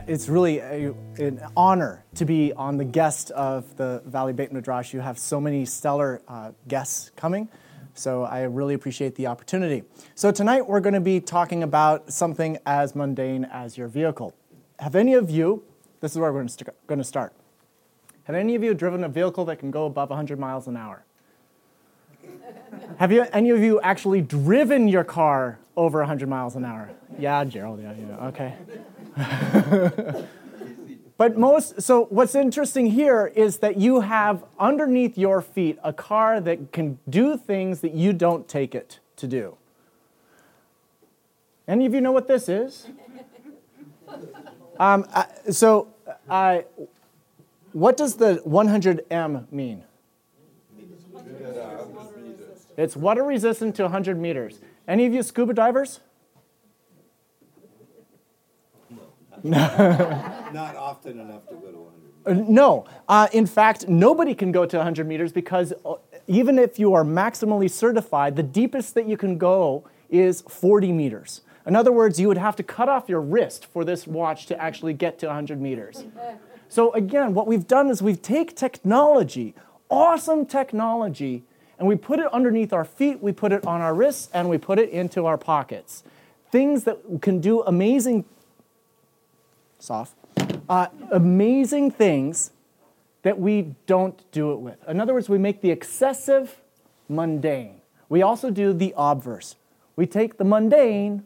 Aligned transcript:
it's 0.09 0.29
really 0.29 0.59
a, 0.59 0.93
an 1.19 1.41
honor 1.57 2.05
to 2.15 2.25
be 2.25 2.53
on 2.53 2.77
the 2.77 2.85
guest 2.85 3.31
of 3.33 3.77
the 3.77 4.03
Valley 4.07 4.33
Beit 4.33 4.53
Midrash. 4.53 4.93
You 4.93 5.01
have 5.01 5.19
so 5.19 5.41
many 5.41 5.65
stellar 5.65 6.23
uh, 6.29 6.53
guests 6.69 7.11
coming, 7.17 7.49
so 7.95 8.25
I 8.25 8.43
really 8.43 8.75
appreciate 8.75 9.15
the 9.15 9.27
opportunity. 9.27 9.85
So 10.15 10.31
tonight 10.31 10.67
we're 10.67 10.81
going 10.81 10.95
to 10.95 11.01
be 11.01 11.21
talking 11.21 11.63
about 11.63 12.13
something 12.13 12.59
as 12.67 12.95
mundane 12.95 13.45
as 13.45 13.77
your 13.77 13.89
vehicle. 13.89 14.35
Have 14.79 14.95
any 14.95 15.15
of 15.15 15.31
you? 15.31 15.63
This 16.01 16.13
is 16.13 16.19
where 16.19 16.33
we're 16.33 16.47
going 16.87 16.99
to 16.99 17.05
start. 17.05 17.35
Have 18.25 18.37
any 18.37 18.55
of 18.55 18.63
you 18.63 18.75
driven 18.75 19.05
a 19.05 19.09
vehicle 19.09 19.45
that 19.47 19.59
can 19.59 19.71
go 19.71 19.87
above 19.87 20.11
100 20.11 20.39
miles 20.39 20.67
an 20.69 20.77
hour? 20.77 21.05
Have 22.99 23.11
you, 23.13 23.27
any 23.33 23.51
of 23.51 23.61
you 23.61 23.81
actually 23.81 24.21
driven 24.21 24.89
your 24.89 25.05
car 25.05 25.59
over 25.77 25.99
100 26.01 26.29
miles 26.29 26.57
an 26.57 26.65
hour? 26.65 26.91
Yeah, 27.19 27.45
Gerald, 27.45 27.81
yeah, 27.83 27.95
yeah, 27.95 28.27
okay. 28.29 28.55
but 31.17 31.37
most, 31.39 31.83
so 31.83 32.07
what's 32.07 32.35
interesting 32.35 32.87
here 32.87 33.33
is 33.35 33.59
that 33.59 33.77
you 33.77 34.01
have 34.01 34.45
underneath 34.59 35.17
your 35.17 35.41
feet 35.41 35.79
a 35.83 35.93
car 35.93 36.41
that 36.41 36.73
can 36.73 36.99
do 37.09 37.37
things 37.37 37.81
that 37.81 37.95
you 37.95 38.13
don't 38.13 38.49
take 38.49 38.75
it 38.75 39.01
to 39.17 39.27
do. 39.27 39.57
Any 41.69 41.87
of 41.87 41.95
you 41.95 42.01
know 42.01 42.13
what 42.13 42.29
this 42.29 42.49
is? 42.49 42.89
Um, 44.79 45.07
uh, 45.13 45.25
so, 45.51 45.89
uh, 46.29 46.63
what 47.73 47.97
does 47.97 48.17
the 48.17 48.43
100M 48.47 49.51
mean? 49.53 49.85
It's 52.77 52.97
water 52.97 53.23
resistant 53.23 53.77
to 53.77 53.83
100 53.85 54.19
meters. 54.19 54.61
Any 54.87 55.07
of 55.07 55.13
you 55.13 55.23
scuba 55.23 55.55
divers? 55.55 56.01
No. 59.43 59.59
Not 60.53 60.77
often 60.77 61.19
enough 61.19 61.49
to 61.49 61.55
go 61.55 61.71
to 61.71 61.79
100. 62.25 62.41
Uh, 62.41 62.45
no. 62.49 62.85
Uh, 63.09 63.29
in 63.33 63.47
fact, 63.47 63.89
nobody 63.89 64.35
can 64.35 64.53
go 64.53 64.65
to 64.65 64.77
100 64.77 65.07
meters 65.07 65.33
because 65.33 65.73
uh, 65.85 65.95
even 66.27 66.59
if 66.59 66.79
you 66.79 66.95
are 66.95 67.05
maximally 67.05 67.71
certified, 67.71 68.37
the 68.37 68.43
deepest 68.43 68.95
that 68.95 69.09
you 69.09 69.17
can 69.17 69.39
go 69.39 69.85
is 70.11 70.43
40 70.43 70.93
meters. 70.93 71.41
In 71.67 71.75
other 71.75 71.93
words, 71.93 72.21
you 72.21 72.29
would 72.29 72.39
have 72.39 72.57
to 72.57 72.63
cut 72.63 72.89
off 72.89 73.09
your 73.09 73.21
wrist 73.21 73.67
for 73.67 73.85
this 73.85 74.07
watch 74.07 74.47
to 74.47 74.61
actually 74.61 74.95
get 74.95 75.19
to 75.21 75.27
100 75.27 75.61
meters. 75.61 76.05
So 76.69 76.91
again, 76.95 77.35
what 77.35 77.47
we've 77.47 77.67
done 77.67 77.91
is 77.91 78.01
we've 78.01 78.23
take 78.23 78.57
technology, 78.57 79.55
awesome 79.91 80.47
technology, 80.47 81.45
and 81.83 81.89
we 81.89 81.97
put 81.97 82.21
it 82.21 82.33
underneath 82.33 82.73
our 82.73 82.85
feet, 82.85 83.21
we 83.21 83.33
put 83.33 83.51
it 83.51 83.67
on 83.67 83.81
our 83.81 83.93
wrists, 83.93 84.29
and 84.33 84.49
we 84.49 84.57
put 84.57 84.79
it 84.79 84.91
into 84.91 85.27
our 85.27 85.37
pockets. 85.37 86.05
Things 86.53 86.85
that 86.85 86.97
can 87.21 87.41
do 87.41 87.63
amazing, 87.63 88.25
soft, 89.81 90.15
uh, 90.69 90.87
amazing 91.11 91.91
things 91.91 92.53
that 93.23 93.41
we 93.41 93.75
don't 93.87 94.31
do 94.31 94.53
it 94.53 94.61
with. 94.61 94.89
In 94.89 95.01
other 95.01 95.13
words, 95.13 95.29
we 95.29 95.39
make 95.39 95.61
the 95.61 95.73
excessive 95.73 96.61
mundane. 97.09 97.81
We 98.09 98.23
also 98.23 98.49
do 98.49 98.73
the 98.73 98.95
obverse. 98.97 99.57
We 99.97 100.07
take 100.07 100.39
the 100.39 100.45
mundane 100.45 101.25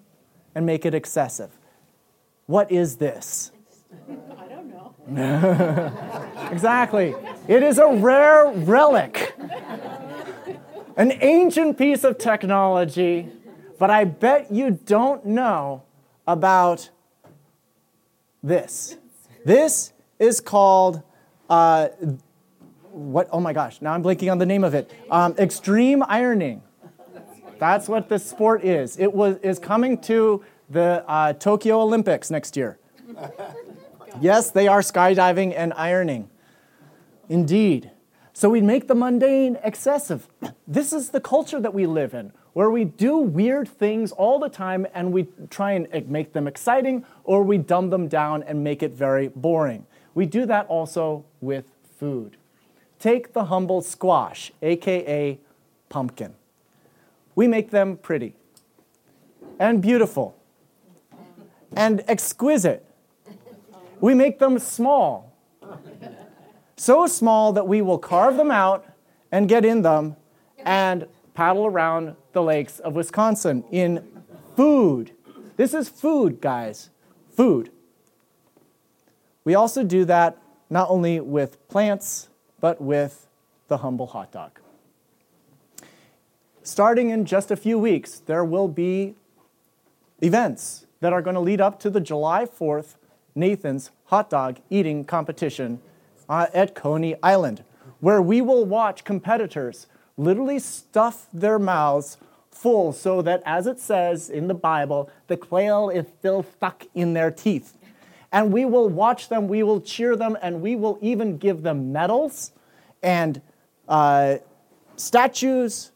and 0.55 0.65
make 0.65 0.87
it 0.87 0.95
excessive. 0.95 1.51
What 2.47 2.73
is 2.73 2.97
this? 2.97 3.53
I 4.09 4.49
don't 4.49 4.71
know. 4.71 6.49
exactly. 6.51 7.15
It 7.47 7.63
is 7.63 7.77
a 7.77 7.89
rare 7.89 8.51
relic, 8.53 9.35
an 10.97 11.13
ancient 11.21 11.77
piece 11.77 12.05
of 12.05 12.19
technology, 12.19 13.29
but 13.79 13.91
I 13.91 14.05
bet 14.05 14.51
you 14.51 14.71
don't 14.71 15.25
know 15.27 15.83
about 16.27 16.91
this. 18.43 18.97
This 19.45 19.93
is 20.19 20.41
called. 20.41 21.03
Uh, 21.49 21.89
what? 22.91 23.29
Oh 23.31 23.41
my 23.41 23.53
gosh! 23.53 23.81
Now 23.83 23.93
I'm 23.93 24.03
blinking 24.03 24.31
on 24.31 24.39
the 24.39 24.47
name 24.47 24.65
of 24.65 24.75
it. 24.75 24.91
Um, 25.11 25.35
extreme 25.39 26.03
ironing. 26.09 26.63
That's 27.59 27.89
what 27.89 28.09
this 28.09 28.25
sport 28.29 28.65
is. 28.65 28.99
It 28.99 29.13
was 29.13 29.37
is 29.39 29.59
coming 29.59 29.99
to 30.03 30.45
the 30.71 31.05
uh, 31.07 31.35
Tokyo 31.35 31.81
Olympics 31.81 32.31
next 32.31 32.57
year. 32.57 32.79
yes, 34.21 34.51
they 34.51 34.67
are 34.67 34.81
skydiving 34.81 35.55
and 35.57 35.73
ironing. 35.75 36.29
Indeed. 37.29 37.91
So 38.37 38.51
we 38.51 38.61
make 38.61 38.87
the 38.87 38.95
mundane 38.95 39.57
excessive. 39.65 40.29
This 40.69 40.93
is 40.93 41.09
the 41.09 41.21
culture 41.21 41.59
that 41.59 41.73
we 41.73 41.87
live 41.87 42.13
in, 42.13 42.33
where 42.53 42.71
we 42.71 42.85
do 42.85 43.17
weird 43.17 43.67
things 43.67 44.13
all 44.13 44.39
the 44.39 44.51
time 44.51 44.87
and 44.93 45.11
we 45.11 45.29
try 45.49 45.73
and 45.73 46.11
make 46.11 46.35
them 46.35 46.47
exciting 46.47 47.07
or 47.25 47.43
we 47.43 47.57
dumb 47.57 47.89
them 47.89 48.09
down 48.09 48.43
and 48.43 48.63
make 48.63 48.83
it 48.83 48.93
very 48.93 49.29
boring. 49.29 49.87
We 50.15 50.27
do 50.27 50.45
that 50.45 50.67
also 50.67 51.25
with 51.41 51.73
food. 51.99 52.37
Take 52.99 53.33
the 53.33 53.47
humble 53.47 53.81
squash, 53.81 54.53
aka 54.61 55.39
pumpkin 55.89 56.35
we 57.37 57.47
make 57.47 57.71
them 57.71 57.99
pretty 57.99 58.35
and 59.61 59.81
beautiful 59.81 60.37
and 61.77 62.03
exquisite. 62.09 62.85
We 64.01 64.15
make 64.15 64.39
them 64.39 64.59
small, 64.59 65.33
so 66.77 67.07
small 67.07 67.53
that 67.53 67.67
we 67.67 67.83
will 67.83 67.99
carve 67.99 68.37
them 68.37 68.51
out 68.51 68.87
and 69.33 69.49
get 69.49 69.65
in 69.65 69.83
them 69.83 70.17
and 70.59 71.07
paddle 71.35 71.67
around 71.67 72.17
the 72.33 72.43
lakes 72.43 72.79
of 72.79 72.95
Wisconsin 72.95 73.65
in 73.71 74.07
food. 74.57 75.13
This 75.57 75.75
is 75.75 75.89
food, 75.89 76.41
guys. 76.41 76.91
Food. 77.31 77.71
We 79.45 79.55
also 79.55 79.85
do 79.85 80.05
that 80.07 80.39
not 80.69 80.91
only 80.91 81.21
with 81.21 81.67
plants, 81.69 82.29
but 82.61 82.81
with 82.81 83.27
the 83.69 83.79
humble 83.79 84.09
hot 84.09 84.33
dog 84.33 84.59
starting 86.67 87.11
in 87.11 87.25
just 87.25 87.51
a 87.51 87.57
few 87.57 87.79
weeks, 87.79 88.19
there 88.27 88.45
will 88.45 88.69
be 88.69 89.15
events 90.21 90.87
that 91.01 91.13
are 91.13 91.23
going 91.23 91.35
to 91.35 91.41
lead 91.41 91.61
up 91.61 91.79
to 91.81 91.91
the 91.91 92.01
July 92.01 92.45
4th 92.45 92.97
Nathan's 93.35 93.91
hot 94.07 94.31
dog 94.31 94.59
eating 94.71 95.05
competition 95.05 95.81
at 96.29 96.75
Coney 96.75 97.17
Island, 97.23 97.65
where 98.01 98.21
we 98.21 98.41
will 98.41 98.65
watch 98.65 99.05
competitors 99.05 99.87
literally 100.17 100.59
stuff 100.59 101.27
their 101.33 101.59
mouths 101.59 102.17
full 102.51 102.93
so 102.93 103.23
that, 103.23 103.43
as 103.45 103.67
it 103.67 103.79
says 103.79 104.31
in 104.31 104.49
the 104.49 104.55
Bible, 104.55 105.11
the 105.27 105.37
quail 105.37 105.89
is 105.91 106.07
still 106.19 106.43
stuck 106.43 106.85
in 106.95 107.13
their 107.13 107.31
teeth. 107.31 107.77
And 108.33 108.53
we 108.53 108.65
will 108.65 108.89
watch 108.89 109.29
them, 109.29 109.49
we 109.49 109.63
will 109.63 109.81
cheer 109.81 110.17
them, 110.17 110.37
and 110.43 110.61
we 110.61 110.75
will 110.75 110.99
even 111.01 111.39
give 111.39 111.63
them 111.63 111.93
medals 111.93 112.53
and 113.03 113.41
uh, 113.89 114.37
statues 114.97 115.93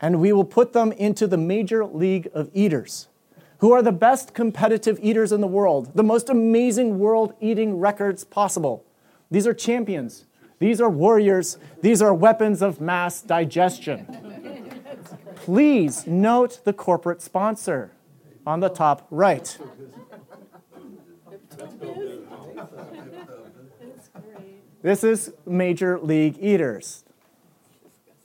and 0.00 0.20
we 0.20 0.32
will 0.32 0.44
put 0.44 0.72
them 0.72 0.92
into 0.92 1.26
the 1.26 1.36
major 1.36 1.84
league 1.84 2.28
of 2.32 2.50
eaters, 2.54 3.08
who 3.58 3.72
are 3.72 3.82
the 3.82 3.92
best 3.92 4.34
competitive 4.34 4.98
eaters 5.02 5.30
in 5.30 5.40
the 5.40 5.46
world, 5.46 5.92
the 5.94 6.02
most 6.02 6.28
amazing 6.28 6.98
world 6.98 7.34
eating 7.40 7.78
records 7.78 8.24
possible. 8.24 8.84
These 9.30 9.46
are 9.46 9.54
champions. 9.54 10.24
These 10.58 10.80
are 10.80 10.90
warriors. 10.90 11.56
These 11.80 12.02
are 12.02 12.12
weapons 12.12 12.62
of 12.62 12.80
mass 12.80 13.22
digestion. 13.22 14.06
Please 15.36 16.06
note 16.06 16.60
the 16.64 16.72
corporate 16.72 17.22
sponsor 17.22 17.92
on 18.46 18.60
the 18.60 18.68
top 18.68 19.06
right. 19.10 19.56
This 24.82 25.04
is 25.04 25.32
Major 25.46 25.98
League 25.98 26.38
Eaters. 26.40 27.04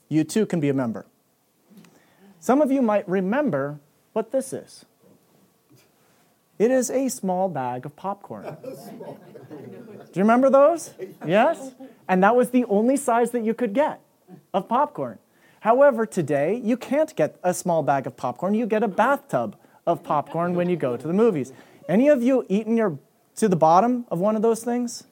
You 0.07 0.23
too 0.23 0.45
can 0.45 0.59
be 0.59 0.69
a 0.69 0.73
member. 0.73 1.05
Some 2.39 2.61
of 2.61 2.71
you 2.71 2.81
might 2.81 3.07
remember 3.09 3.79
what 4.13 4.31
this 4.31 4.53
is. 4.53 4.85
It 6.57 6.71
is 6.71 6.89
a 6.89 7.09
small 7.09 7.49
bag 7.49 7.85
of 7.85 7.95
popcorn. 7.95 8.55
Do 8.63 10.19
you 10.19 10.23
remember 10.23 10.49
those? 10.49 10.93
Yes? 11.25 11.71
And 12.07 12.23
that 12.23 12.35
was 12.35 12.51
the 12.51 12.65
only 12.65 12.97
size 12.97 13.31
that 13.31 13.43
you 13.43 13.53
could 13.53 13.73
get 13.73 13.99
of 14.53 14.69
popcorn. 14.69 15.17
However, 15.61 16.05
today 16.05 16.61
you 16.63 16.77
can't 16.77 17.15
get 17.15 17.37
a 17.43 17.53
small 17.53 17.81
bag 17.81 18.05
of 18.05 18.15
popcorn. 18.15 18.53
You 18.53 18.67
get 18.67 18.83
a 18.83 18.87
bathtub 18.87 19.55
of 19.87 20.03
popcorn 20.03 20.53
when 20.53 20.69
you 20.69 20.75
go 20.75 20.95
to 20.95 21.07
the 21.07 21.13
movies. 21.13 21.51
Any 21.89 22.07
of 22.07 22.21
you 22.21 22.45
eaten 22.47 22.77
your 22.77 22.99
to 23.37 23.47
the 23.49 23.55
bottom 23.55 24.05
of 24.09 24.19
one 24.19 24.35
of 24.35 24.41
those 24.43 24.63
things? 24.63 25.05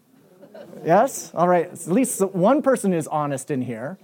Yes? 0.86 1.32
All 1.34 1.48
right. 1.48 1.66
At 1.66 1.88
least 1.88 2.22
one 2.22 2.62
person 2.62 2.94
is 2.94 3.08
honest 3.08 3.50
in 3.50 3.64
here. 3.64 3.98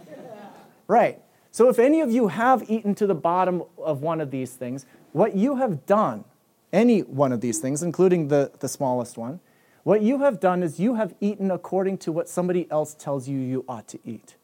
Right. 0.87 1.21
So 1.51 1.69
if 1.69 1.77
any 1.77 2.01
of 2.01 2.11
you 2.11 2.27
have 2.27 2.69
eaten 2.69 2.95
to 2.95 3.07
the 3.07 3.15
bottom 3.15 3.63
of 3.77 4.01
one 4.01 4.19
of 4.19 4.31
these 4.31 4.53
things, 4.53 4.85
what 5.11 5.35
you 5.35 5.57
have 5.57 5.85
done, 5.85 6.25
any 6.71 7.01
one 7.01 7.31
of 7.31 7.41
these 7.41 7.59
things, 7.59 7.81
including 7.83 8.27
the, 8.27 8.51
the 8.59 8.67
smallest 8.67 9.17
one, 9.17 9.39
what 9.83 10.01
you 10.01 10.19
have 10.19 10.39
done 10.39 10.61
is 10.61 10.79
you 10.79 10.95
have 10.95 11.15
eaten 11.19 11.49
according 11.49 11.97
to 11.99 12.11
what 12.11 12.29
somebody 12.29 12.67
else 12.69 12.93
tells 12.93 13.27
you 13.27 13.39
you 13.39 13.65
ought 13.67 13.87
to 13.87 13.99
eat. 14.05 14.35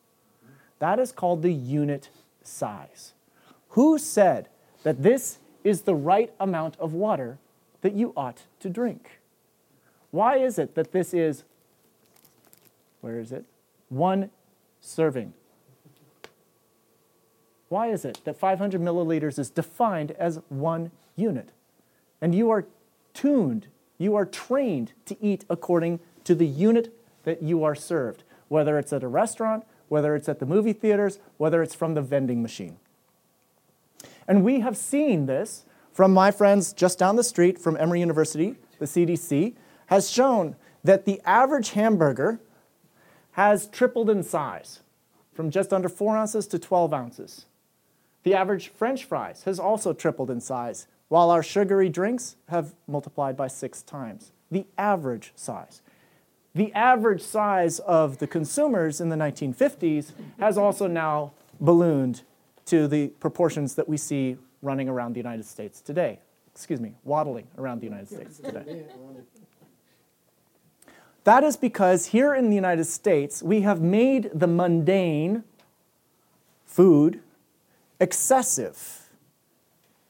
That 0.79 0.99
is 0.99 1.11
called 1.11 1.41
the 1.41 1.53
unit 1.53 2.09
size. 2.43 3.13
Who 3.69 3.97
said 3.97 4.47
that 4.83 5.03
this 5.03 5.39
is 5.63 5.81
the 5.81 5.95
right 5.95 6.33
amount 6.39 6.77
of 6.79 6.93
water 6.93 7.37
that 7.81 7.93
you 7.93 8.13
ought 8.15 8.43
to 8.61 8.69
drink? 8.69 9.19
Why 10.11 10.37
is 10.37 10.57
it 10.57 10.75
that 10.75 10.91
this 10.91 11.13
is, 11.13 11.43
where 13.01 13.19
is 13.19 13.31
it? 13.31 13.45
One 13.89 14.29
serving. 14.79 15.33
Why 17.67 17.87
is 17.87 18.05
it 18.05 18.21
that 18.23 18.37
500 18.37 18.79
milliliters 18.79 19.37
is 19.37 19.49
defined 19.49 20.11
as 20.11 20.39
one 20.49 20.91
unit? 21.15 21.49
And 22.21 22.33
you 22.33 22.49
are 22.49 22.65
tuned, 23.13 23.67
you 23.97 24.15
are 24.15 24.25
trained 24.25 24.93
to 25.05 25.17
eat 25.23 25.45
according 25.49 25.99
to 26.23 26.35
the 26.35 26.47
unit 26.47 26.93
that 27.23 27.41
you 27.41 27.63
are 27.63 27.75
served, 27.75 28.23
whether 28.47 28.77
it's 28.77 28.93
at 28.93 29.03
a 29.03 29.07
restaurant, 29.07 29.63
whether 29.87 30.15
it's 30.15 30.27
at 30.27 30.39
the 30.39 30.45
movie 30.45 30.73
theaters, 30.73 31.19
whether 31.37 31.61
it's 31.61 31.75
from 31.75 31.93
the 31.93 32.01
vending 32.01 32.41
machine. 32.41 32.77
And 34.27 34.43
we 34.43 34.61
have 34.61 34.75
seen 34.75 35.25
this 35.25 35.65
from 35.93 36.13
my 36.13 36.31
friends 36.31 36.73
just 36.73 36.99
down 36.99 37.15
the 37.15 37.23
street 37.23 37.59
from 37.59 37.77
Emory 37.77 37.99
University, 37.99 38.55
the 38.79 38.85
CDC, 38.85 39.53
has 39.87 40.09
shown 40.09 40.55
that 40.83 41.05
the 41.05 41.21
average 41.25 41.71
hamburger 41.71 42.39
has 43.31 43.67
tripled 43.67 44.09
in 44.09 44.23
size 44.23 44.81
from 45.33 45.51
just 45.51 45.73
under 45.73 45.89
4 45.89 46.17
ounces 46.17 46.47
to 46.47 46.59
12 46.59 46.93
ounces. 46.93 47.45
The 48.23 48.33
average 48.33 48.69
French 48.69 49.03
fries 49.03 49.43
has 49.43 49.59
also 49.59 49.93
tripled 49.93 50.31
in 50.31 50.41
size, 50.41 50.87
while 51.07 51.29
our 51.29 51.43
sugary 51.43 51.89
drinks 51.89 52.35
have 52.49 52.73
multiplied 52.87 53.37
by 53.37 53.47
six 53.47 53.81
times. 53.81 54.31
The 54.51 54.65
average 54.77 55.31
size. 55.35 55.81
The 56.53 56.73
average 56.73 57.21
size 57.21 57.79
of 57.79 58.19
the 58.19 58.27
consumers 58.27 59.01
in 59.01 59.09
the 59.09 59.15
1950s 59.15 60.11
has 60.39 60.57
also 60.57 60.87
now 60.87 61.33
ballooned 61.59 62.21
to 62.65 62.87
the 62.87 63.07
proportions 63.19 63.75
that 63.75 63.87
we 63.87 63.97
see 63.97 64.37
running 64.61 64.89
around 64.89 65.13
the 65.13 65.19
United 65.19 65.45
States 65.45 65.81
today. 65.81 66.19
Excuse 66.53 66.79
me, 66.79 66.93
waddling 67.03 67.47
around 67.57 67.81
the 67.81 67.85
United 67.85 68.07
States 68.07 68.39
today. 68.39 68.83
That 71.25 71.43
is 71.43 71.57
because 71.57 72.07
here 72.07 72.33
in 72.33 72.49
the 72.49 72.55
United 72.55 72.85
States, 72.85 73.43
we 73.43 73.61
have 73.61 73.81
made 73.81 74.29
the 74.33 74.47
mundane 74.47 75.43
food 76.65 77.19
excessive. 77.99 79.04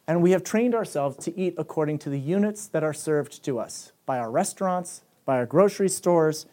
And 0.08 0.22
we 0.22 0.32
have 0.32 0.44
trained 0.44 0.76
ourselves 0.76 1.18
to 1.26 1.38
eat 1.38 1.56
according 1.58 2.00
to 2.00 2.10
the 2.10 2.20
units 2.20 2.68
that 2.68 2.84
are 2.84 2.94
served 2.94 3.44
to 3.44 3.60
us 3.60 3.92
by 4.06 4.20
our 4.20 4.30
restaurants, 4.30 5.02
by 5.26 5.38
our 5.38 5.46
grocery 5.46 5.90
stores, 5.90 6.46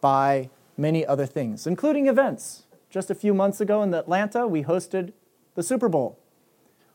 by 0.00 0.50
many 0.76 1.06
other 1.06 1.26
things, 1.26 1.66
including 1.66 2.06
events. 2.06 2.64
Just 2.88 3.10
a 3.10 3.14
few 3.14 3.32
months 3.32 3.60
ago 3.60 3.82
in 3.82 3.94
Atlanta, 3.94 4.46
we 4.46 4.64
hosted 4.64 5.12
the 5.54 5.62
Super 5.62 5.88
Bowl. 5.88 6.18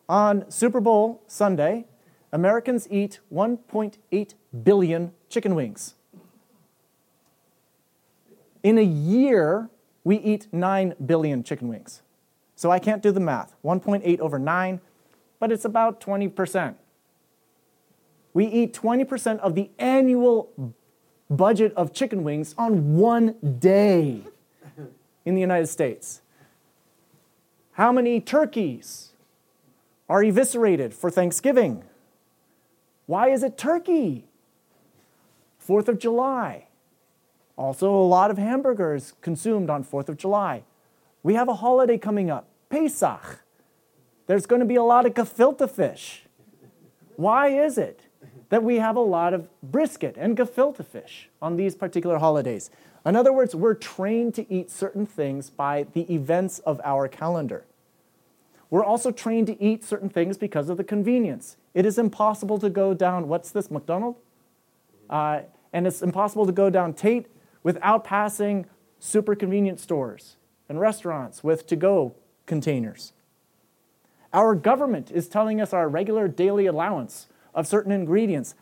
On 0.09 0.49
Super 0.51 0.81
Bowl 0.81 1.21
Sunday, 1.27 1.85
Americans 2.33 2.87
eat 2.91 3.19
1.8 3.33 4.33
billion 4.63 5.13
chicken 5.29 5.55
wings. 5.55 5.95
In 8.61 8.77
a 8.77 8.83
year, 8.83 9.69
we 10.03 10.17
eat 10.17 10.47
9 10.51 10.95
billion 11.05 11.43
chicken 11.43 11.67
wings. 11.69 12.01
So 12.55 12.71
I 12.71 12.79
can't 12.79 13.03
do 13.03 13.11
the 13.11 13.19
math. 13.19 13.55
1.8 13.63 14.19
over 14.19 14.39
9, 14.39 14.79
but 15.39 15.51
it's 15.51 15.65
about 15.65 15.99
20%. 15.99 16.75
We 18.33 18.45
eat 18.45 18.73
20% 18.73 19.39
of 19.39 19.55
the 19.55 19.69
annual 19.77 20.73
budget 21.29 21.73
of 21.75 21.93
chicken 21.93 22.23
wings 22.23 22.55
on 22.57 22.97
one 22.97 23.35
day 23.59 24.21
in 25.25 25.35
the 25.35 25.41
United 25.41 25.67
States. 25.67 26.21
How 27.73 27.91
many 27.91 28.21
turkeys 28.21 29.11
are 30.07 30.23
eviscerated 30.23 30.93
for 30.93 31.09
Thanksgiving? 31.09 31.83
Why 33.05 33.29
is 33.29 33.43
it 33.43 33.57
turkey? 33.57 34.25
Fourth 35.57 35.89
of 35.89 35.99
July. 35.99 36.67
Also, 37.57 37.93
a 37.93 38.05
lot 38.05 38.31
of 38.31 38.37
hamburgers 38.37 39.13
consumed 39.21 39.69
on 39.69 39.83
4th 39.83 40.09
of 40.09 40.17
July. 40.17 40.63
We 41.25 41.33
have 41.33 41.47
a 41.49 41.55
holiday 41.55 41.97
coming 41.97 42.29
up, 42.29 42.49
Pesach. 42.69 43.43
There's 44.27 44.45
going 44.45 44.59
to 44.59 44.65
be 44.67 44.75
a 44.75 44.83
lot 44.83 45.07
of 45.07 45.15
gefilte 45.15 45.67
fish. 45.67 46.21
Why 47.15 47.47
is 47.47 47.79
it 47.79 48.01
that 48.49 48.63
we 48.63 48.75
have 48.75 48.95
a 48.95 48.99
lot 48.99 49.33
of 49.33 49.49
brisket 49.63 50.17
and 50.19 50.37
gefilte 50.37 50.85
fish 50.85 51.29
on 51.41 51.55
these 51.55 51.73
particular 51.73 52.19
holidays? 52.19 52.69
In 53.07 53.15
other 53.15 53.33
words, 53.33 53.55
we're 53.55 53.73
trained 53.73 54.35
to 54.35 54.53
eat 54.53 54.69
certain 54.69 55.07
things 55.07 55.49
by 55.49 55.87
the 55.93 56.01
events 56.13 56.59
of 56.59 56.79
our 56.83 57.07
calendar. 57.07 57.65
We're 58.69 58.85
also 58.85 59.09
trained 59.09 59.47
to 59.47 59.59
eat 59.59 59.83
certain 59.83 60.09
things 60.09 60.37
because 60.37 60.69
of 60.69 60.77
the 60.77 60.83
convenience. 60.83 61.57
It 61.73 61.87
is 61.87 61.97
impossible 61.97 62.59
to 62.59 62.69
go 62.69 62.93
down, 62.93 63.27
what's 63.27 63.49
this, 63.49 63.71
McDonald? 63.71 64.17
Uh, 65.09 65.39
and 65.73 65.87
it's 65.87 66.03
impossible 66.03 66.45
to 66.45 66.51
go 66.51 66.69
down 66.69 66.93
Tate 66.93 67.25
without 67.63 68.03
passing 68.03 68.67
super 68.99 69.33
convenient 69.33 69.79
stores 69.79 70.37
and 70.67 70.79
restaurants 70.79 71.43
with 71.43 71.67
to 71.67 71.75
go 71.75 72.15
containers. 72.45 73.13
Our 74.33 74.55
government 74.55 75.11
is 75.11 75.27
telling 75.27 75.61
us 75.61 75.73
our 75.73 75.87
regular 75.87 76.27
daily 76.27 76.65
allowance 76.65 77.27
of 77.53 77.67
certain 77.67 77.91
ingredients. 77.91 78.55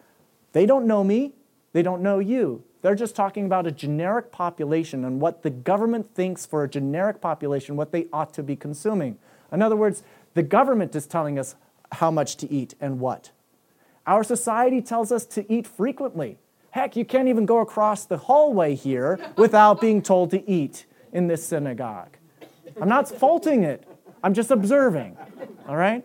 They 0.52 0.66
don't 0.66 0.86
know 0.86 1.04
me, 1.04 1.34
they 1.74 1.82
don't 1.82 2.02
know 2.02 2.20
you. 2.20 2.64
They're 2.84 2.96
just 2.96 3.16
talking 3.16 3.46
about 3.46 3.66
a 3.66 3.72
generic 3.72 4.32
population 4.32 5.06
and 5.06 5.22
what 5.22 5.42
the 5.42 5.50
government 5.50 6.14
thinks 6.14 6.46
for 6.46 6.64
a 6.64 6.70
generic 6.70 7.22
population, 7.22 7.76
what 7.76 7.92
they 7.92 8.08
ought 8.12 8.34
to 8.34 8.44
be 8.44 8.56
consuming. 8.56 9.18
In 9.52 9.62
other 9.62 9.76
words, 9.76 10.04
the 10.34 10.44
government 10.44 10.96
is 10.96 11.08
telling 11.08 11.40
us 11.40 11.56
how 11.94 12.12
much 12.12 12.36
to 12.38 12.52
eat 12.52 12.76
and 12.82 13.00
what. 13.00 13.32
Our 14.06 14.24
society 14.24 14.82
tells 14.82 15.12
us 15.12 15.26
to 15.28 15.52
eat 15.52 15.66
frequently. 15.66 16.38
Heck, 16.72 16.96
you 16.96 17.06
can't 17.06 17.30
even 17.30 17.46
go 17.46 17.60
across 17.60 18.06
the 18.06 18.18
hallway 18.18 18.76
here 18.76 19.20
without 19.38 19.80
being 19.80 20.02
told 20.02 20.32
to 20.32 20.50
eat 20.50 20.86
in 21.14 21.28
this 21.28 21.46
synagogue. 21.46 22.18
I'm 22.82 22.90
not 22.90 23.08
faulting 23.08 23.64
it, 23.64 23.88
I'm 24.24 24.34
just 24.34 24.52
observing, 24.52 25.18
all 25.68 25.78
right? 25.78 26.04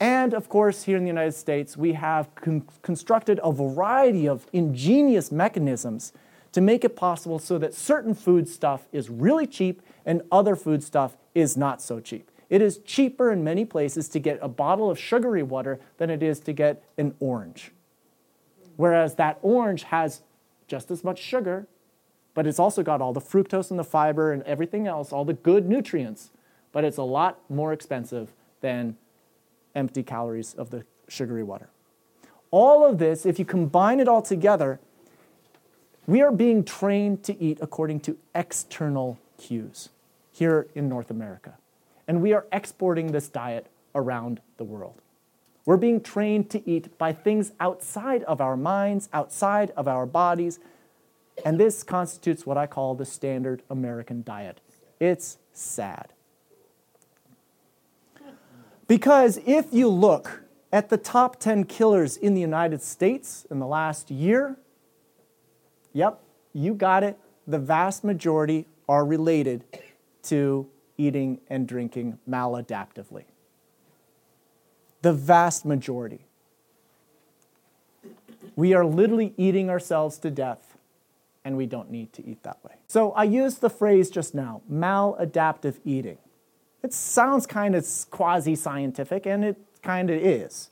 And 0.00 0.34
of 0.34 0.48
course, 0.48 0.82
here 0.82 0.96
in 0.96 1.04
the 1.04 1.08
United 1.08 1.34
States, 1.34 1.76
we 1.76 1.92
have 1.92 2.34
con- 2.34 2.66
constructed 2.82 3.38
a 3.42 3.52
variety 3.52 4.26
of 4.26 4.46
ingenious 4.52 5.30
mechanisms 5.30 6.12
to 6.52 6.60
make 6.60 6.84
it 6.84 6.96
possible 6.96 7.38
so 7.38 7.58
that 7.58 7.74
certain 7.74 8.14
food 8.14 8.48
stuff 8.48 8.86
is 8.92 9.08
really 9.08 9.46
cheap 9.46 9.80
and 10.04 10.22
other 10.30 10.56
food 10.56 10.82
stuff 10.82 11.16
is 11.34 11.56
not 11.56 11.80
so 11.80 12.00
cheap. 12.00 12.30
It 12.50 12.60
is 12.60 12.78
cheaper 12.78 13.30
in 13.30 13.42
many 13.44 13.64
places 13.64 14.08
to 14.10 14.18
get 14.18 14.38
a 14.42 14.48
bottle 14.48 14.90
of 14.90 14.98
sugary 14.98 15.42
water 15.42 15.80
than 15.98 16.10
it 16.10 16.22
is 16.22 16.40
to 16.40 16.52
get 16.52 16.82
an 16.98 17.14
orange. 17.20 17.72
Whereas 18.76 19.14
that 19.14 19.38
orange 19.40 19.84
has 19.84 20.22
just 20.66 20.90
as 20.90 21.04
much 21.04 21.18
sugar, 21.18 21.66
but 22.34 22.46
it's 22.46 22.58
also 22.58 22.82
got 22.82 23.00
all 23.00 23.12
the 23.12 23.20
fructose 23.20 23.70
and 23.70 23.78
the 23.78 23.84
fiber 23.84 24.32
and 24.32 24.42
everything 24.44 24.86
else, 24.86 25.12
all 25.12 25.24
the 25.24 25.34
good 25.34 25.68
nutrients, 25.68 26.30
but 26.72 26.84
it's 26.84 26.96
a 26.96 27.02
lot 27.02 27.38
more 27.50 27.72
expensive 27.72 28.32
than 28.60 28.96
empty 29.74 30.02
calories 30.02 30.54
of 30.54 30.70
the 30.70 30.84
sugary 31.08 31.42
water. 31.42 31.68
All 32.50 32.84
of 32.84 32.98
this, 32.98 33.24
if 33.26 33.38
you 33.38 33.44
combine 33.44 34.00
it 34.00 34.08
all 34.08 34.22
together, 34.22 34.80
we 36.06 36.20
are 36.20 36.32
being 36.32 36.64
trained 36.64 37.22
to 37.24 37.40
eat 37.42 37.58
according 37.60 38.00
to 38.00 38.18
external 38.34 39.18
cues 39.38 39.88
here 40.32 40.66
in 40.74 40.88
North 40.88 41.10
America. 41.10 41.54
And 42.08 42.20
we 42.20 42.32
are 42.32 42.46
exporting 42.52 43.12
this 43.12 43.28
diet 43.28 43.68
around 43.94 44.40
the 44.56 44.64
world. 44.64 45.00
We're 45.64 45.76
being 45.76 46.00
trained 46.00 46.50
to 46.50 46.68
eat 46.68 46.98
by 46.98 47.12
things 47.12 47.52
outside 47.60 48.24
of 48.24 48.40
our 48.40 48.56
minds, 48.56 49.08
outside 49.12 49.70
of 49.76 49.86
our 49.86 50.06
bodies, 50.06 50.58
and 51.44 51.58
this 51.58 51.82
constitutes 51.82 52.46
what 52.46 52.56
I 52.56 52.66
call 52.66 52.94
the 52.94 53.04
standard 53.04 53.62
American 53.70 54.22
diet. 54.22 54.60
It's 55.00 55.38
sad. 55.52 56.12
Because 58.86 59.40
if 59.46 59.66
you 59.72 59.88
look 59.88 60.42
at 60.72 60.88
the 60.88 60.96
top 60.96 61.38
10 61.38 61.64
killers 61.64 62.16
in 62.16 62.34
the 62.34 62.40
United 62.40 62.82
States 62.82 63.46
in 63.50 63.58
the 63.58 63.66
last 63.66 64.10
year, 64.10 64.56
yep, 65.92 66.20
you 66.52 66.74
got 66.74 67.02
it. 67.02 67.18
The 67.46 67.58
vast 67.58 68.04
majority 68.04 68.66
are 68.88 69.04
related 69.04 69.64
to 70.24 70.68
eating 70.96 71.40
and 71.48 71.66
drinking 71.66 72.18
maladaptively. 72.28 73.24
The 75.02 75.12
vast 75.12 75.64
majority. 75.64 76.26
We 78.54 78.74
are 78.74 78.84
literally 78.84 79.34
eating 79.36 79.70
ourselves 79.70 80.18
to 80.18 80.30
death, 80.30 80.71
and 81.44 81.56
we 81.56 81.66
don't 81.66 81.90
need 81.90 82.12
to 82.14 82.24
eat 82.24 82.42
that 82.42 82.58
way. 82.64 82.74
So 82.86 83.12
I 83.12 83.24
used 83.24 83.60
the 83.60 83.70
phrase 83.70 84.10
just 84.10 84.34
now 84.34 84.62
maladaptive 84.70 85.80
eating. 85.84 86.18
It 86.82 86.92
sounds 86.92 87.46
kind 87.46 87.74
of 87.74 87.86
quasi 88.10 88.54
scientific, 88.54 89.26
and 89.26 89.44
it 89.44 89.56
kind 89.82 90.10
of 90.10 90.16
is. 90.16 90.70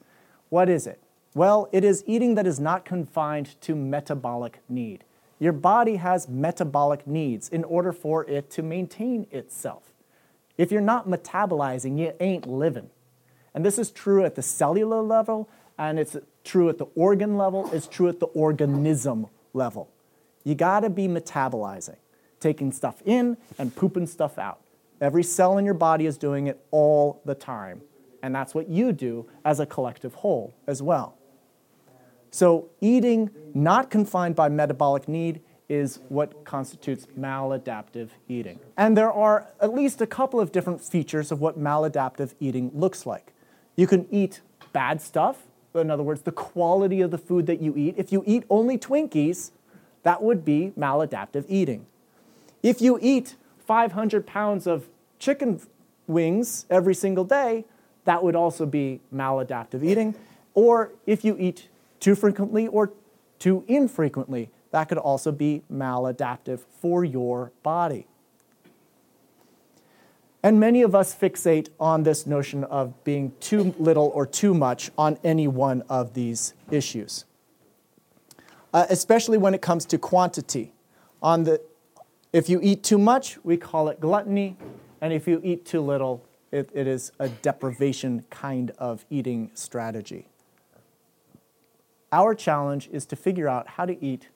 What 0.49 0.69
is 0.69 0.87
it? 0.87 1.01
Well, 1.35 1.69
it 1.71 1.85
is 1.85 2.03
eating 2.07 2.35
that 2.35 2.47
is 2.47 2.59
not 2.59 2.85
confined 2.85 3.61
to 3.61 3.77
metabolic 3.77 4.61
need. 4.69 5.05
Your 5.39 5.53
body 5.53 5.97
has 5.97 6.29
metabolic 6.29 7.07
needs 7.07 7.49
in 7.49 7.65
order 7.65 7.93
for 7.93 8.25
it 8.27 8.51
to 8.51 8.63
maintain 8.63 9.27
itself. 9.31 9.93
If 10.59 10.73
you're 10.73 10.81
not 10.81 11.09
metabolizing, 11.09 11.99
you 11.99 12.13
ain't 12.21 12.47
living. 12.47 12.91
And 13.55 13.65
this 13.65 13.79
is 13.79 13.91
true 13.91 14.25
at 14.25 14.35
the 14.35 14.43
cellular 14.43 15.01
level, 15.01 15.49
and 15.79 15.99
it's 15.99 16.17
true 16.45 16.69
at 16.69 16.79
the 16.79 16.87
organ 16.95 17.39
level, 17.39 17.71
it's 17.73 17.87
true 17.87 18.09
at 18.09 18.21
the 18.21 18.27
organism 18.27 19.29
level. 19.55 19.89
You 20.45 20.55
gotta 20.55 20.91
be 20.91 21.09
metabolizing, 21.09 21.97
taking 22.41 22.73
stuff 22.73 23.03
in 23.05 23.37
and 23.59 23.75
pooping 23.75 24.07
stuff 24.07 24.39
out. 24.39 24.61
Every 25.01 25.23
cell 25.23 25.59
in 25.59 25.65
your 25.65 25.75
body 25.75 26.07
is 26.07 26.19
doing 26.19 26.47
it 26.47 26.65
all 26.71 27.21
the 27.25 27.35
time. 27.35 27.83
And 28.23 28.35
that's 28.35 28.55
what 28.55 28.69
you 28.69 28.93
do 28.93 29.27
as 29.45 29.61
a 29.61 29.67
collective 29.67 30.15
whole 30.15 30.55
as 30.67 30.83
well. 30.83 31.17
So, 32.31 32.69
eating 32.81 33.31
not 33.55 33.91
confined 33.91 34.37
by 34.37 34.49
metabolic 34.49 35.09
need 35.09 35.41
is 35.69 36.01
what 36.09 36.45
constitutes 36.45 37.07
maladaptive 37.19 38.09
eating. 38.29 38.59
And 38.77 38.97
there 38.97 39.11
are 39.11 39.47
at 39.61 39.73
least 39.73 40.01
a 40.01 40.07
couple 40.07 40.41
of 40.41 40.53
different 40.53 40.81
features 40.81 41.33
of 41.33 41.41
what 41.41 41.59
maladaptive 41.59 42.35
eating 42.41 42.71
looks 42.75 43.07
like. 43.07 43.33
You 43.77 43.87
can 43.87 44.07
eat 44.11 44.41
bad 44.73 45.01
stuff, 45.01 45.47
in 45.75 45.91
other 45.91 46.03
words, 46.03 46.23
the 46.23 46.33
quality 46.33 47.01
of 47.01 47.11
the 47.11 47.19
food 47.19 47.47
that 47.47 47.61
you 47.61 47.75
eat. 47.77 47.95
If 47.97 48.13
you 48.13 48.23
eat 48.27 48.45
only 48.51 48.79
Twinkies, 48.79 49.53
that 50.03 50.23
would 50.23 50.45
be 50.45 50.73
maladaptive 50.79 51.45
eating. 51.49 51.87
If 52.63 52.81
you 52.81 52.99
eat 53.01 53.37
500 53.67 54.27
pounds 54.27 54.67
of 54.67 54.89
chicken 55.19 55.61
wings 56.07 56.67
every 56.71 56.95
single 56.95 57.25
day, 57.25 57.65
that 58.05 58.23
would 58.23 58.37
also 58.37 58.67
be 58.67 59.01
maladaptive 59.15 59.85
eating. 59.85 60.15
Or 60.55 60.93
if 61.07 61.25
you 61.25 61.37
eat 61.39 61.69
too 62.01 62.15
frequently 62.15 62.67
or 62.67 62.93
too 63.39 63.65
infrequently, 63.69 64.51
that 64.71 64.89
could 64.89 64.99
also 64.99 65.33
be 65.33 65.63
maladaptive 65.73 66.61
for 66.81 67.05
your 67.05 67.53
body. 67.63 68.07
And 70.43 70.59
many 70.59 70.81
of 70.83 70.95
us 70.95 71.15
fixate 71.15 71.69
on 71.79 72.03
this 72.03 72.27
notion 72.27 72.65
of 72.65 73.05
being 73.05 73.33
too 73.41 73.75
little 73.79 74.11
or 74.15 74.27
too 74.27 74.55
much 74.55 74.91
on 74.97 75.19
any 75.23 75.47
one 75.47 75.83
of 75.89 76.15
these 76.15 76.55
issues, 76.71 77.27
uh, 78.73 78.87
especially 78.91 79.39
when 79.39 79.55
it 79.55 79.63
comes 79.63 79.85
to 79.87 79.99
quantity. 79.99 80.73
On 81.23 81.45
the, 81.45 81.61
if 82.33 82.49
you 82.49 82.61
eat 82.63 82.83
too 82.83 82.99
much, 82.99 83.39
we 83.45 83.57
call 83.57 83.89
it 83.89 84.01
gluttony, 84.01 84.57
and 85.01 85.13
if 85.13 85.27
you 85.27 85.41
eat 85.45 85.65
too 85.65 85.81
little, 85.81 86.25
it, 86.51 86.71
it 86.73 86.87
is 86.87 87.13
a 87.19 87.29
deprivation 87.29 88.25
kind 88.31 88.73
of 88.79 89.05
eating 89.11 89.51
strategy. 89.55 90.27
Our 92.13 92.35
challenge 92.35 92.89
is 92.93 93.07
to 93.07 93.17
figure 93.17 93.49
out 93.49 93.69
how 93.69 93.87
to 93.87 94.03
eat 94.05 94.29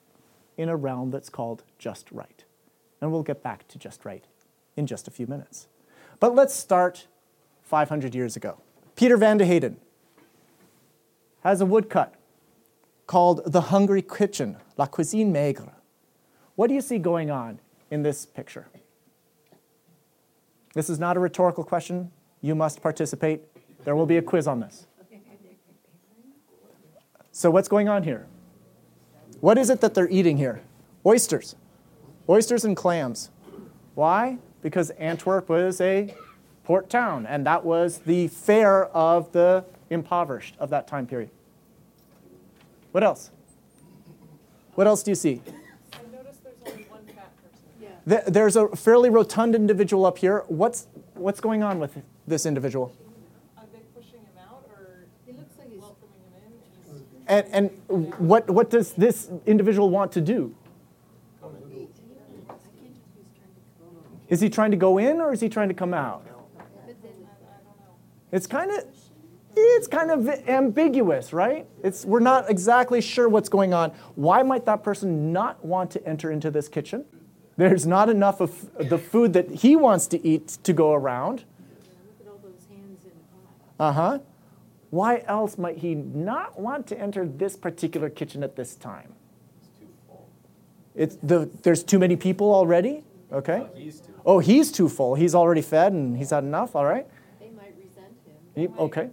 in 0.57 0.69
a 0.69 0.75
realm 0.75 1.11
that's 1.11 1.29
called 1.29 1.63
just 1.77 2.11
right. 2.11 2.45
And 3.01 3.11
we'll 3.11 3.23
get 3.23 3.43
back 3.43 3.67
to 3.69 3.77
just 3.77 4.05
right 4.05 4.23
in 4.77 4.87
just 4.87 5.07
a 5.07 5.11
few 5.11 5.27
minutes. 5.27 5.67
But 6.19 6.33
let's 6.33 6.53
start 6.53 7.07
500 7.63 8.15
years 8.15 8.35
ago. 8.37 8.61
Peter 8.95 9.17
van 9.17 9.37
der 9.37 9.45
Heyden 9.45 9.77
has 11.43 11.59
a 11.59 11.65
woodcut 11.65 12.15
called 13.07 13.41
The 13.45 13.61
Hungry 13.61 14.01
Kitchen, 14.01 14.57
La 14.77 14.85
Cuisine 14.85 15.31
Maigre. 15.31 15.73
What 16.55 16.67
do 16.67 16.73
you 16.73 16.81
see 16.81 16.97
going 16.97 17.29
on 17.29 17.59
in 17.91 18.03
this 18.03 18.25
picture? 18.25 18.67
This 20.73 20.89
is 20.89 20.99
not 20.99 21.17
a 21.17 21.19
rhetorical 21.19 21.63
question. 21.63 22.11
You 22.41 22.55
must 22.55 22.81
participate. 22.81 23.43
There 23.83 23.95
will 23.95 24.05
be 24.05 24.17
a 24.17 24.21
quiz 24.21 24.47
on 24.47 24.59
this. 24.59 24.87
So, 27.31 27.51
what's 27.51 27.67
going 27.67 27.89
on 27.89 28.03
here? 28.03 28.27
What 29.41 29.57
is 29.57 29.69
it 29.69 29.81
that 29.81 29.93
they're 29.93 30.09
eating 30.09 30.37
here? 30.37 30.61
Oysters. 31.05 31.55
Oysters 32.29 32.63
and 32.63 32.75
clams. 32.75 33.29
Why? 33.93 34.37
Because 34.61 34.89
Antwerp 34.91 35.49
was 35.49 35.79
a 35.81 36.13
port 36.63 36.89
town, 36.89 37.25
and 37.25 37.45
that 37.45 37.63
was 37.63 37.99
the 37.99 38.29
fare 38.29 38.85
of 38.85 39.31
the 39.33 39.65
impoverished 39.89 40.55
of 40.59 40.69
that 40.71 40.87
time 40.87 41.05
period. 41.05 41.29
What 42.95 43.03
else? 43.03 43.29
What 44.75 44.87
else 44.87 45.03
do 45.03 45.11
you 45.11 45.15
see? 45.15 45.41
I 45.91 46.15
noticed 46.15 46.41
there's 46.45 46.55
only 46.65 46.83
one 46.83 47.05
fat 47.07 47.29
person. 47.43 47.65
Yeah. 48.07 48.21
There's 48.25 48.55
a 48.55 48.69
fairly 48.69 49.09
rotund 49.09 49.53
individual 49.53 50.05
up 50.05 50.17
here. 50.17 50.45
What's, 50.47 50.87
what's 51.13 51.41
going 51.41 51.61
on 51.61 51.79
with 51.79 51.97
this 52.25 52.45
individual? 52.45 52.95
Are 53.57 53.65
they 53.73 53.79
pushing 53.93 54.21
him 54.21 54.37
out 54.49 54.63
or 54.69 55.07
He 55.25 55.33
looks 55.33 55.57
like 55.59 55.69
he's 55.73 55.81
welcoming 55.81 56.21
him 56.23 56.53
in? 56.87 56.95
He's- 57.27 57.43
And, 57.51 57.69
and 57.91 58.15
what, 58.29 58.49
what 58.49 58.69
does 58.69 58.93
this 58.93 59.29
individual 59.45 59.89
want 59.89 60.13
to 60.13 60.21
do? 60.21 60.55
Is 64.29 64.39
he 64.39 64.49
trying 64.49 64.71
to 64.71 64.77
go 64.77 64.99
in 64.99 65.19
or 65.19 65.33
is 65.33 65.41
he 65.41 65.49
trying 65.49 65.67
to 65.67 65.75
come 65.75 65.93
out? 65.93 66.25
It's 68.31 68.47
kind 68.47 68.71
of 68.71 68.85
it's 69.55 69.87
kind 69.87 70.11
of 70.11 70.27
ambiguous, 70.47 71.33
right? 71.33 71.67
It's, 71.83 72.05
we're 72.05 72.19
not 72.19 72.49
exactly 72.49 73.01
sure 73.01 73.29
what's 73.29 73.49
going 73.49 73.73
on. 73.73 73.91
Why 74.15 74.43
might 74.43 74.65
that 74.65 74.83
person 74.83 75.31
not 75.31 75.63
want 75.65 75.91
to 75.91 76.07
enter 76.07 76.31
into 76.31 76.51
this 76.51 76.67
kitchen? 76.67 77.05
There's 77.57 77.87
not 77.87 78.09
enough 78.09 78.41
of 78.41 78.69
the 78.77 78.97
food 78.97 79.33
that 79.33 79.49
he 79.49 79.75
wants 79.75 80.07
to 80.07 80.27
eat 80.27 80.57
to 80.63 80.73
go 80.73 80.93
around. 80.93 81.45
Look 81.45 82.19
at 82.19 82.27
all 82.27 82.39
those 82.43 82.65
hands 82.69 83.03
in 83.05 83.11
the 83.11 83.77
pot. 83.77 83.89
Uh 83.89 83.93
huh. 83.93 84.19
Why 84.89 85.23
else 85.27 85.57
might 85.57 85.77
he 85.77 85.95
not 85.95 86.59
want 86.59 86.87
to 86.87 86.99
enter 86.99 87.25
this 87.25 87.55
particular 87.55 88.09
kitchen 88.09 88.43
at 88.43 88.55
this 88.55 88.75
time? 88.75 89.13
It's 90.95 91.17
the, 91.21 91.49
there's 91.63 91.83
too 91.83 91.99
many 91.99 92.15
people 92.15 92.53
already? 92.53 93.03
Okay. 93.31 93.67
Oh, 94.25 94.39
he's 94.39 94.71
too 94.71 94.87
full. 94.87 95.15
He's 95.15 95.35
already 95.35 95.61
fed 95.61 95.91
and 95.93 96.17
he's 96.17 96.29
had 96.29 96.43
enough, 96.43 96.75
all 96.75 96.85
right? 96.85 97.05
They 97.39 97.49
might 97.49 97.73
resent 97.77 98.15
him. 98.55 98.73
He- 98.73 98.79
okay. 98.79 99.09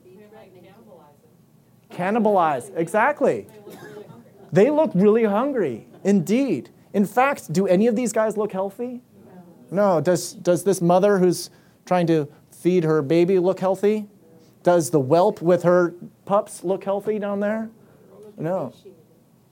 Be 1.92 1.96
threatening 1.96 2.22
him. 2.22 2.25
Cannibalize, 2.25 2.76
exactly. 2.76 3.46
They 4.52 4.70
look 4.70 4.90
really 4.94 5.25
hungry, 5.25 5.87
indeed. 6.04 6.70
In 6.92 7.06
fact, 7.06 7.52
do 7.52 7.66
any 7.66 7.87
of 7.87 7.96
these 7.96 8.12
guys 8.12 8.37
look 8.37 8.52
healthy? 8.52 9.00
No. 9.70 10.00
Does, 10.00 10.34
does 10.34 10.64
this 10.64 10.82
mother 10.82 11.18
who's 11.18 11.50
trying 11.87 12.06
to 12.08 12.28
feed 12.50 12.84
her 12.84 13.00
baby 13.00 13.38
look 13.38 13.61
healthy? 13.61 14.08
Does 14.62 14.90
the 14.90 15.00
whelp 15.00 15.40
with 15.40 15.62
her 15.62 15.94
pups 16.26 16.62
look 16.62 16.84
healthy 16.84 17.18
down 17.18 17.40
there? 17.40 17.70
No. 18.37 18.75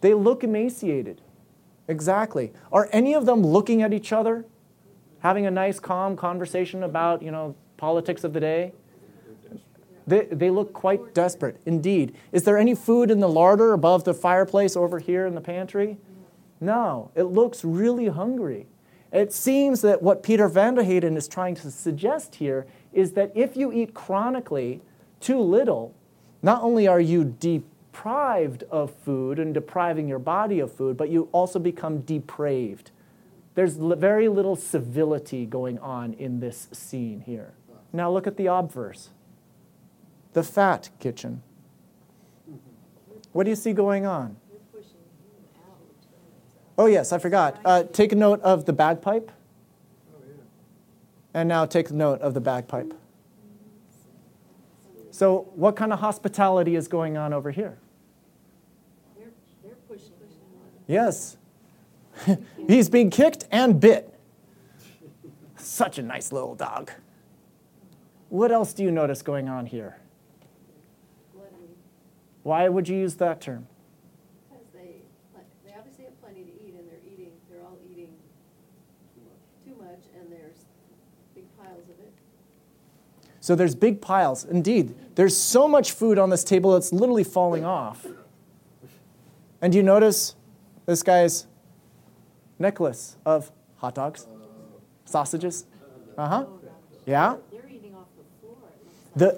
They 0.02 0.14
look 0.14 0.44
emaciated. 0.44 1.22
Exactly. 1.88 2.52
Are 2.70 2.88
any 2.92 3.14
of 3.14 3.26
them 3.26 3.42
looking 3.42 3.82
at 3.82 3.92
each 3.92 4.12
other, 4.12 4.44
having 5.20 5.46
a 5.46 5.50
nice, 5.50 5.80
calm 5.80 6.16
conversation 6.16 6.82
about, 6.82 7.22
you 7.22 7.30
know, 7.30 7.56
politics 7.76 8.22
of 8.22 8.32
the 8.32 8.40
day? 8.40 8.72
They, 10.10 10.24
they 10.24 10.50
look 10.50 10.72
quite 10.72 11.14
desperate, 11.14 11.60
indeed. 11.64 12.16
Is 12.32 12.42
there 12.42 12.58
any 12.58 12.74
food 12.74 13.12
in 13.12 13.20
the 13.20 13.28
larder 13.28 13.72
above 13.72 14.02
the 14.02 14.12
fireplace 14.12 14.76
over 14.76 14.98
here 14.98 15.24
in 15.24 15.36
the 15.36 15.40
pantry? 15.40 15.98
No, 16.60 17.12
it 17.14 17.24
looks 17.24 17.64
really 17.64 18.08
hungry. 18.08 18.66
It 19.12 19.32
seems 19.32 19.82
that 19.82 20.02
what 20.02 20.24
Peter 20.24 20.48
van 20.48 20.74
der 20.74 20.82
Heyden 20.82 21.16
is 21.16 21.28
trying 21.28 21.54
to 21.56 21.70
suggest 21.70 22.34
here 22.34 22.66
is 22.92 23.12
that 23.12 23.30
if 23.36 23.56
you 23.56 23.72
eat 23.72 23.94
chronically 23.94 24.80
too 25.20 25.40
little, 25.40 25.94
not 26.42 26.60
only 26.60 26.88
are 26.88 27.00
you 27.00 27.22
deprived 27.38 28.64
of 28.64 28.92
food 28.92 29.38
and 29.38 29.54
depriving 29.54 30.08
your 30.08 30.18
body 30.18 30.58
of 30.58 30.72
food, 30.72 30.96
but 30.96 31.08
you 31.08 31.28
also 31.30 31.60
become 31.60 32.00
depraved. 32.00 32.90
There's 33.54 33.76
very 33.76 34.26
little 34.26 34.56
civility 34.56 35.46
going 35.46 35.78
on 35.78 36.14
in 36.14 36.40
this 36.40 36.68
scene 36.72 37.20
here. 37.20 37.52
Now 37.92 38.10
look 38.10 38.26
at 38.26 38.36
the 38.36 38.46
obverse 38.46 39.10
the 40.32 40.42
fat 40.42 40.90
kitchen. 40.98 41.42
What 43.32 43.44
do 43.44 43.50
you 43.50 43.56
see 43.56 43.72
going 43.72 44.06
on? 44.06 44.36
Oh, 46.76 46.86
yes, 46.86 47.12
I 47.12 47.18
forgot. 47.18 47.60
Uh, 47.64 47.84
take 47.84 48.12
a 48.12 48.16
note 48.16 48.40
of 48.40 48.64
the 48.64 48.72
bagpipe. 48.72 49.30
And 51.32 51.48
now 51.48 51.66
take 51.66 51.90
note 51.90 52.20
of 52.22 52.34
the 52.34 52.40
bagpipe. 52.40 52.94
So, 55.10 55.50
what 55.54 55.76
kind 55.76 55.92
of 55.92 56.00
hospitality 56.00 56.74
is 56.74 56.88
going 56.88 57.16
on 57.16 57.32
over 57.32 57.50
here? 57.50 57.78
Yes. 60.86 61.36
He's 62.66 62.88
being 62.88 63.10
kicked 63.10 63.44
and 63.52 63.78
bit. 63.78 64.18
Such 65.56 65.98
a 65.98 66.02
nice 66.02 66.32
little 66.32 66.54
dog. 66.56 66.90
What 68.28 68.50
else 68.50 68.72
do 68.72 68.82
you 68.82 68.90
notice 68.90 69.22
going 69.22 69.48
on 69.48 69.66
here? 69.66 69.99
Gluttony, 72.42 72.64
Why 72.64 72.68
would 72.68 72.88
you 72.88 72.96
use 72.96 73.16
that 73.16 73.40
term? 73.40 73.66
because 74.50 74.66
they, 74.72 75.02
they 75.66 75.74
obviously 75.76 76.04
have 76.04 76.20
plenty 76.20 76.42
to 76.44 76.50
eat, 76.50 76.74
and 76.78 76.88
they're 76.88 77.12
eating, 77.12 77.32
they're 77.50 77.62
all 77.62 77.78
eating 77.90 78.08
too 79.64 79.74
much, 79.78 80.00
and 80.18 80.30
there's 80.32 80.64
big 81.34 81.44
piles 81.58 81.84
of 81.84 81.98
it. 82.00 82.12
So 83.40 83.54
there's 83.54 83.74
big 83.74 84.00
piles. 84.00 84.44
Indeed, 84.44 84.94
there's 85.14 85.36
so 85.36 85.66
much 85.68 85.92
food 85.92 86.18
on 86.18 86.30
this 86.30 86.44
table 86.44 86.76
it's 86.76 86.92
literally 86.92 87.24
falling 87.24 87.64
off. 87.64 88.06
And 89.62 89.72
do 89.72 89.76
you 89.78 89.82
notice 89.82 90.34
this 90.86 91.02
guy's 91.02 91.46
necklace 92.58 93.16
of 93.26 93.50
hot 93.76 93.94
dogs, 93.94 94.26
sausages? 95.04 95.66
Uh 96.16 96.28
huh. 96.28 96.46
Yeah. 97.06 97.36
They're 97.50 97.60
eating 97.68 97.94
off 97.94 98.06
the 98.16 98.24
floor, 98.40 98.56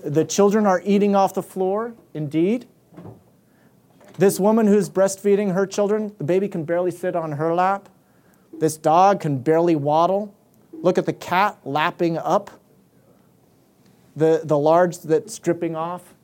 The, 0.03 0.11
the 0.11 0.25
children 0.25 0.67
are 0.67 0.81
eating 0.85 1.15
off 1.17 1.35
the 1.35 1.43
floor, 1.43 1.95
indeed. 2.15 2.67
This 4.19 4.39
woman 4.39 4.67
who's 4.67 4.91
breastfeeding 4.91 5.55
her 5.55 5.67
children, 5.67 6.15
the 6.19 6.25
baby 6.25 6.49
can 6.49 6.65
barely 6.65 6.91
sit 6.91 7.17
on 7.17 7.33
her 7.33 7.55
lap. 7.55 7.89
This 8.59 8.77
dog 8.77 9.21
can 9.21 9.39
barely 9.39 9.75
waddle. 9.75 10.35
Look 10.73 10.99
at 10.99 11.07
the 11.07 11.13
cat 11.13 11.59
lapping 11.65 12.19
up 12.19 12.51
the, 14.15 14.43
the 14.45 14.59
large 14.59 14.99
that's 15.01 15.39
dripping 15.39 15.75
off. 15.75 16.15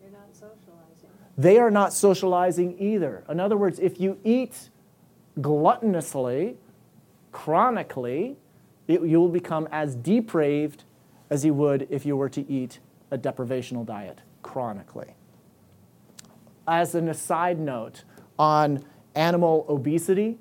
They're 0.00 0.10
not 0.10 0.32
socializing. 0.32 1.10
They 1.38 1.58
are 1.58 1.70
not 1.70 1.92
socializing 1.92 2.76
either. 2.80 3.24
In 3.28 3.38
other 3.38 3.56
words, 3.56 3.78
if 3.78 4.00
you 4.00 4.18
eat 4.24 4.70
gluttonously, 5.40 6.56
chronically, 7.30 8.36
it, 8.88 9.02
you 9.02 9.20
will 9.20 9.28
become 9.28 9.68
as 9.70 9.94
depraved 9.94 10.84
as 11.30 11.44
you 11.44 11.54
would 11.54 11.86
if 11.90 12.06
you 12.06 12.16
were 12.16 12.28
to 12.30 12.48
eat 12.50 12.80
a 13.10 13.18
deprivational 13.18 13.84
diet 13.86 14.22
chronically. 14.42 15.14
As 16.68 16.94
an 16.94 17.08
aside 17.08 17.58
note 17.58 18.04
on 18.38 18.84
animal 19.14 19.64
obesity, 19.68 20.38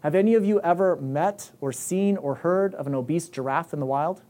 have 0.00 0.14
any 0.14 0.34
of 0.34 0.44
you 0.44 0.60
ever 0.60 0.96
met 0.96 1.50
or 1.60 1.72
seen 1.72 2.16
or 2.16 2.36
heard 2.36 2.74
of 2.74 2.86
an 2.86 2.94
obese 2.94 3.28
giraffe 3.28 3.72
in 3.72 3.80
the 3.80 3.86
wild? 3.86 4.22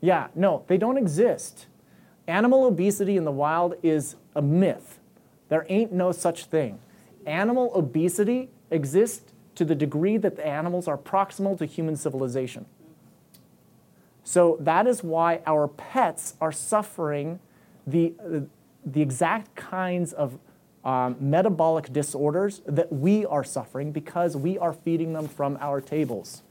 Yeah, 0.00 0.28
no, 0.34 0.64
they 0.66 0.76
don't 0.76 0.98
exist. 0.98 1.66
Animal 2.26 2.64
obesity 2.64 3.16
in 3.16 3.24
the 3.24 3.32
wild 3.32 3.74
is 3.82 4.16
a 4.34 4.42
myth. 4.42 4.98
There 5.48 5.66
ain't 5.68 5.92
no 5.92 6.12
such 6.12 6.46
thing. 6.46 6.80
Animal 7.26 7.70
obesity 7.74 8.50
exists 8.70 9.32
to 9.54 9.64
the 9.64 9.74
degree 9.74 10.16
that 10.16 10.36
the 10.36 10.46
animals 10.46 10.88
are 10.88 10.98
proximal 10.98 11.56
to 11.58 11.66
human 11.66 11.94
civilization. 11.94 12.66
So 14.24 14.56
that 14.60 14.86
is 14.86 15.02
why 15.02 15.40
our 15.46 15.68
pets 15.68 16.34
are 16.40 16.52
suffering 16.52 17.40
the, 17.86 18.14
the 18.84 19.00
exact 19.00 19.54
kinds 19.54 20.12
of 20.12 20.38
um, 20.84 21.16
metabolic 21.20 21.92
disorders 21.92 22.60
that 22.66 22.92
we 22.92 23.24
are 23.26 23.44
suffering 23.44 23.92
because 23.92 24.36
we 24.36 24.58
are 24.58 24.72
feeding 24.72 25.12
them 25.12 25.28
from 25.28 25.56
our 25.60 25.80
tables. 25.80 26.42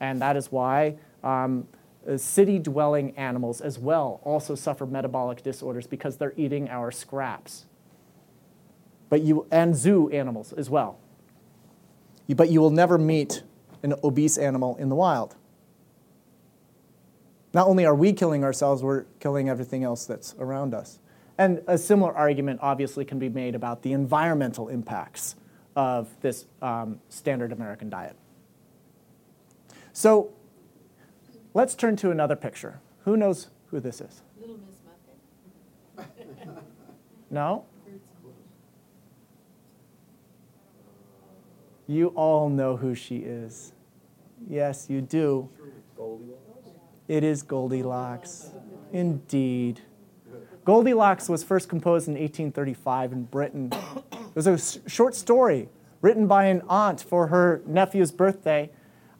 And 0.00 0.20
that 0.20 0.36
is 0.36 0.52
why 0.52 0.96
um, 1.24 1.66
city 2.16 2.58
dwelling 2.58 3.16
animals 3.16 3.60
as 3.60 3.78
well 3.78 4.20
also 4.22 4.54
suffer 4.54 4.86
metabolic 4.86 5.42
disorders 5.42 5.86
because 5.86 6.16
they're 6.16 6.34
eating 6.36 6.68
our 6.68 6.90
scraps. 6.90 7.66
But 9.08 9.22
you, 9.22 9.46
and 9.50 9.74
zoo 9.74 10.10
animals 10.10 10.52
as 10.52 10.68
well. 10.68 10.98
But 12.28 12.50
you 12.50 12.60
will 12.60 12.70
never 12.70 12.98
meet 12.98 13.42
an 13.82 13.94
obese 14.04 14.36
animal 14.36 14.76
in 14.76 14.90
the 14.90 14.94
wild. 14.94 15.34
Not 17.54 17.66
only 17.66 17.86
are 17.86 17.94
we 17.94 18.12
killing 18.12 18.44
ourselves, 18.44 18.82
we're 18.82 19.04
killing 19.20 19.48
everything 19.48 19.82
else 19.82 20.04
that's 20.04 20.34
around 20.38 20.74
us. 20.74 20.98
And 21.38 21.62
a 21.68 21.78
similar 21.78 22.12
argument 22.14 22.58
obviously 22.62 23.04
can 23.04 23.20
be 23.20 23.28
made 23.28 23.54
about 23.54 23.82
the 23.82 23.92
environmental 23.92 24.68
impacts 24.68 25.36
of 25.76 26.08
this 26.20 26.46
um, 26.60 27.00
standard 27.08 27.52
American 27.52 27.88
diet. 27.88 28.16
So 29.92 30.32
let's 31.54 31.76
turn 31.76 31.94
to 31.96 32.10
another 32.10 32.34
picture. 32.34 32.80
Who 33.04 33.16
knows 33.16 33.48
who 33.68 33.78
this 33.78 34.00
is? 34.00 34.22
Little 34.40 34.58
Miss 34.58 34.74
Muffin, 35.96 36.56
No? 37.30 37.64
fruits 37.84 38.04
and 41.86 41.94
You 41.96 42.08
all 42.08 42.48
know 42.48 42.76
who 42.76 42.96
she 42.96 43.18
is. 43.18 43.72
Yes, 44.48 44.90
you 44.90 45.00
do. 45.00 45.48
It 47.06 47.24
is 47.24 47.42
Goldilocks. 47.42 48.50
Indeed. 48.92 49.80
Goldilocks 50.68 51.30
was 51.30 51.42
first 51.42 51.66
composed 51.70 52.08
in 52.08 52.12
1835 52.12 53.12
in 53.12 53.22
Britain. 53.22 53.72
It 54.12 54.34
was 54.34 54.46
a 54.46 54.58
short 54.86 55.14
story 55.14 55.70
written 56.02 56.26
by 56.26 56.44
an 56.44 56.60
aunt 56.68 57.00
for 57.00 57.28
her 57.28 57.62
nephew's 57.64 58.12
birthday, 58.12 58.70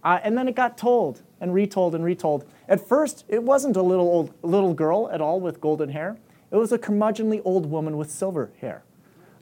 uh, 0.05 0.19
and 0.23 0.37
then 0.37 0.47
it 0.47 0.55
got 0.55 0.77
told 0.77 1.23
and 1.41 1.55
retold 1.55 1.95
and 1.95 2.05
retold. 2.05 2.45
At 2.69 2.87
first, 2.87 3.25
it 3.29 3.43
wasn't 3.43 3.77
a 3.77 3.83
little 3.83 4.05
old 4.05 4.35
little 4.43 4.75
girl 4.75 5.09
at 5.11 5.23
all 5.23 5.41
with 5.41 5.59
golden 5.59 5.89
hair. 5.89 6.19
It 6.51 6.57
was 6.57 6.71
a 6.71 6.79
curmudgeonly 6.79 7.41
old 7.47 7.65
woman 7.65 7.97
with 7.97 8.11
silver 8.11 8.51
hair, 8.61 8.83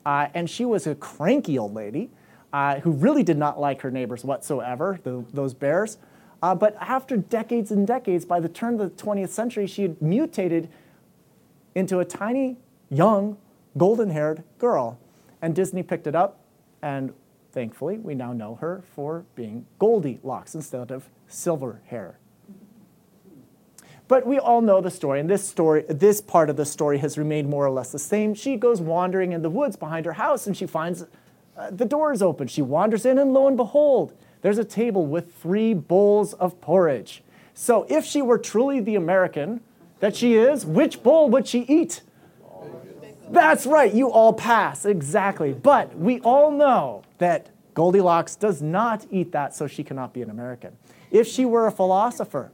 uh, 0.04 0.28
and 0.32 0.48
she 0.48 0.64
was 0.64 0.86
a 0.86 0.94
cranky 0.94 1.58
old 1.58 1.74
lady 1.74 2.10
uh, 2.52 2.78
who 2.78 2.92
really 2.92 3.24
did 3.24 3.36
not 3.36 3.58
like 3.58 3.80
her 3.80 3.90
neighbors 3.90 4.24
whatsoever, 4.24 5.00
the, 5.02 5.24
those 5.32 5.54
bears. 5.54 5.98
Uh, 6.40 6.54
but 6.54 6.76
after 6.80 7.16
decades 7.16 7.72
and 7.72 7.84
decades, 7.84 8.24
by 8.24 8.38
the 8.38 8.48
turn 8.48 8.78
of 8.80 8.96
the 8.96 9.04
20th 9.04 9.30
century, 9.30 9.66
she 9.66 9.82
had 9.82 10.00
mutated 10.00 10.68
into 11.76 11.98
a 11.98 12.04
tiny, 12.04 12.56
young, 12.88 13.36
golden 13.76 14.10
haired 14.10 14.42
girl. 14.58 14.98
And 15.42 15.54
Disney 15.54 15.82
picked 15.82 16.06
it 16.06 16.16
up, 16.16 16.40
and 16.80 17.12
thankfully, 17.52 17.98
we 17.98 18.14
now 18.14 18.32
know 18.32 18.56
her 18.56 18.82
for 18.94 19.26
being 19.34 19.66
Goldilocks 19.78 20.54
instead 20.54 20.90
of 20.90 21.10
silver 21.28 21.82
hair. 21.86 22.18
But 24.08 24.26
we 24.26 24.38
all 24.38 24.62
know 24.62 24.80
the 24.80 24.90
story, 24.90 25.20
and 25.20 25.28
this 25.28 25.46
story, 25.46 25.84
this 25.88 26.22
part 26.22 26.48
of 26.48 26.56
the 26.56 26.64
story 26.64 26.98
has 26.98 27.18
remained 27.18 27.50
more 27.50 27.66
or 27.66 27.70
less 27.70 27.92
the 27.92 27.98
same. 27.98 28.34
She 28.34 28.56
goes 28.56 28.80
wandering 28.80 29.32
in 29.32 29.42
the 29.42 29.50
woods 29.50 29.76
behind 29.76 30.06
her 30.06 30.14
house, 30.14 30.46
and 30.46 30.56
she 30.56 30.66
finds 30.66 31.04
uh, 31.56 31.70
the 31.70 31.84
door 31.84 32.12
is 32.12 32.22
open. 32.22 32.48
She 32.48 32.62
wanders 32.62 33.04
in, 33.04 33.18
and 33.18 33.34
lo 33.34 33.48
and 33.48 33.56
behold, 33.56 34.14
there's 34.40 34.58
a 34.58 34.64
table 34.64 35.06
with 35.06 35.34
three 35.34 35.74
bowls 35.74 36.32
of 36.34 36.58
porridge. 36.60 37.22
So, 37.52 37.84
if 37.90 38.04
she 38.04 38.22
were 38.22 38.38
truly 38.38 38.80
the 38.80 38.94
American 38.94 39.60
that 40.00 40.16
she 40.16 40.34
is, 40.34 40.64
which 40.64 41.02
bowl 41.02 41.28
would 41.30 41.46
she 41.46 41.60
eat? 41.60 42.02
That's 43.28 43.66
right, 43.66 43.92
you 43.92 44.10
all 44.10 44.32
pass, 44.32 44.84
exactly. 44.84 45.52
But 45.52 45.96
we 45.96 46.20
all 46.20 46.50
know 46.50 47.02
that 47.18 47.50
Goldilocks 47.74 48.36
does 48.36 48.62
not 48.62 49.04
eat 49.10 49.32
that, 49.32 49.54
so 49.54 49.66
she 49.66 49.82
cannot 49.82 50.12
be 50.12 50.22
an 50.22 50.30
American. 50.30 50.76
If 51.10 51.26
she 51.26 51.44
were 51.44 51.66
a 51.66 51.72
philosopher 51.72 52.52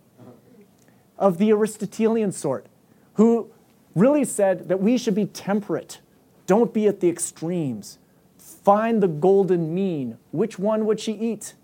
of 1.18 1.38
the 1.38 1.52
Aristotelian 1.52 2.32
sort, 2.32 2.66
who 3.14 3.50
really 3.94 4.24
said 4.24 4.68
that 4.68 4.80
we 4.80 4.96
should 4.96 5.14
be 5.14 5.26
temperate, 5.26 6.00
don't 6.46 6.72
be 6.72 6.86
at 6.86 7.00
the 7.00 7.08
extremes, 7.08 7.98
find 8.38 9.02
the 9.02 9.08
golden 9.08 9.74
mean, 9.74 10.18
which 10.30 10.58
one 10.58 10.86
would 10.86 11.00
she 11.00 11.12
eat? 11.12 11.54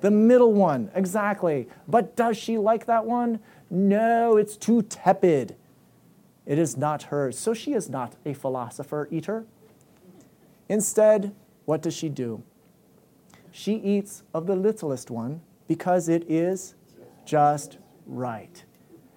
The 0.00 0.10
middle 0.10 0.52
one, 0.52 0.90
exactly. 0.94 1.68
But 1.88 2.16
does 2.16 2.36
she 2.36 2.58
like 2.58 2.86
that 2.86 3.06
one? 3.06 3.40
No, 3.70 4.36
it's 4.36 4.56
too 4.56 4.82
tepid. 4.82 5.56
It 6.46 6.58
is 6.58 6.76
not 6.76 7.04
hers. 7.04 7.38
So 7.38 7.52
she 7.54 7.72
is 7.72 7.88
not 7.90 8.14
a 8.24 8.32
philosopher 8.32 9.08
eater. 9.10 9.44
Instead, 10.68 11.34
what 11.64 11.82
does 11.82 11.94
she 11.94 12.08
do? 12.08 12.42
She 13.50 13.74
eats 13.74 14.22
of 14.32 14.46
the 14.46 14.56
littlest 14.56 15.10
one 15.10 15.40
because 15.66 16.08
it 16.08 16.30
is 16.30 16.74
just 17.24 17.78
right. 18.06 18.64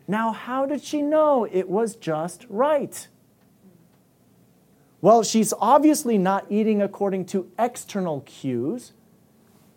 Now, 0.08 0.32
how 0.32 0.66
did 0.66 0.84
she 0.84 1.02
know 1.02 1.48
it 1.52 1.70
was 1.70 1.96
just 1.96 2.46
right? 2.50 3.08
Well, 5.02 5.24
she's 5.24 5.54
obviously 5.60 6.18
not 6.18 6.46
eating 6.50 6.82
according 6.82 7.26
to 7.26 7.52
external 7.60 8.22
cues. 8.22 8.94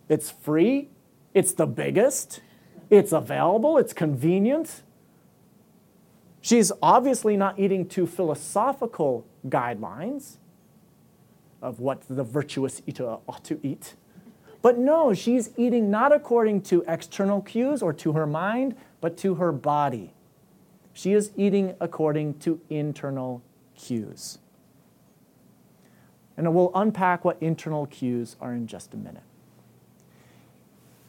It's 0.08 0.30
free, 0.30 0.88
it's 1.34 1.52
the 1.52 1.66
biggest, 1.66 2.40
it's 2.92 3.10
available, 3.10 3.78
it's 3.78 3.94
convenient. 3.94 4.82
She's 6.42 6.70
obviously 6.82 7.38
not 7.38 7.58
eating 7.58 7.88
to 7.88 8.06
philosophical 8.06 9.26
guidelines 9.48 10.36
of 11.62 11.80
what 11.80 12.02
the 12.10 12.22
virtuous 12.22 12.82
eater 12.86 13.16
ought 13.26 13.42
to 13.44 13.58
eat. 13.62 13.94
But 14.60 14.76
no, 14.76 15.14
she's 15.14 15.50
eating 15.56 15.90
not 15.90 16.12
according 16.12 16.62
to 16.62 16.84
external 16.86 17.40
cues 17.40 17.80
or 17.82 17.94
to 17.94 18.12
her 18.12 18.26
mind, 18.26 18.76
but 19.00 19.16
to 19.18 19.36
her 19.36 19.52
body. 19.52 20.12
She 20.92 21.14
is 21.14 21.30
eating 21.34 21.74
according 21.80 22.40
to 22.40 22.60
internal 22.68 23.42
cues. 23.74 24.38
And 26.36 26.54
we'll 26.54 26.72
unpack 26.74 27.24
what 27.24 27.38
internal 27.40 27.86
cues 27.86 28.36
are 28.38 28.52
in 28.52 28.66
just 28.66 28.92
a 28.92 28.98
minute. 28.98 29.22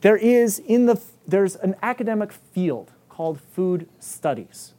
There 0.03 0.17
is 0.17 0.59
in 0.59 0.85
the 0.85 1.01
there's 1.25 1.55
an 1.55 1.75
academic 1.81 2.33
field 2.33 2.91
called 3.07 3.39
food 3.39 3.87
studies. 3.99 4.73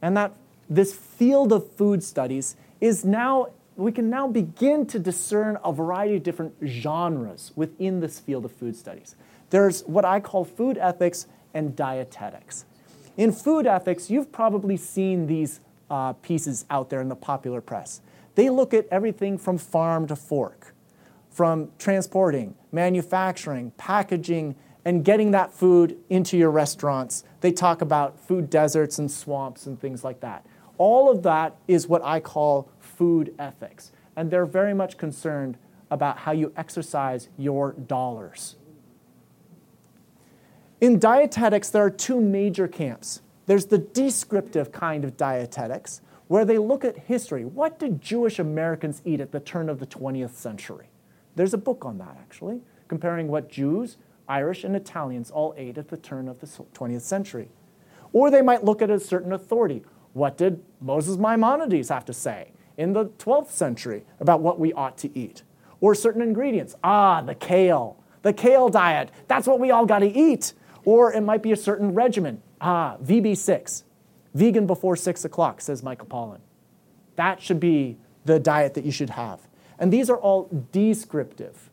And 0.00 0.16
that 0.16 0.32
this 0.68 0.94
field 0.94 1.52
of 1.52 1.68
food 1.72 2.04
studies 2.04 2.54
is 2.80 3.04
now 3.04 3.48
we 3.74 3.90
can 3.90 4.08
now 4.08 4.28
begin 4.28 4.86
to 4.86 5.00
discern 5.00 5.58
a 5.64 5.72
variety 5.72 6.14
of 6.16 6.22
different 6.22 6.54
genres 6.64 7.50
within 7.56 7.98
this 7.98 8.20
field 8.20 8.44
of 8.44 8.52
food 8.52 8.76
studies. 8.76 9.16
There's 9.50 9.82
what 9.86 10.04
I 10.04 10.20
call 10.20 10.44
food 10.44 10.78
ethics 10.78 11.26
and 11.52 11.74
dietetics. 11.74 12.64
In 13.16 13.32
food 13.32 13.66
ethics, 13.66 14.08
you've 14.08 14.30
probably 14.30 14.76
seen 14.76 15.26
these 15.26 15.58
uh, 15.90 16.12
pieces 16.12 16.64
out 16.70 16.90
there 16.90 17.00
in 17.00 17.08
the 17.08 17.16
popular 17.16 17.60
press. 17.60 18.02
They 18.36 18.48
look 18.50 18.72
at 18.72 18.86
everything 18.92 19.36
from 19.36 19.58
farm 19.58 20.06
to 20.06 20.14
fork, 20.14 20.74
from 21.30 21.70
transporting, 21.78 22.54
manufacturing, 22.72 23.70
packaging, 23.78 24.56
and 24.84 25.04
getting 25.04 25.30
that 25.30 25.52
food 25.52 25.96
into 26.08 26.36
your 26.36 26.50
restaurants. 26.50 27.24
They 27.40 27.52
talk 27.52 27.80
about 27.80 28.18
food 28.18 28.50
deserts 28.50 28.98
and 28.98 29.10
swamps 29.10 29.66
and 29.66 29.80
things 29.80 30.04
like 30.04 30.20
that. 30.20 30.44
All 30.78 31.10
of 31.10 31.22
that 31.22 31.56
is 31.68 31.86
what 31.86 32.02
I 32.04 32.20
call 32.20 32.70
food 32.78 33.34
ethics. 33.38 33.92
And 34.16 34.30
they're 34.30 34.46
very 34.46 34.74
much 34.74 34.96
concerned 34.96 35.58
about 35.90 36.18
how 36.18 36.32
you 36.32 36.52
exercise 36.56 37.28
your 37.36 37.72
dollars. 37.72 38.56
In 40.80 40.98
dietetics, 40.98 41.70
there 41.70 41.84
are 41.84 41.90
two 41.90 42.20
major 42.20 42.66
camps. 42.66 43.20
There's 43.46 43.66
the 43.66 43.78
descriptive 43.78 44.72
kind 44.72 45.04
of 45.04 45.16
dietetics, 45.16 46.00
where 46.28 46.44
they 46.44 46.58
look 46.58 46.84
at 46.84 46.96
history. 46.96 47.44
What 47.44 47.78
did 47.78 48.00
Jewish 48.00 48.38
Americans 48.38 49.02
eat 49.04 49.20
at 49.20 49.32
the 49.32 49.40
turn 49.40 49.68
of 49.68 49.80
the 49.80 49.86
20th 49.86 50.34
century? 50.34 50.89
There's 51.40 51.54
a 51.54 51.56
book 51.56 51.86
on 51.86 51.96
that, 51.96 52.18
actually, 52.20 52.60
comparing 52.86 53.28
what 53.28 53.48
Jews, 53.48 53.96
Irish, 54.28 54.62
and 54.62 54.76
Italians 54.76 55.30
all 55.30 55.54
ate 55.56 55.78
at 55.78 55.88
the 55.88 55.96
turn 55.96 56.28
of 56.28 56.38
the 56.38 56.46
20th 56.46 57.00
century. 57.00 57.48
Or 58.12 58.30
they 58.30 58.42
might 58.42 58.62
look 58.62 58.82
at 58.82 58.90
a 58.90 59.00
certain 59.00 59.32
authority. 59.32 59.82
What 60.12 60.36
did 60.36 60.62
Moses 60.82 61.16
Maimonides 61.16 61.88
have 61.88 62.04
to 62.04 62.12
say 62.12 62.52
in 62.76 62.92
the 62.92 63.06
12th 63.06 63.52
century 63.52 64.04
about 64.20 64.42
what 64.42 64.60
we 64.60 64.74
ought 64.74 64.98
to 64.98 65.18
eat? 65.18 65.42
Or 65.80 65.94
certain 65.94 66.20
ingredients. 66.20 66.76
Ah, 66.84 67.22
the 67.22 67.34
kale, 67.34 67.96
the 68.20 68.34
kale 68.34 68.68
diet. 68.68 69.10
That's 69.26 69.46
what 69.46 69.58
we 69.58 69.70
all 69.70 69.86
got 69.86 70.00
to 70.00 70.14
eat. 70.14 70.52
Or 70.84 71.10
it 71.10 71.22
might 71.22 71.42
be 71.42 71.52
a 71.52 71.56
certain 71.56 71.94
regimen. 71.94 72.42
Ah, 72.60 72.98
VB6, 73.02 73.84
vegan 74.34 74.66
before 74.66 74.94
6 74.94 75.24
o'clock, 75.24 75.62
says 75.62 75.82
Michael 75.82 76.06
Pollan. 76.06 76.40
That 77.16 77.40
should 77.40 77.60
be 77.60 77.96
the 78.26 78.38
diet 78.38 78.74
that 78.74 78.84
you 78.84 78.92
should 78.92 79.08
have. 79.08 79.40
And 79.80 79.90
these 79.90 80.10
are 80.10 80.18
all 80.18 80.48
descriptive, 80.70 81.70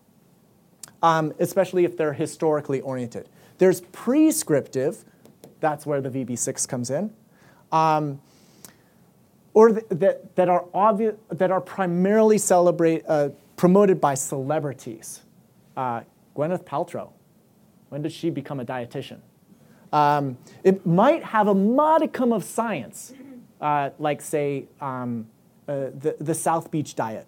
um, 1.03 1.33
especially 1.39 1.83
if 1.83 1.97
they're 1.97 2.13
historically 2.13 2.79
oriented. 2.79 3.27
There's 3.57 3.81
prescriptive, 3.81 5.03
that's 5.59 5.85
where 5.85 5.99
the 5.99 6.09
VB6 6.09 6.67
comes 6.67 6.89
in. 6.89 7.13
Um, 7.71 8.21
or 9.53 9.69
th- 9.71 9.85
that, 9.89 10.35
that, 10.35 10.49
are 10.49 10.65
obvious, 10.73 11.15
that 11.29 11.51
are 11.51 11.59
primarily 11.59 12.37
celebrate, 12.37 13.03
uh, 13.07 13.29
promoted 13.57 13.99
by 13.99 14.13
celebrities. 14.13 15.23
Uh, 15.75 16.01
Gwyneth 16.35 16.63
Paltrow, 16.63 17.11
when 17.89 18.03
did 18.03 18.11
she 18.13 18.29
become 18.29 18.59
a 18.59 18.65
dietitian? 18.65 19.19
Um, 19.91 20.37
it 20.63 20.85
might 20.85 21.23
have 21.23 21.47
a 21.47 21.55
modicum 21.55 22.31
of 22.31 22.43
science, 22.43 23.13
uh, 23.59 23.89
like, 23.99 24.21
say, 24.21 24.65
um, 24.79 25.27
uh, 25.67 25.89
the, 25.97 26.15
the 26.19 26.33
South 26.33 26.71
Beach 26.71 26.95
diet. 26.95 27.27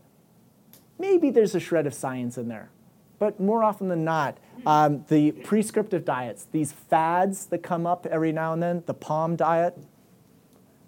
Maybe 0.99 1.31
there's 1.31 1.55
a 1.55 1.59
shred 1.59 1.87
of 1.87 1.93
science 1.93 2.37
in 2.37 2.49
there. 2.49 2.69
But 3.17 3.39
more 3.39 3.63
often 3.63 3.87
than 3.87 4.03
not, 4.03 4.37
um, 4.65 5.05
the 5.07 5.31
prescriptive 5.31 6.05
diets, 6.05 6.45
these 6.51 6.71
fads 6.71 7.47
that 7.47 7.63
come 7.63 7.87
up 7.87 8.05
every 8.05 8.31
now 8.31 8.53
and 8.53 8.61
then, 8.61 8.83
the 8.85 8.93
palm 8.93 9.35
diet, 9.35 9.77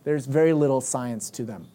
there's 0.04 0.26
very 0.26 0.54
little 0.54 0.82
science 0.82 1.30
to 1.32 1.44
them. 1.44 1.68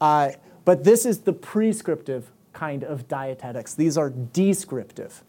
Uh, 0.00 0.32
but 0.64 0.84
this 0.84 1.06
is 1.06 1.20
the 1.20 1.32
prescriptive 1.32 2.30
kind 2.52 2.84
of 2.84 3.08
dietetics. 3.08 3.74
These 3.74 3.98
are 3.98 4.10
descriptive. 4.10 5.22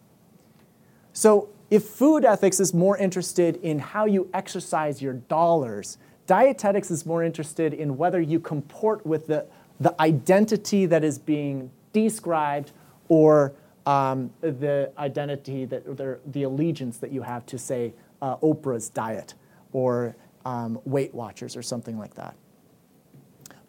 So 1.13 1.49
if 1.69 1.83
food 1.83 2.25
ethics 2.25 2.59
is 2.59 2.73
more 2.73 2.97
interested 2.97 3.57
in 3.57 3.79
how 3.79 4.05
you 4.05 4.29
exercise 4.33 5.01
your 5.01 5.13
dollars, 5.13 5.97
dietetics 6.27 6.91
is 6.91 7.05
more 7.05 7.23
interested 7.23 7.73
in 7.73 7.97
whether 7.97 8.21
you 8.21 8.39
comport 8.39 9.05
with 9.05 9.27
the, 9.27 9.45
the 9.79 9.99
identity 9.99 10.85
that 10.85 11.03
is 11.03 11.17
being 11.17 11.71
described 12.03 12.73
or 13.07 13.53
um, 13.85 14.31
the 14.41 14.91
identity 14.97 15.65
that 15.65 15.97
the, 15.97 16.19
the 16.25 16.43
allegiance 16.43 16.97
that 16.97 17.11
you 17.11 17.21
have 17.21 17.45
to 17.45 17.57
say 17.57 17.93
uh, 18.21 18.35
Oprah's 18.37 18.89
diet 18.89 19.33
or 19.71 20.15
um, 20.43 20.79
Weight 20.85 21.13
Watchers 21.13 21.55
or 21.55 21.61
something 21.61 21.97
like 21.97 22.15
that. 22.15 22.35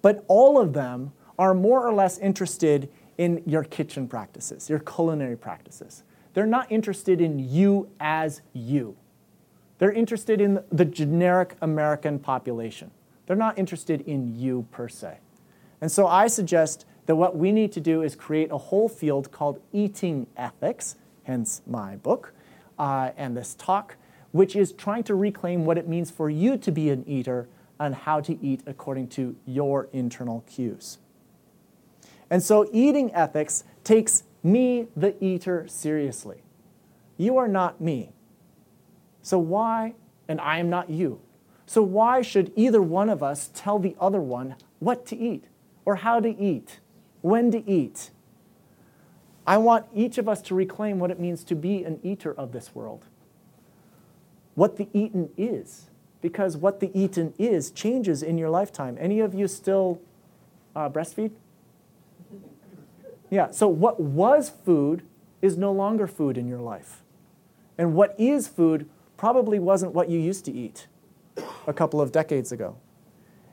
But 0.02 0.24
all 0.28 0.60
of 0.60 0.72
them 0.72 1.12
are 1.38 1.54
more 1.54 1.86
or 1.86 1.92
less 1.92 2.18
interested 2.18 2.88
in 3.18 3.42
your 3.46 3.64
kitchen 3.64 4.08
practices, 4.08 4.68
your 4.68 4.78
culinary 4.78 5.36
practices. 5.36 6.02
They're 6.34 6.46
not 6.46 6.70
interested 6.70 7.20
in 7.20 7.38
you 7.38 7.88
as 8.00 8.42
you. 8.52 8.96
They're 9.78 9.92
interested 9.92 10.40
in 10.40 10.62
the 10.72 10.84
generic 10.84 11.56
American 11.60 12.18
population. 12.18 12.90
They're 13.26 13.36
not 13.36 13.58
interested 13.58 14.00
in 14.02 14.38
you 14.38 14.66
per 14.70 14.88
se. 14.88 15.18
And 15.80 15.92
so 15.92 16.06
I 16.06 16.26
suggest 16.28 16.86
that 17.06 17.16
what 17.16 17.36
we 17.36 17.52
need 17.52 17.72
to 17.72 17.80
do 17.80 18.02
is 18.02 18.14
create 18.14 18.50
a 18.50 18.58
whole 18.58 18.88
field 18.88 19.30
called 19.30 19.60
eating 19.72 20.26
ethics, 20.36 20.96
hence 21.24 21.62
my 21.66 21.96
book 21.96 22.32
uh, 22.78 23.10
and 23.16 23.36
this 23.36 23.54
talk, 23.54 23.96
which 24.32 24.54
is 24.54 24.72
trying 24.72 25.04
to 25.04 25.14
reclaim 25.14 25.64
what 25.64 25.78
it 25.78 25.88
means 25.88 26.10
for 26.10 26.28
you 26.28 26.56
to 26.58 26.70
be 26.70 26.90
an 26.90 27.04
eater 27.06 27.48
and 27.78 27.94
how 27.94 28.20
to 28.20 28.38
eat 28.44 28.62
according 28.66 29.08
to 29.08 29.36
your 29.46 29.88
internal 29.92 30.44
cues. 30.46 30.98
And 32.28 32.42
so, 32.42 32.68
eating 32.72 33.14
ethics 33.14 33.64
takes 33.84 34.24
me, 34.42 34.88
the 34.96 35.22
eater, 35.22 35.66
seriously. 35.68 36.42
You 37.16 37.36
are 37.36 37.48
not 37.48 37.80
me. 37.80 38.10
So, 39.22 39.38
why, 39.38 39.94
and 40.26 40.40
I 40.40 40.58
am 40.58 40.68
not 40.68 40.90
you. 40.90 41.20
So, 41.66 41.82
why 41.82 42.22
should 42.22 42.52
either 42.56 42.82
one 42.82 43.08
of 43.08 43.22
us 43.22 43.50
tell 43.54 43.78
the 43.78 43.94
other 44.00 44.20
one 44.20 44.56
what 44.80 45.06
to 45.06 45.16
eat, 45.16 45.44
or 45.84 45.96
how 45.96 46.18
to 46.20 46.28
eat, 46.28 46.80
when 47.26 47.50
to 47.50 47.68
eat? 47.68 48.10
I 49.46 49.58
want 49.58 49.86
each 49.94 50.18
of 50.18 50.28
us 50.28 50.40
to 50.42 50.54
reclaim 50.54 50.98
what 50.98 51.10
it 51.10 51.20
means 51.20 51.44
to 51.44 51.54
be 51.54 51.84
an 51.84 52.00
eater 52.02 52.32
of 52.32 52.52
this 52.52 52.74
world 52.74 53.04
what 54.56 54.78
the 54.78 54.88
eaten 54.92 55.28
is, 55.36 55.90
because 56.22 56.56
what 56.56 56.80
the 56.80 56.90
eaten 56.98 57.32
is 57.38 57.70
changes 57.70 58.22
in 58.22 58.38
your 58.38 58.50
lifetime. 58.50 58.96
Any 58.98 59.20
of 59.20 59.34
you 59.34 59.46
still 59.46 60.00
uh, 60.74 60.88
breastfeed? 60.88 61.30
Yeah, 63.30 63.50
so 63.50 63.68
what 63.68 64.00
was 64.00 64.48
food 64.48 65.02
is 65.42 65.58
no 65.58 65.70
longer 65.70 66.06
food 66.06 66.38
in 66.38 66.48
your 66.48 66.60
life. 66.60 67.02
And 67.76 67.94
what 67.94 68.18
is 68.18 68.48
food 68.48 68.88
probably 69.18 69.58
wasn't 69.58 69.92
what 69.92 70.08
you 70.08 70.18
used 70.18 70.46
to 70.46 70.52
eat 70.52 70.86
a 71.66 71.74
couple 71.74 72.00
of 72.00 72.10
decades 72.10 72.50
ago. 72.50 72.76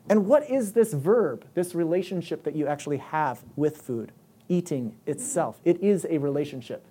And 0.08 0.26
what 0.26 0.48
is 0.50 0.72
this 0.72 0.92
verb, 0.92 1.46
this 1.54 1.74
relationship 1.74 2.42
that 2.44 2.54
you 2.54 2.66
actually 2.66 2.98
have 2.98 3.42
with 3.56 3.78
food? 3.78 4.12
Eating 4.48 4.96
itself. 5.06 5.60
It 5.64 5.82
is 5.82 6.06
a 6.10 6.18
relationship. 6.18 6.84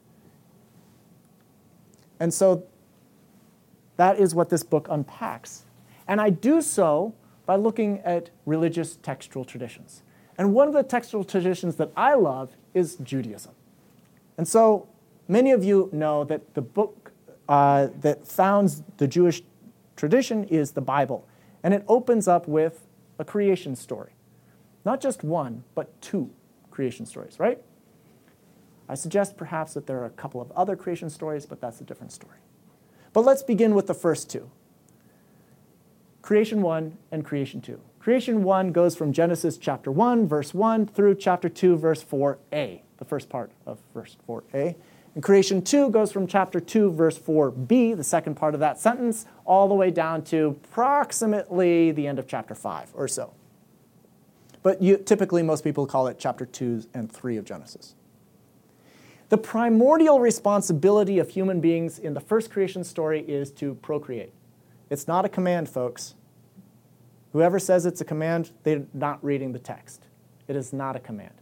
And 2.20 2.34
so 2.34 2.66
that 3.98 4.20
is 4.20 4.34
what 4.34 4.50
this 4.50 4.64
book 4.64 4.88
unpacks. 4.90 5.64
And 6.08 6.20
I 6.20 6.32
do 6.32 6.62
so 6.62 7.14
by 7.46 7.56
looking 7.56 8.00
at 8.00 8.30
religious 8.46 8.98
textual 8.98 9.46
traditions. 9.46 10.02
And 10.38 10.54
one 10.54 10.68
of 10.68 10.74
the 10.74 10.84
textual 10.84 11.24
traditions 11.24 11.76
that 11.76 11.92
I 11.96 12.16
love 12.16 12.56
is 12.74 12.96
Judaism. 12.96 13.54
And 14.38 14.48
so 14.48 14.88
many 15.28 15.52
of 15.52 15.64
you 15.64 15.90
know 15.92 16.24
that 16.24 16.56
the 16.56 16.62
book 16.62 17.12
uh, 17.48 17.90
that 18.02 18.26
founds 18.26 18.84
the 18.98 19.08
Jewish 19.08 19.44
tradition 19.96 20.46
is 20.46 20.72
the 20.72 20.82
Bible. 20.82 21.28
And 21.62 21.74
it 21.74 21.84
opens 21.88 22.28
up 22.28 22.48
with 22.48 22.83
a 23.20 23.26
creation 23.26 23.76
story. 23.76 24.12
Not 24.86 25.02
just 25.02 25.24
one, 25.24 25.64
but 25.76 26.02
two 26.02 26.30
creation 26.72 27.06
stories, 27.06 27.40
right? 27.40 27.62
I 28.90 28.96
suggest 28.96 29.38
perhaps 29.38 29.74
that 29.76 29.88
there 29.88 30.00
are 30.00 30.06
a 30.06 30.10
couple 30.12 30.42
of 30.42 30.52
other 30.52 30.76
creation 30.76 31.10
stories, 31.10 31.46
but 31.46 31.62
that's 31.62 31.80
a 31.80 31.84
different 31.84 32.12
story. 32.12 32.38
But 33.14 33.22
let's 33.22 33.44
begin 33.44 33.76
with 33.76 33.88
the 33.88 33.94
first 33.94 34.30
two 34.30 34.50
creation 36.22 36.62
one 36.62 36.98
and 37.12 37.26
creation 37.26 37.62
two. 37.62 37.80
Creation 38.04 38.44
1 38.44 38.74
goes 38.74 38.98
from 38.98 39.14
Genesis 39.14 39.58
chapter 39.58 39.90
1, 39.90 40.28
verse 40.28 40.54
1 40.54 40.88
through 40.88 41.16
chapter 41.16 41.48
2, 41.48 41.78
verse 41.78 42.04
4a, 42.04 42.82
the 42.98 43.06
first 43.06 43.30
part 43.30 43.50
of 43.66 43.80
verse 43.94 44.18
4a. 44.28 44.76
And 45.16 45.24
creation 45.24 45.62
2 45.62 45.92
goes 45.92 46.12
from 46.12 46.26
chapter 46.26 46.60
2, 46.60 46.92
verse 46.92 47.20
4b, 47.20 47.96
the 47.96 48.04
second 48.04 48.36
part 48.36 48.54
of 48.56 48.60
that 48.62 48.80
sentence, 48.80 49.26
all 49.46 49.68
the 49.68 49.76
way 49.76 49.92
down 49.92 50.24
to 50.26 50.48
approximately 50.48 51.92
the 51.92 52.08
end 52.08 52.18
of 52.18 52.28
chapter 52.28 52.56
5 52.56 52.92
or 52.96 53.08
so. 53.08 53.34
But 54.64 54.82
you, 54.82 54.98
typically, 54.98 55.44
most 55.44 55.64
people 55.64 55.86
call 55.86 56.08
it 56.08 56.18
chapter 56.18 56.46
2 56.46 56.86
and 56.94 57.12
3 57.12 57.38
of 57.38 57.46
Genesis. 57.46 57.96
The 59.30 59.38
primordial 59.38 60.20
responsibility 60.20 61.20
of 61.20 61.30
human 61.30 61.60
beings 61.60 62.00
in 62.00 62.14
the 62.14 62.20
first 62.20 62.50
creation 62.50 62.84
story 62.84 63.22
is 63.22 63.52
to 63.54 63.76
procreate. 63.76 64.34
It's 64.90 65.08
not 65.08 65.26
a 65.26 65.30
command, 65.30 65.70
folks. 65.70 66.16
Whoever 67.34 67.60
says 67.60 67.86
it's 67.86 68.00
a 68.00 68.06
command, 68.06 68.52
they're 68.64 68.86
not 68.94 69.24
reading 69.24 69.52
the 69.52 69.60
text. 69.60 70.08
It 70.48 70.56
is 70.56 70.72
not 70.72 70.96
a 70.96 71.00
command. 71.00 71.34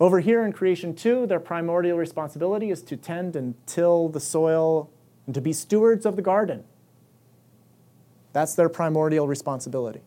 Over 0.00 0.20
here 0.20 0.42
in 0.46 0.54
creation 0.54 0.94
2, 0.94 1.26
their 1.26 1.38
primordial 1.38 1.98
responsibility 1.98 2.70
is 2.70 2.82
to 2.84 2.96
tend 2.96 3.36
and 3.36 3.54
till 3.66 4.08
the 4.08 4.18
soil 4.18 4.90
and 5.26 5.34
to 5.34 5.42
be 5.42 5.52
stewards 5.52 6.06
of 6.06 6.16
the 6.16 6.22
garden. 6.22 6.64
That's 8.32 8.54
their 8.54 8.70
primordial 8.70 9.28
responsibility. 9.28 10.00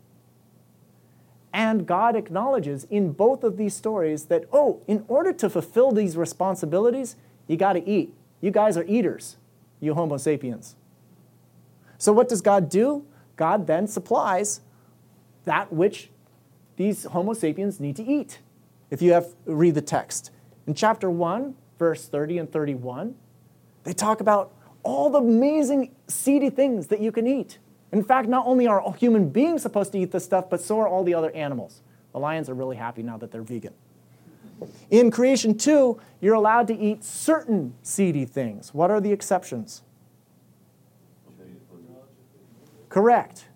And 1.53 1.86
God 1.86 2.15
acknowledges 2.15 2.86
in 2.86 3.12
both 3.12 3.43
of 3.43 3.58
these 3.58 3.75
stories 3.75 4.25
that, 4.25 4.45
oh, 4.51 4.82
in 4.88 5.06
order 5.08 5.32
to 5.34 5.47
fulfill 5.47 5.91
these 5.91 6.17
responsibilities, 6.17 7.15
you 7.47 7.58
got 7.58 7.73
to 7.73 7.88
eat. 7.88 8.12
You 8.41 8.49
guys 8.49 8.75
are 8.75 8.84
eaters, 8.86 9.38
you 9.79 9.93
Homo 9.93 10.17
sapiens. 10.17 10.75
So, 11.99 12.12
what 12.12 12.27
does 12.27 12.41
God 12.41 12.67
do? 12.69 13.06
God 13.36 13.67
then 13.67 13.86
supplies 13.86 14.62
that 15.45 15.71
which 15.71 16.10
these 16.77 17.03
Homo 17.03 17.34
sapiens 17.34 17.79
need 17.79 17.95
to 17.97 18.03
eat. 18.03 18.39
If 18.93 19.01
you 19.01 19.13
have 19.13 19.34
read 19.47 19.73
the 19.73 19.82
text. 19.82 20.29
In 20.67 20.75
chapter 20.75 21.10
1, 21.10 21.56
verse 21.79 22.08
30 22.08 22.38
and 22.38 22.51
31, 22.51 23.15
they 23.86 23.91
talk 23.91 24.21
about 24.21 24.53
all 24.84 25.10
the 25.10 25.17
amazing 25.17 25.95
seedy 26.08 26.51
things 26.51 26.86
that 26.88 27.01
you 27.01 27.12
can 27.12 27.25
eat. 27.25 27.58
In 27.91 28.03
fact, 28.03 28.29
not 28.29 28.45
only 28.45 28.67
are 28.67 28.79
all 28.79 28.91
human 28.91 29.29
beings 29.29 29.63
supposed 29.63 29.93
to 29.93 29.97
eat 29.97 30.12
this 30.12 30.23
stuff, 30.23 30.47
but 30.47 30.62
so 30.62 30.79
are 30.79 30.88
all 30.88 31.03
the 31.03 31.15
other 31.15 31.32
animals. 31.32 31.82
The 32.12 32.19
lions 32.19 32.51
are 32.51 32.53
really 32.53 32.75
happy 32.75 33.01
now 33.01 33.17
that 33.17 33.32
they're 33.32 33.41
vegan. 33.41 33.73
In 34.91 35.10
creation 35.10 35.58
2, 35.58 35.99
you're 36.21 36.36
allowed 36.36 36.67
to 36.67 36.77
eat 36.77 37.03
certain 37.03 37.73
seedy 37.82 38.25
things. 38.25 38.75
What 38.75 38.91
are 38.91 39.01
the 39.01 39.12
exceptions? 39.12 39.82
Correct. 42.89 43.47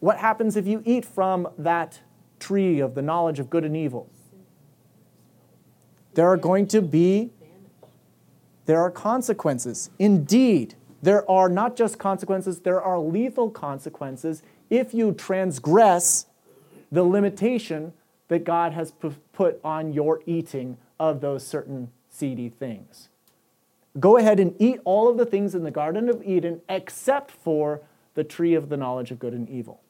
What 0.00 0.16
happens 0.16 0.56
if 0.56 0.66
you 0.66 0.82
eat 0.86 1.04
from 1.04 1.46
that 1.58 2.00
tree 2.40 2.80
of 2.80 2.94
the 2.94 3.02
knowledge 3.02 3.38
of 3.38 3.50
good 3.50 3.66
and 3.66 3.76
evil? 3.76 4.08
There 6.18 6.26
are 6.26 6.36
going 6.36 6.66
to 6.68 6.82
be 6.82 7.30
there 8.66 8.80
are 8.80 8.90
consequences. 8.90 9.90
Indeed, 10.00 10.74
there 11.00 11.30
are 11.30 11.48
not 11.48 11.76
just 11.76 12.00
consequences, 12.00 12.58
there 12.58 12.82
are 12.82 12.98
lethal 12.98 13.50
consequences 13.50 14.42
if 14.68 14.92
you 14.92 15.12
transgress 15.12 16.26
the 16.90 17.04
limitation 17.04 17.92
that 18.26 18.42
God 18.42 18.72
has 18.72 18.92
put 19.32 19.60
on 19.62 19.92
your 19.92 20.20
eating 20.26 20.76
of 20.98 21.20
those 21.20 21.46
certain 21.46 21.92
seedy 22.10 22.48
things. 22.48 23.10
Go 24.00 24.16
ahead 24.16 24.40
and 24.40 24.56
eat 24.58 24.80
all 24.84 25.08
of 25.08 25.18
the 25.18 25.24
things 25.24 25.54
in 25.54 25.62
the 25.62 25.70
Garden 25.70 26.08
of 26.08 26.20
Eden 26.24 26.62
except 26.68 27.30
for 27.30 27.82
the 28.14 28.24
tree 28.24 28.54
of 28.54 28.70
the 28.70 28.76
knowledge 28.76 29.12
of 29.12 29.20
good 29.20 29.34
and 29.34 29.48
evil. 29.48 29.82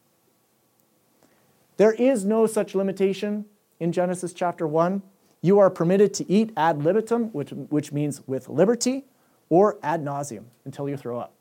There 1.79 1.95
is 1.95 2.27
no 2.27 2.47
such 2.47 2.75
limitation 2.75 3.47
in 3.81 3.93
Genesis 3.93 4.35
chapter 4.35 4.67
1. 4.67 5.01
You 5.41 5.59
are 5.59 5.71
permitted 5.71 6.13
to 6.15 6.31
eat 6.31 6.53
ad 6.57 6.83
libitum, 6.83 7.27
which, 7.29 7.51
which 7.51 7.93
means 7.93 8.27
with 8.27 8.49
liberty, 8.49 9.05
or 9.49 9.79
ad 9.83 10.05
nauseum 10.05 10.45
until 10.65 10.89
you 10.89 10.97
throw 10.97 11.19
up, 11.19 11.33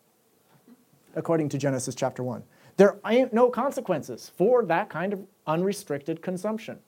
according 1.16 1.50
to 1.50 1.58
Genesis 1.58 1.96
chapter 1.96 2.24
1. 2.24 2.44
There 2.78 2.98
ain't 3.06 3.34
no 3.34 3.50
consequences 3.50 4.32
for 4.38 4.64
that 4.66 4.90
kind 4.90 5.14
of 5.14 5.26
unrestricted 5.48 6.22
consumption. 6.22 6.80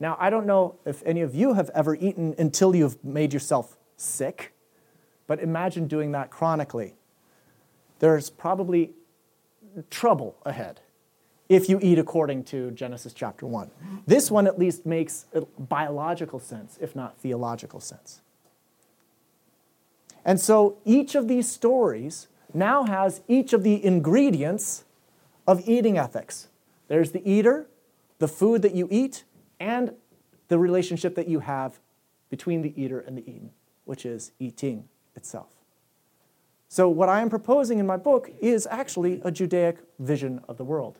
Now, 0.00 0.16
I 0.18 0.30
don't 0.30 0.46
know 0.46 0.76
if 0.86 1.02
any 1.04 1.20
of 1.20 1.34
you 1.34 1.54
have 1.54 1.70
ever 1.74 1.94
eaten 1.94 2.34
until 2.38 2.74
you've 2.74 3.02
made 3.04 3.32
yourself 3.34 3.76
sick, 3.96 4.54
but 5.26 5.40
imagine 5.40 5.88
doing 5.88 6.12
that 6.12 6.30
chronically. 6.30 6.94
There's 7.98 8.30
probably 8.30 8.92
trouble 9.90 10.36
ahead 10.46 10.80
if 11.48 11.68
you 11.68 11.78
eat 11.82 11.98
according 11.98 12.44
to 12.44 12.70
Genesis 12.72 13.12
chapter 13.12 13.46
1. 13.46 13.70
This 14.06 14.30
one 14.30 14.46
at 14.46 14.58
least 14.58 14.84
makes 14.84 15.26
biological 15.58 16.38
sense, 16.38 16.78
if 16.80 16.94
not 16.94 17.18
theological 17.18 17.80
sense. 17.80 18.20
And 20.24 20.38
so 20.38 20.76
each 20.84 21.14
of 21.14 21.26
these 21.26 21.50
stories 21.50 22.28
now 22.52 22.84
has 22.84 23.22
each 23.28 23.52
of 23.52 23.62
the 23.62 23.82
ingredients 23.84 24.84
of 25.46 25.66
eating 25.66 25.96
ethics. 25.96 26.48
There's 26.88 27.12
the 27.12 27.26
eater, 27.28 27.66
the 28.18 28.28
food 28.28 28.62
that 28.62 28.74
you 28.74 28.88
eat, 28.90 29.24
and 29.58 29.94
the 30.48 30.58
relationship 30.58 31.14
that 31.14 31.28
you 31.28 31.40
have 31.40 31.78
between 32.30 32.62
the 32.62 32.74
eater 32.80 33.00
and 33.00 33.16
the 33.16 33.22
eaten, 33.22 33.50
which 33.84 34.04
is 34.04 34.32
eating 34.38 34.88
itself. 35.16 35.48
So, 36.68 36.90
what 36.90 37.08
I 37.08 37.22
am 37.22 37.30
proposing 37.30 37.78
in 37.78 37.86
my 37.86 37.96
book 37.96 38.30
is 38.40 38.68
actually 38.70 39.22
a 39.24 39.30
Judaic 39.30 39.78
vision 39.98 40.40
of 40.46 40.58
the 40.58 40.64
world. 40.64 40.98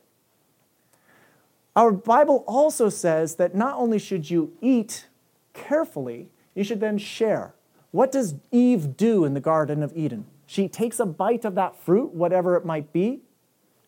Our 1.79 1.93
Bible 1.93 2.43
also 2.45 2.89
says 2.89 3.35
that 3.35 3.55
not 3.55 3.77
only 3.77 3.99
should 3.99 4.29
you 4.29 4.51
eat 4.59 5.07
carefully, 5.53 6.27
you 6.53 6.65
should 6.65 6.81
then 6.81 6.97
share. 6.97 7.55
What 7.91 8.11
does 8.11 8.35
Eve 8.51 8.97
do 8.97 9.23
in 9.23 9.33
the 9.33 9.39
Garden 9.39 9.81
of 9.81 9.95
Eden? 9.95 10.25
She 10.45 10.67
takes 10.67 10.99
a 10.99 11.05
bite 11.05 11.45
of 11.45 11.55
that 11.55 11.77
fruit, 11.77 12.13
whatever 12.13 12.57
it 12.57 12.65
might 12.65 12.91
be, 12.91 13.21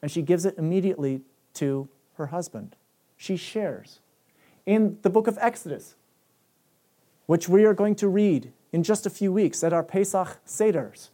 and 0.01 0.10
she 0.10 0.21
gives 0.21 0.45
it 0.45 0.58
immediately 0.58 1.23
to 1.56 1.89
her 2.13 2.27
husband. 2.27 2.77
She 3.17 3.36
shares. 3.36 3.99
In 4.65 4.97
the 5.01 5.10
book 5.10 5.27
of 5.27 5.38
Exodus, 5.41 5.95
which 7.25 7.49
we 7.49 7.65
are 7.65 7.73
going 7.73 7.95
to 7.95 8.08
read 8.08 8.54
in 8.71 8.84
just 8.84 9.06
a 9.06 9.10
few 9.10 9.34
weeks 9.34 9.65
at 9.65 9.73
our 9.73 9.84
Pesach 9.84 10.39
Seders, 10.47 11.10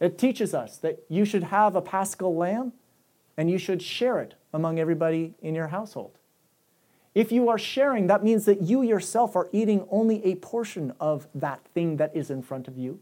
it 0.00 0.16
teaches 0.16 0.54
us 0.54 0.78
that 0.78 1.00
you 1.10 1.26
should 1.26 1.44
have 1.44 1.76
a 1.76 1.82
paschal 1.82 2.34
lamb 2.34 2.72
and 3.36 3.50
you 3.50 3.58
should 3.58 3.82
share 3.82 4.18
it 4.18 4.34
among 4.54 4.78
everybody 4.78 5.34
in 5.42 5.54
your 5.54 5.68
household. 5.68 6.16
If 7.14 7.30
you 7.30 7.48
are 7.48 7.58
sharing, 7.58 8.06
that 8.06 8.24
means 8.24 8.44
that 8.46 8.62
you 8.62 8.82
yourself 8.82 9.36
are 9.36 9.48
eating 9.52 9.86
only 9.90 10.24
a 10.24 10.36
portion 10.36 10.94
of 10.98 11.28
that 11.34 11.60
thing 11.74 11.96
that 11.98 12.16
is 12.16 12.30
in 12.30 12.40
front 12.40 12.66
of 12.66 12.78
you. 12.78 13.00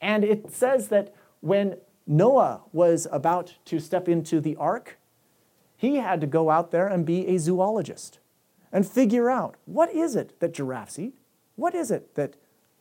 And 0.00 0.24
it 0.24 0.52
says 0.52 0.88
that 0.88 1.14
when 1.40 1.76
Noah 2.06 2.62
was 2.72 3.06
about 3.10 3.54
to 3.66 3.80
step 3.80 4.08
into 4.08 4.40
the 4.40 4.56
ark, 4.56 4.98
he 5.76 5.96
had 5.96 6.20
to 6.20 6.26
go 6.26 6.50
out 6.50 6.70
there 6.70 6.86
and 6.86 7.04
be 7.04 7.26
a 7.26 7.38
zoologist 7.38 8.18
and 8.70 8.86
figure 8.86 9.30
out 9.30 9.56
what 9.64 9.92
is 9.94 10.16
it 10.16 10.38
that 10.40 10.54
giraffes 10.54 10.98
eat? 10.98 11.16
What 11.56 11.74
is 11.74 11.90
it 11.90 12.14
that 12.14 12.36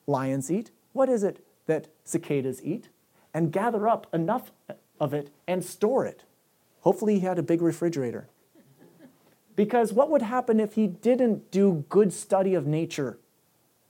lions 0.08 0.52
eat? 0.52 0.72
What 0.94 1.10
is 1.10 1.24
it 1.24 1.46
that 1.68 1.88
cicadas 2.04 2.62
eat? 2.64 2.90
And 3.34 3.52
gather 3.52 3.88
up 3.88 4.08
enough 4.14 4.52
of 5.00 5.14
it 5.14 5.30
and 5.48 5.64
store 5.64 6.06
it. 6.06 6.24
Hopefully, 6.82 7.16
he 7.16 7.22
had 7.22 7.40
a 7.40 7.44
big 7.44 7.62
refrigerator. 7.62 8.28
Because 9.56 9.94
what 9.94 10.10
would 10.10 10.22
happen 10.22 10.60
if 10.60 10.74
he 10.74 10.88
didn't 10.88 11.52
do 11.52 11.86
good 11.90 12.14
study 12.14 12.54
of 12.54 12.66
nature 12.66 13.20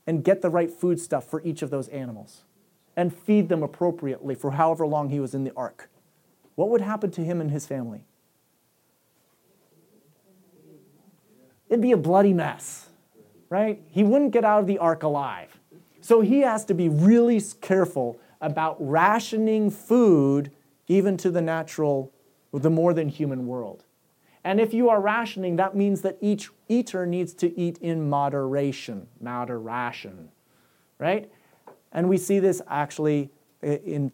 and 0.08 0.24
get 0.24 0.42
the 0.42 0.50
right 0.50 0.72
food 0.72 1.00
stuff 1.00 1.26
for 1.26 1.42
each 1.44 1.62
of 1.62 1.70
those 1.70 1.88
animals 1.90 2.42
and 2.96 3.16
feed 3.16 3.48
them 3.48 3.64
appropriately 3.64 4.36
for 4.36 4.52
however 4.52 4.86
long 4.86 5.10
he 5.10 5.20
was 5.20 5.34
in 5.34 5.44
the 5.44 5.54
ark? 5.56 5.90
What 6.56 6.70
would 6.70 6.82
happen 6.82 7.12
to 7.12 7.24
him 7.24 7.40
and 7.40 7.52
his 7.52 7.66
family? 7.66 8.06
It'd 11.70 11.82
be 11.82 11.94
a 11.94 11.98
bloody 11.98 12.34
mess, 12.34 12.90
right? 13.50 13.82
He 13.90 14.04
wouldn't 14.04 14.32
get 14.32 14.44
out 14.44 14.60
of 14.60 14.68
the 14.68 14.78
ark 14.78 15.04
alive. 15.04 15.58
So 16.02 16.20
he 16.20 16.42
has 16.42 16.66
to 16.66 16.74
be 16.74 16.90
really 16.90 17.42
careful 17.62 18.20
about 18.42 18.76
rationing 18.80 19.70
food 19.70 20.52
even 20.88 21.16
to 21.16 21.32
the 21.32 21.42
natural, 21.42 22.12
the 22.54 22.70
more 22.70 22.94
than 22.94 23.10
human 23.10 23.48
world. 23.48 23.84
And 24.44 24.60
if 24.60 24.74
you 24.74 24.90
are 24.90 25.00
rationing, 25.00 25.56
that 25.58 25.76
means 25.76 26.02
that 26.02 26.18
each 26.20 26.50
eater 26.68 27.06
needs 27.06 27.34
to 27.36 27.58
eat 27.60 27.78
in 27.78 28.10
moderation, 28.10 29.08
moderation, 29.20 30.30
right? 30.98 31.32
And 31.92 32.10
we 32.10 32.18
see 32.18 32.40
this 32.40 32.62
actually 32.68 33.30
in, 33.62 34.12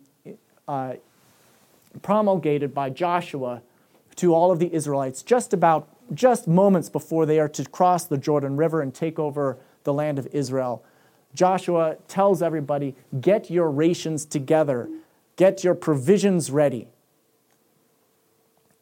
uh, 0.67 0.95
promulgated 2.01 2.73
by 2.73 2.89
Joshua 2.89 3.61
to 4.17 4.33
all 4.33 4.51
of 4.51 4.59
the 4.59 4.73
Israelites 4.73 5.23
just 5.23 5.53
about 5.53 5.87
just 6.13 6.47
moments 6.47 6.89
before 6.89 7.25
they 7.25 7.39
are 7.39 7.49
to 7.49 7.65
cross 7.65 8.05
the 8.05 8.17
Jordan 8.17 8.57
River 8.57 8.81
and 8.81 8.93
take 8.93 9.19
over 9.19 9.57
the 9.83 9.93
land 9.93 10.19
of 10.19 10.27
Israel. 10.27 10.83
Joshua 11.33 11.97
tells 12.07 12.41
everybody, 12.41 12.95
get 13.21 13.49
your 13.49 13.69
rations 13.69 14.25
together, 14.25 14.89
get 15.35 15.63
your 15.63 15.75
provisions 15.75 16.49
ready. 16.49 16.87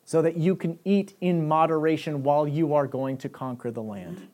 So 0.05 0.21
that 0.21 0.37
you 0.37 0.55
can 0.55 0.77
eat 0.85 1.15
in 1.19 1.47
moderation 1.47 2.21
while 2.23 2.47
you 2.47 2.73
are 2.73 2.85
going 2.85 3.17
to 3.17 3.27
conquer 3.27 3.71
the 3.71 3.81
land. 3.81 4.27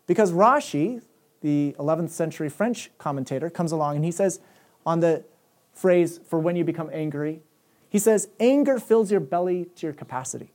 Because 0.06 0.32
Rashi, 0.32 1.02
the 1.40 1.74
11th 1.78 2.10
century 2.10 2.48
French 2.48 2.90
commentator, 2.98 3.50
comes 3.50 3.72
along 3.72 3.96
and 3.96 4.04
he 4.04 4.10
says 4.10 4.40
on 4.84 5.00
the 5.00 5.24
phrase 5.72 6.20
for 6.26 6.38
when 6.38 6.56
you 6.56 6.64
become 6.64 6.90
angry, 6.92 7.42
he 7.88 7.98
says, 7.98 8.28
anger 8.38 8.78
fills 8.78 9.10
your 9.10 9.20
belly 9.20 9.66
to 9.76 9.86
your 9.86 9.92
capacity. 9.92 10.52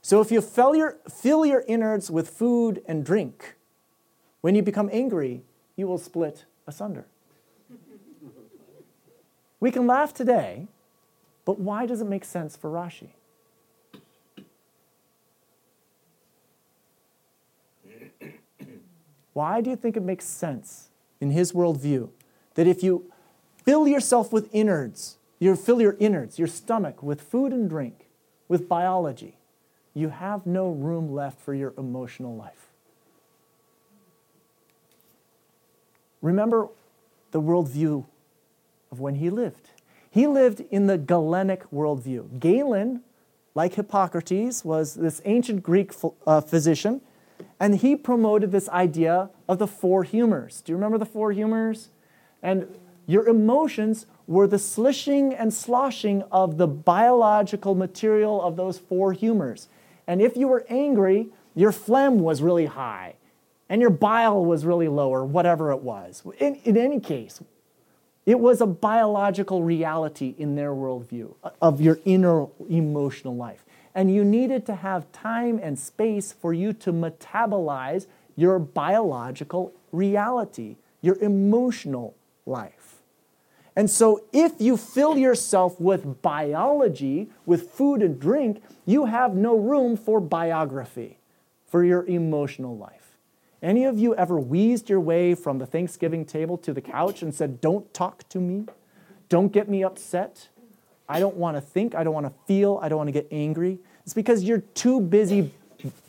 So 0.00 0.20
if 0.20 0.30
you 0.30 0.40
fill 0.40 0.74
your, 0.74 0.96
fill 1.08 1.44
your 1.44 1.64
innards 1.66 2.10
with 2.10 2.28
food 2.28 2.82
and 2.86 3.04
drink, 3.04 3.56
when 4.40 4.54
you 4.54 4.62
become 4.62 4.88
angry, 4.92 5.42
you 5.76 5.86
will 5.86 5.98
split 5.98 6.44
asunder. 6.66 7.06
we 9.60 9.70
can 9.70 9.86
laugh 9.86 10.12
today, 10.12 10.68
but 11.44 11.58
why 11.58 11.86
does 11.86 12.00
it 12.00 12.06
make 12.06 12.24
sense 12.24 12.56
for 12.56 12.70
Rashi? 12.70 13.10
Why 19.34 19.60
do 19.60 19.68
you 19.68 19.76
think 19.76 19.96
it 19.96 20.02
makes 20.02 20.24
sense 20.24 20.88
in 21.20 21.30
his 21.30 21.52
worldview 21.52 22.08
that 22.54 22.66
if 22.66 22.82
you 22.82 23.12
fill 23.64 23.86
yourself 23.86 24.32
with 24.32 24.48
innards, 24.52 25.18
you 25.38 25.54
fill 25.56 25.82
your 25.82 25.96
innards, 25.98 26.38
your 26.38 26.48
stomach 26.48 27.02
with 27.02 27.20
food 27.20 27.52
and 27.52 27.68
drink, 27.68 28.08
with 28.48 28.68
biology, 28.68 29.36
you 29.92 30.08
have 30.08 30.46
no 30.46 30.70
room 30.70 31.12
left 31.12 31.40
for 31.40 31.52
your 31.52 31.74
emotional 31.76 32.34
life? 32.36 32.68
Remember 36.22 36.68
the 37.32 37.40
worldview 37.40 38.06
of 38.90 39.00
when 39.00 39.16
he 39.16 39.28
lived. 39.30 39.70
He 40.10 40.26
lived 40.26 40.62
in 40.70 40.86
the 40.86 40.96
Galenic 40.96 41.70
worldview. 41.72 42.38
Galen, 42.38 43.02
like 43.54 43.74
Hippocrates, 43.74 44.64
was 44.64 44.94
this 44.94 45.20
ancient 45.24 45.62
Greek 45.64 45.92
uh, 46.26 46.40
physician 46.40 47.00
and 47.60 47.76
he 47.76 47.96
promoted 47.96 48.52
this 48.52 48.68
idea 48.68 49.30
of 49.48 49.58
the 49.58 49.66
four 49.66 50.04
humors. 50.04 50.60
Do 50.60 50.72
you 50.72 50.76
remember 50.76 50.98
the 50.98 51.06
four 51.06 51.32
humors? 51.32 51.90
And 52.42 52.66
your 53.06 53.28
emotions 53.28 54.06
were 54.26 54.46
the 54.46 54.58
slishing 54.58 55.34
and 55.34 55.52
sloshing 55.52 56.22
of 56.32 56.56
the 56.56 56.66
biological 56.66 57.74
material 57.74 58.42
of 58.42 58.56
those 58.56 58.78
four 58.78 59.12
humors. 59.12 59.68
And 60.06 60.20
if 60.20 60.36
you 60.36 60.48
were 60.48 60.64
angry, 60.68 61.28
your 61.54 61.72
phlegm 61.72 62.18
was 62.18 62.42
really 62.42 62.66
high 62.66 63.14
and 63.68 63.80
your 63.80 63.90
bile 63.90 64.44
was 64.44 64.64
really 64.64 64.88
low, 64.88 65.08
or 65.08 65.24
whatever 65.24 65.70
it 65.70 65.80
was. 65.80 66.22
In, 66.38 66.56
in 66.64 66.76
any 66.76 67.00
case, 67.00 67.42
it 68.26 68.38
was 68.38 68.60
a 68.60 68.66
biological 68.66 69.62
reality 69.62 70.34
in 70.38 70.54
their 70.54 70.72
worldview 70.72 71.34
of 71.60 71.80
your 71.80 71.98
inner 72.04 72.46
emotional 72.68 73.34
life 73.34 73.64
and 73.94 74.12
you 74.12 74.24
needed 74.24 74.66
to 74.66 74.74
have 74.74 75.10
time 75.12 75.60
and 75.62 75.78
space 75.78 76.32
for 76.32 76.52
you 76.52 76.72
to 76.72 76.92
metabolize 76.92 78.06
your 78.36 78.58
biological 78.58 79.72
reality, 79.92 80.76
your 81.00 81.16
emotional 81.18 82.14
life. 82.44 83.02
And 83.76 83.90
so, 83.90 84.24
if 84.32 84.52
you 84.60 84.76
fill 84.76 85.18
yourself 85.18 85.80
with 85.80 86.22
biology, 86.22 87.28
with 87.44 87.70
food 87.70 88.02
and 88.02 88.20
drink, 88.20 88.62
you 88.86 89.06
have 89.06 89.34
no 89.34 89.56
room 89.56 89.96
for 89.96 90.20
biography, 90.20 91.18
for 91.66 91.84
your 91.84 92.04
emotional 92.06 92.76
life. 92.76 93.16
Any 93.60 93.84
of 93.84 93.98
you 93.98 94.14
ever 94.14 94.38
wheezed 94.38 94.88
your 94.88 95.00
way 95.00 95.34
from 95.34 95.58
the 95.58 95.66
Thanksgiving 95.66 96.24
table 96.24 96.56
to 96.58 96.72
the 96.72 96.80
couch 96.80 97.22
and 97.22 97.34
said, 97.34 97.60
Don't 97.60 97.92
talk 97.92 98.28
to 98.28 98.38
me? 98.38 98.66
Don't 99.28 99.52
get 99.52 99.68
me 99.68 99.82
upset? 99.82 100.48
I 101.08 101.20
don't 101.20 101.36
want 101.36 101.56
to 101.56 101.60
think, 101.60 101.94
I 101.94 102.02
don't 102.02 102.14
want 102.14 102.26
to 102.26 102.32
feel, 102.46 102.78
I 102.82 102.88
don't 102.88 102.98
want 102.98 103.08
to 103.08 103.12
get 103.12 103.28
angry. 103.30 103.78
It's 104.04 104.14
because 104.14 104.42
you're 104.42 104.60
too 104.60 105.00
busy 105.00 105.50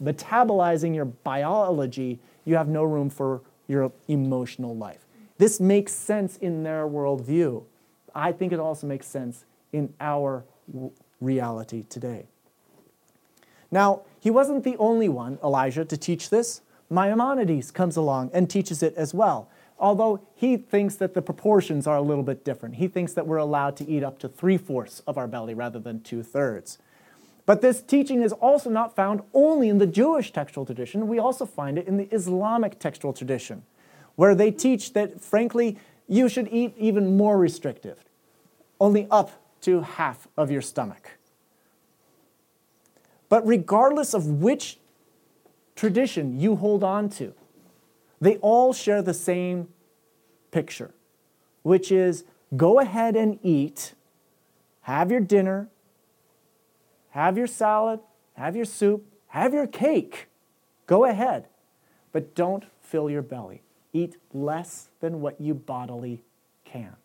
metabolizing 0.01 0.95
your 0.95 1.05
biology, 1.05 2.19
you 2.45 2.55
have 2.55 2.67
no 2.67 2.83
room 2.83 3.09
for 3.09 3.41
your 3.67 3.91
emotional 4.07 4.75
life. 4.75 5.05
This 5.37 5.59
makes 5.59 5.91
sense 5.91 6.37
in 6.37 6.63
their 6.63 6.87
worldview. 6.87 7.63
I 8.13 8.31
think 8.31 8.53
it 8.53 8.59
also 8.59 8.87
makes 8.87 9.07
sense 9.07 9.45
in 9.73 9.93
our 9.99 10.45
reality 11.19 11.83
today. 11.89 12.27
Now, 13.71 14.03
he 14.19 14.29
wasn't 14.29 14.63
the 14.63 14.77
only 14.77 15.09
one, 15.09 15.37
Elijah, 15.43 15.83
to 15.83 15.97
teach 15.97 16.29
this. 16.29 16.61
Maimonides 16.89 17.71
comes 17.71 17.97
along 17.97 18.29
and 18.33 18.49
teaches 18.49 18.81
it 18.81 18.95
as 18.95 19.13
well 19.13 19.49
although 19.79 20.21
he 20.35 20.57
thinks 20.57 20.95
that 20.95 21.13
the 21.13 21.21
proportions 21.21 21.85
are 21.87 21.97
a 21.97 22.01
little 22.01 22.23
bit 22.23 22.45
different. 22.45 22.75
He 22.75 22.87
thinks 22.87 23.13
that 23.13 23.27
we're 23.27 23.37
allowed 23.37 23.75
to 23.77 23.89
eat 23.89 24.03
up 24.03 24.19
to 24.19 24.29
three 24.29 24.57
fourths 24.57 25.01
of 25.05 25.17
our 25.17 25.27
belly 25.27 25.53
rather 25.53 25.79
than 25.79 26.01
two 26.01 26.23
thirds. 26.23 26.77
But 27.45 27.61
this 27.61 27.81
teaching 27.81 28.23
is 28.23 28.31
also 28.31 28.69
not 28.69 28.95
found 28.95 29.21
only 29.33 29.69
in 29.69 29.77
the 29.77 29.87
Jewish 29.87 30.31
textual 30.31 30.65
tradition, 30.65 31.07
we 31.07 31.19
also 31.19 31.45
find 31.45 31.77
it 31.77 31.87
in 31.87 31.97
the 31.97 32.07
Islamic 32.11 32.79
textual 32.79 33.13
tradition, 33.13 33.63
where 34.15 34.33
they 34.33 34.49
teach 34.49 34.93
that, 34.93 35.21
frankly, 35.21 35.77
you 36.07 36.29
should 36.29 36.47
eat 36.51 36.73
even 36.77 37.17
more 37.17 37.37
restrictive, 37.37 38.03
only 38.79 39.07
up 39.11 39.31
to 39.61 39.81
half 39.81 40.27
of 40.37 40.49
your 40.49 40.61
stomach. 40.61 41.11
But 43.29 43.45
regardless 43.45 44.13
of 44.13 44.41
which 44.41 44.79
tradition 45.75 46.39
you 46.39 46.55
hold 46.55 46.83
on 46.83 47.09
to, 47.09 47.33
they 48.19 48.37
all 48.37 48.73
share 48.73 49.01
the 49.01 49.13
same 49.13 49.67
picture, 50.51 50.93
which 51.63 51.91
is 51.91 52.23
go 52.55 52.79
ahead 52.79 53.15
and 53.15 53.39
eat, 53.43 53.93
have 54.81 55.11
your 55.11 55.19
dinner, 55.19 55.69
have 57.09 57.37
your 57.37 57.47
salad, 57.47 57.99
have 58.33 58.55
your 58.55 58.65
soup, 58.65 59.05
have 59.27 59.53
your 59.53 59.67
cake. 59.67 60.27
Go 60.85 61.05
ahead, 61.05 61.47
but 62.11 62.35
don't 62.35 62.65
fill 62.81 63.09
your 63.09 63.21
belly. 63.21 63.63
Eat 63.93 64.17
less 64.33 64.89
than 64.99 65.21
what 65.21 65.39
you 65.39 65.53
bodily 65.53 66.23
can. 66.63 66.95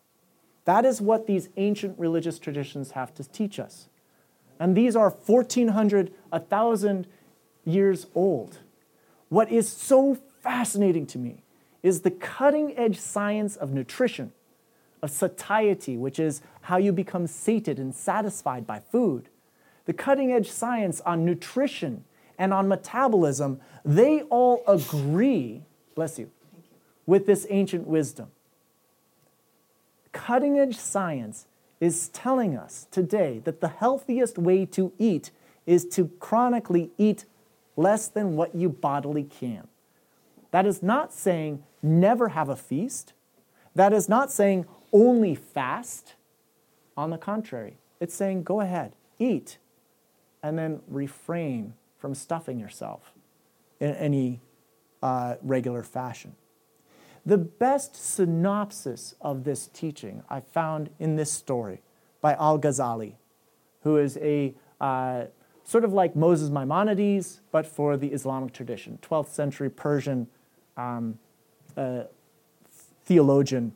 That 0.65 0.85
is 0.85 1.01
what 1.01 1.27
these 1.27 1.49
ancient 1.57 1.97
religious 1.97 2.37
traditions 2.37 2.91
have 2.91 3.13
to 3.15 3.23
teach 3.23 3.59
us. 3.59 3.89
And 4.59 4.75
these 4.77 4.95
are 4.95 5.09
1,400, 5.09 6.13
1,000 6.29 7.07
years 7.65 8.07
old. 8.13 8.59
What 9.29 9.51
is 9.51 9.67
so 9.67 10.19
fascinating 10.41 11.05
to 11.07 11.17
me 11.17 11.43
is 11.83 12.01
the 12.01 12.11
cutting 12.11 12.77
edge 12.77 12.99
science 12.99 13.55
of 13.55 13.71
nutrition, 13.71 14.31
of 15.01 15.09
satiety, 15.09 15.97
which 15.97 16.19
is 16.19 16.41
how 16.61 16.77
you 16.77 16.91
become 16.91 17.27
sated 17.27 17.79
and 17.79 17.93
satisfied 17.93 18.67
by 18.67 18.79
food. 18.79 19.29
The 19.85 19.93
cutting 19.93 20.31
edge 20.31 20.49
science 20.49 21.01
on 21.01 21.25
nutrition 21.25 22.03
and 22.37 22.53
on 22.53 22.67
metabolism, 22.67 23.59
they 23.83 24.21
all 24.23 24.63
agree, 24.67 25.61
bless 25.95 26.19
you, 26.19 26.29
with 27.05 27.25
this 27.25 27.47
ancient 27.49 27.87
wisdom. 27.87 28.27
Cutting 30.11 30.59
edge 30.59 30.77
science 30.77 31.47
is 31.79 32.09
telling 32.09 32.55
us 32.55 32.87
today 32.91 33.41
that 33.43 33.59
the 33.59 33.67
healthiest 33.69 34.37
way 34.37 34.65
to 34.67 34.93
eat 34.99 35.31
is 35.65 35.85
to 35.85 36.07
chronically 36.19 36.91
eat 36.97 37.25
less 37.75 38.07
than 38.07 38.35
what 38.35 38.53
you 38.53 38.69
bodily 38.69 39.23
can. 39.23 39.67
That 40.51 40.65
is 40.65 40.83
not 40.83 41.13
saying 41.13 41.63
never 41.81 42.29
have 42.29 42.49
a 42.49 42.55
feast. 42.55 43.13
That 43.73 43.93
is 43.93 44.07
not 44.07 44.31
saying 44.31 44.65
only 44.91 45.35
fast. 45.35 46.15
On 46.97 47.09
the 47.09 47.17
contrary, 47.17 47.77
it's 47.99 48.13
saying 48.13 48.43
go 48.43 48.59
ahead, 48.59 48.95
eat, 49.17 49.57
and 50.43 50.57
then 50.57 50.81
refrain 50.87 51.73
from 51.97 52.13
stuffing 52.13 52.59
yourself 52.59 53.13
in 53.79 53.95
any 53.95 54.41
uh, 55.01 55.35
regular 55.41 55.83
fashion. 55.83 56.35
The 57.25 57.37
best 57.37 57.95
synopsis 57.95 59.15
of 59.21 59.43
this 59.43 59.67
teaching 59.67 60.23
I 60.29 60.41
found 60.41 60.89
in 60.99 61.15
this 61.15 61.31
story 61.31 61.81
by 62.19 62.33
Al 62.33 62.59
Ghazali, 62.59 63.13
who 63.83 63.97
is 63.97 64.17
a 64.17 64.53
uh, 64.79 65.25
sort 65.63 65.83
of 65.85 65.93
like 65.93 66.15
Moses 66.15 66.49
Maimonides, 66.49 67.41
but 67.51 67.65
for 67.65 67.95
the 67.95 68.07
Islamic 68.07 68.53
tradition, 68.53 68.97
12th 69.01 69.29
century 69.29 69.69
Persian 69.69 70.27
um, 70.77 71.17
theologian. 73.05 73.73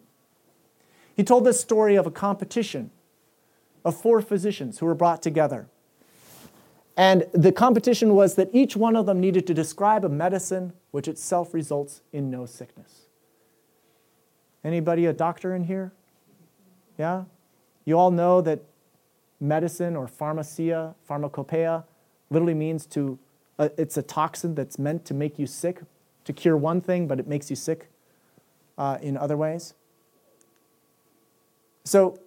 He 1.15 1.23
told 1.23 1.45
this 1.45 1.59
story 1.59 1.95
of 1.95 2.05
a 2.05 2.11
competition 2.11 2.91
of 3.83 3.99
four 3.99 4.21
physicians 4.21 4.79
who 4.79 4.85
were 4.85 4.95
brought 4.95 5.21
together. 5.21 5.67
And 6.97 7.25
the 7.33 7.51
competition 7.51 8.15
was 8.15 8.35
that 8.35 8.49
each 8.53 8.75
one 8.75 8.95
of 8.95 9.05
them 9.05 9.19
needed 9.19 9.45
to 9.47 9.53
describe 9.53 10.05
a 10.05 10.09
medicine 10.09 10.73
which 10.91 11.07
itself 11.07 11.53
results 11.53 12.01
in 12.13 12.31
no 12.31 12.45
sickness. 12.45 13.01
Anybody 14.63 15.05
a 15.05 15.13
doctor 15.13 15.53
in 15.53 15.65
here? 15.65 15.93
Yeah? 16.97 17.25
You 17.83 17.99
all 17.99 18.11
know 18.11 18.41
that 18.41 18.61
medicine 19.39 19.95
or 19.95 20.07
pharmacia, 20.07 20.95
pharmacopoeia, 21.03 21.83
literally 22.29 22.53
means 22.53 22.85
to, 22.87 23.19
uh, 23.59 23.69
it's 23.77 23.97
a 23.97 24.01
toxin 24.01 24.55
that's 24.55 24.79
meant 24.79 25.05
to 25.05 25.13
make 25.13 25.37
you 25.37 25.45
sick, 25.45 25.81
to 26.25 26.33
cure 26.33 26.57
one 26.57 26.81
thing, 26.81 27.07
but 27.07 27.19
it 27.19 27.27
makes 27.27 27.49
you 27.49 27.55
sick 27.55 27.87
uh, 28.77 28.97
in 29.01 29.15
other 29.15 29.37
ways. 29.37 29.73
So 31.83 32.19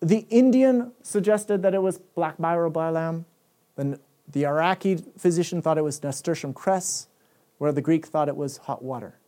the 0.00 0.26
Indian 0.30 0.92
suggested 1.02 1.62
that 1.62 1.74
it 1.74 1.82
was 1.82 1.98
black 1.98 2.38
myrobalan. 2.38 3.24
The, 3.76 3.98
the 4.28 4.46
Iraqi 4.46 4.96
physician 5.18 5.60
thought 5.60 5.78
it 5.78 5.82
was 5.82 6.02
nasturtium 6.02 6.54
cress, 6.54 7.08
where 7.58 7.72
the 7.72 7.80
Greek 7.80 8.06
thought 8.06 8.28
it 8.28 8.36
was 8.36 8.58
hot 8.58 8.82
water. 8.82 9.18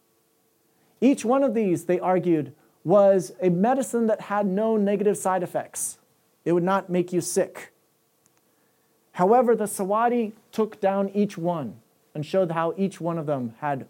Each 1.00 1.24
one 1.24 1.42
of 1.42 1.54
these, 1.54 1.84
they 1.84 2.00
argued, 2.00 2.54
was 2.84 3.32
a 3.42 3.50
medicine 3.50 4.06
that 4.06 4.22
had 4.22 4.46
no 4.46 4.76
negative 4.76 5.16
side 5.16 5.42
effects. 5.42 5.98
It 6.44 6.52
would 6.52 6.62
not 6.62 6.90
make 6.90 7.12
you 7.12 7.20
sick. 7.20 7.72
However, 9.12 9.54
the 9.54 9.64
Sawadi 9.64 10.32
took 10.52 10.80
down 10.80 11.08
each 11.10 11.38
one 11.38 11.80
and 12.14 12.24
showed 12.24 12.52
how 12.52 12.74
each 12.76 13.00
one 13.00 13.18
of 13.18 13.26
them 13.26 13.54
had 13.58 13.86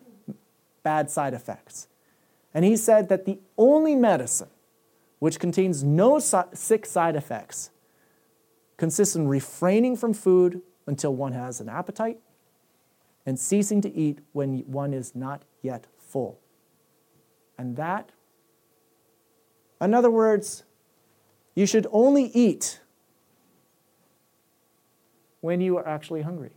bad 0.82 1.10
side 1.10 1.34
effects. 1.34 1.88
And 2.52 2.64
he 2.64 2.76
said 2.76 3.08
that 3.08 3.24
the 3.24 3.38
only 3.58 3.94
medicine 3.94 4.50
which 5.18 5.38
contains 5.38 5.82
no 5.82 6.18
sick 6.18 6.86
side 6.86 7.16
effects 7.16 7.70
consists 8.76 9.16
in 9.16 9.28
refraining 9.28 9.96
from 9.96 10.12
food 10.12 10.62
until 10.86 11.14
one 11.14 11.32
has 11.32 11.60
an 11.60 11.68
appetite 11.68 12.18
and 13.26 13.38
ceasing 13.38 13.80
to 13.80 13.94
eat 13.94 14.18
when 14.32 14.58
one 14.60 14.92
is 14.92 15.14
not 15.14 15.42
yet 15.62 15.86
full 15.98 16.38
and 17.58 17.76
that. 17.76 18.10
In 19.80 19.94
other 19.94 20.10
words, 20.10 20.64
you 21.54 21.66
should 21.66 21.86
only 21.90 22.24
eat 22.34 22.80
when 25.40 25.60
you 25.60 25.76
are 25.76 25.86
actually 25.86 26.22
hungry. 26.22 26.52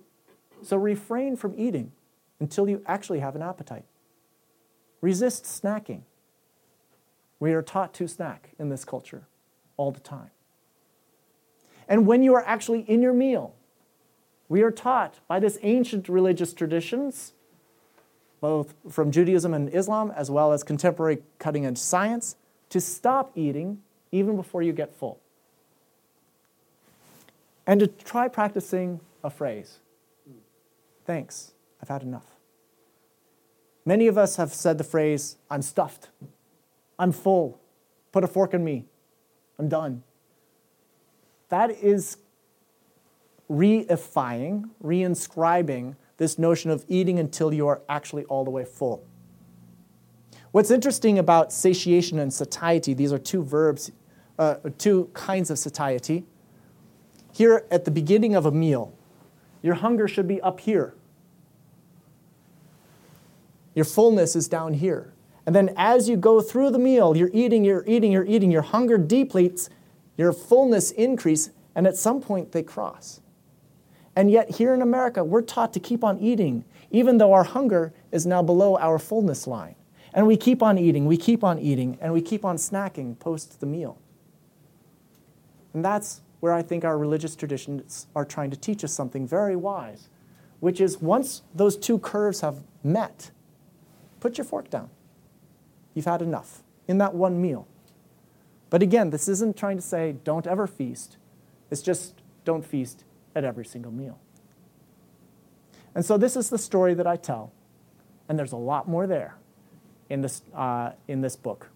So 0.68 0.76
refrain 0.76 1.38
from 1.38 1.54
eating 1.58 1.94
until 2.42 2.68
you 2.68 2.82
actually 2.86 3.20
have 3.20 3.38
an 3.38 3.42
appetite. 3.42 3.86
Resist 5.00 5.46
snacking. 5.46 6.02
We 7.40 7.54
are 7.54 7.62
taught 7.62 7.94
to 7.94 8.08
snack 8.10 8.50
in 8.60 8.68
this 8.68 8.84
culture 8.84 9.28
all 9.78 9.92
the 9.92 10.02
time. 10.02 10.32
And 11.88 12.06
when 12.06 12.22
you 12.22 12.34
are 12.36 12.44
actually 12.46 12.82
in 12.82 13.02
your 13.02 13.14
meal, 13.14 13.56
we 14.50 14.62
are 14.62 14.72
taught 14.72 15.22
by 15.26 15.40
this 15.40 15.58
ancient 15.62 16.10
religious 16.10 16.54
traditions 16.54 17.32
both 18.42 18.74
from 18.90 19.10
Judaism 19.10 19.54
and 19.54 19.74
Islam, 19.74 20.12
as 20.18 20.30
well 20.30 20.52
as 20.52 20.64
contemporary 20.64 21.20
cutting 21.40 21.66
edge 21.66 21.78
science, 21.78 22.36
to 22.72 22.82
stop 22.82 23.32
eating 23.36 23.82
even 24.12 24.36
before 24.36 24.62
you 24.62 24.74
get 24.74 24.94
full. 24.94 25.18
And 27.66 27.80
to 27.80 27.88
try 27.88 28.28
practicing 28.28 29.00
a 29.24 29.30
phrase 29.30 29.80
Thanks, 31.08 31.54
I've 31.82 31.88
had 31.88 32.04
enough. 32.04 32.36
Many 33.86 34.08
of 34.08 34.18
us 34.18 34.36
have 34.36 34.54
said 34.54 34.78
the 34.78 34.84
phrase, 34.84 35.38
I'm 35.50 35.62
stuffed, 35.62 36.10
I'm 37.00 37.14
full, 37.14 37.62
put 38.12 38.26
a 38.26 38.28
fork 38.28 38.54
in 38.54 38.62
me, 38.62 38.86
I'm 39.58 39.70
done. 39.70 40.04
That 41.48 41.72
is 41.72 42.18
reifying, 43.50 44.70
reinscribing 44.84 45.96
this 46.18 46.38
notion 46.38 46.72
of 46.72 46.84
eating 46.90 47.20
until 47.20 47.54
you 47.54 47.68
are 47.68 47.82
actually 47.88 48.26
all 48.26 48.44
the 48.44 48.52
way 48.52 48.66
full. 48.66 49.08
What's 50.52 50.72
interesting 50.72 51.18
about 51.18 51.54
satiation 51.54 52.20
and 52.20 52.34
satiety, 52.34 52.94
these 52.94 53.14
are 53.14 53.20
two 53.20 53.44
verbs, 53.44 53.94
uh, 54.38 54.56
two 54.78 55.10
kinds 55.14 55.50
of 55.50 55.58
satiety. 55.58 56.26
Here 57.32 57.66
at 57.72 57.86
the 57.86 57.92
beginning 57.92 58.36
of 58.36 58.46
a 58.46 58.52
meal, 58.52 58.94
your 59.62 59.76
hunger 59.76 60.10
should 60.10 60.28
be 60.28 60.42
up 60.42 60.60
here. 60.60 60.94
Your 63.78 63.86
fullness 63.86 64.36
is 64.36 64.48
down 64.48 64.74
here. 64.74 65.14
And 65.46 65.56
then 65.56 65.72
as 65.78 66.10
you 66.10 66.18
go 66.18 66.42
through 66.42 66.72
the 66.72 66.80
meal, 66.80 67.16
you're 67.16 67.30
eating, 67.32 67.64
you're 67.64 67.84
eating, 67.86 68.12
you're 68.12 68.26
eating, 68.26 68.50
your 68.50 68.64
hunger 68.64 68.98
depletes, 68.98 69.70
your 70.18 70.34
fullness 70.34 70.90
increase, 70.90 71.52
and 71.76 71.86
at 71.86 71.96
some 71.96 72.20
point 72.20 72.54
they 72.54 72.64
cross. 72.64 73.22
And 74.16 74.32
yet, 74.32 74.50
here 74.50 74.74
in 74.74 74.82
America, 74.82 75.24
we're 75.24 75.44
taught 75.44 75.74
to 75.74 75.80
keep 75.80 76.04
on 76.04 76.18
eating, 76.18 76.66
even 76.90 77.20
though 77.20 77.34
our 77.34 77.44
hunger 77.44 77.94
is 78.12 78.26
now 78.26 78.42
below 78.42 78.80
our 78.80 78.98
fullness 78.98 79.46
line. 79.46 79.76
And 80.12 80.26
we 80.26 80.38
keep 80.38 80.64
on 80.64 80.80
eating, 80.80 81.06
we 81.06 81.16
keep 81.16 81.44
on 81.44 81.60
eating, 81.60 82.00
and 82.02 82.12
we 82.14 82.22
keep 82.24 82.44
on 82.44 82.56
snacking 82.56 83.20
post 83.20 83.60
the 83.60 83.68
meal. 83.68 84.00
And 85.76 85.86
that's 85.86 86.22
where 86.40 86.52
I 86.52 86.64
think 86.64 86.84
our 86.84 86.98
religious 86.98 87.36
traditions 87.36 88.08
are 88.16 88.26
trying 88.26 88.50
to 88.50 88.58
teach 88.58 88.84
us 88.84 88.92
something 88.92 89.28
very 89.28 89.56
wise, 89.56 90.10
which 90.62 90.82
is 90.82 91.00
once 91.00 91.44
those 91.54 91.78
two 91.78 92.00
curves 92.00 92.42
have 92.42 92.64
met, 92.84 93.30
put 94.28 94.38
your 94.38 94.44
fork 94.44 94.70
down. 94.70 94.90
You've 95.94 96.04
had 96.04 96.22
enough 96.22 96.62
in 96.86 96.98
that 96.98 97.14
one 97.14 97.42
meal. 97.42 97.66
But 98.70 98.84
again, 98.84 99.10
this 99.10 99.30
isn't 99.30 99.56
trying 99.56 99.78
to 99.78 99.82
say 99.82 100.18
don't 100.26 100.46
ever 100.46 100.68
feast, 100.68 101.16
it's 101.72 101.82
just 101.82 102.16
don't 102.44 102.66
feast 102.66 103.06
at 103.34 103.46
every 103.46 103.64
single 103.64 103.94
meal. 103.94 104.20
And 105.96 106.04
so 106.04 106.18
this 106.18 106.36
is 106.36 106.50
the 106.50 106.58
story 106.58 106.94
that 106.94 107.08
I 107.08 107.16
tell, 107.16 107.54
and 108.28 108.38
there's 108.38 108.52
a 108.52 108.58
lot 108.58 108.90
more 108.90 109.08
there 109.08 109.38
in 110.10 110.22
this, 110.22 110.42
uh, 110.54 110.92
in 111.08 111.22
this 111.22 111.38
book. 111.38 111.70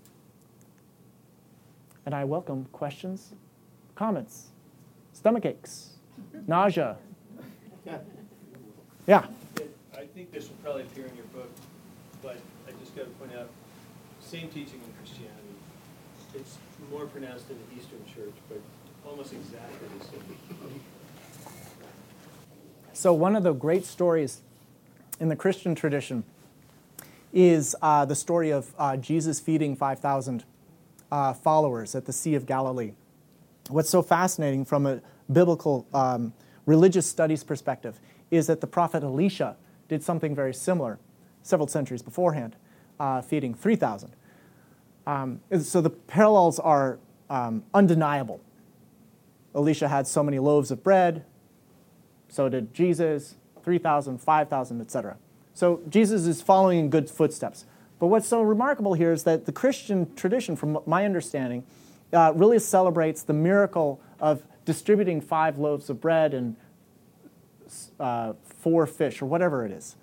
And 2.06 2.14
I 2.14 2.26
welcome 2.26 2.66
questions, 2.74 3.32
comments, 3.96 4.50
stomach 5.14 5.46
aches, 5.46 5.92
nausea. 6.48 6.98
Yeah. 9.08 9.26
I 10.02 10.06
think 10.06 10.32
this 10.32 10.48
will 10.48 10.56
probably 10.64 10.84
appear 10.84 11.06
in 11.06 11.16
your 11.16 11.26
book, 11.26 11.50
but 12.22 12.38
I 12.68 12.72
just 12.80 12.96
got 12.96 13.04
to 13.04 13.12
point 13.12 13.32
out, 13.38 13.50
same 14.20 14.48
teaching 14.50 14.80
in 14.86 14.94
Christianity. 14.98 15.56
It's 16.36 16.58
more 16.92 17.06
pronounced 17.06 17.50
in 17.50 17.58
the 17.58 17.82
Eastern 17.82 18.00
Church, 18.06 18.34
but 18.48 18.62
almost 19.08 19.34
exactly 19.34 19.88
the 19.98 20.06
same. 20.06 20.82
So, 22.94 23.14
one 23.14 23.36
of 23.36 23.44
the 23.44 23.54
great 23.54 23.86
stories 23.86 24.42
in 25.20 25.30
the 25.30 25.36
Christian 25.36 25.76
tradition 25.76 26.24
is 27.34 27.76
uh, 27.82 28.06
the 28.06 28.16
story 28.16 28.52
of 28.52 28.74
uh, 28.78 28.98
Jesus 28.98 29.40
feeding 29.40 29.76
5,000 29.76 30.44
uh, 31.12 31.34
followers 31.34 31.96
at 31.96 32.06
the 32.06 32.14
Sea 32.14 32.36
of 32.36 32.46
Galilee. 32.46 32.94
What's 33.70 33.90
so 33.90 34.02
fascinating 34.02 34.66
from 34.66 34.86
a 34.86 35.02
biblical 35.32 35.88
um, 35.94 36.34
religious 36.66 37.08
studies 37.08 37.44
perspective 37.44 38.00
is 38.30 38.48
that 38.48 38.62
the 38.62 38.68
prophet 38.68 39.04
Elisha 39.04 39.56
did 39.88 40.04
something 40.04 40.36
very 40.36 40.54
similar 40.54 41.00
several 41.44 41.68
centuries 41.68 42.02
beforehand, 42.02 42.56
uh, 43.00 43.22
feeding 43.22 43.54
3,000. 43.54 44.12
Um, 45.08 45.42
so 45.62 45.82
the 45.82 45.90
parallels 45.90 46.60
are 46.60 47.00
um, 47.30 47.64
undeniable. 47.74 48.42
Elisha 49.56 49.88
had 49.88 50.08
so 50.08 50.24
many 50.24 50.40
loaves 50.40 50.72
of 50.72 50.84
bread, 50.84 51.26
so 52.30 52.48
did 52.48 52.74
Jesus, 52.74 53.36
3,000, 53.64 54.20
5,000, 54.20 54.82
etc. 54.82 55.18
So 55.54 55.82
Jesus 55.90 56.26
is 56.26 56.42
following 56.42 56.80
in 56.80 56.90
good 56.90 57.10
footsteps. 57.10 57.66
But 58.00 58.08
what's 58.08 58.28
so 58.28 58.42
remarkable 58.42 58.94
here 58.94 59.12
is 59.12 59.24
that 59.26 59.46
the 59.46 59.52
Christian 59.52 60.14
tradition, 60.16 60.56
from 60.56 60.80
my 60.86 61.06
understanding, 61.06 61.64
uh, 62.14 62.34
really 62.36 62.60
celebrates 62.60 63.24
the 63.24 63.34
miracle 63.34 64.02
of 64.20 64.44
distributing 64.66 65.22
five 65.22 65.58
loaves 65.58 65.90
of 65.90 66.02
bread 66.02 66.34
and 66.34 66.56
uh, 68.00 68.34
four 68.44 68.86
fish, 68.86 69.22
or 69.22 69.26
whatever 69.26 69.66
it 69.66 69.72
is. 69.72 69.96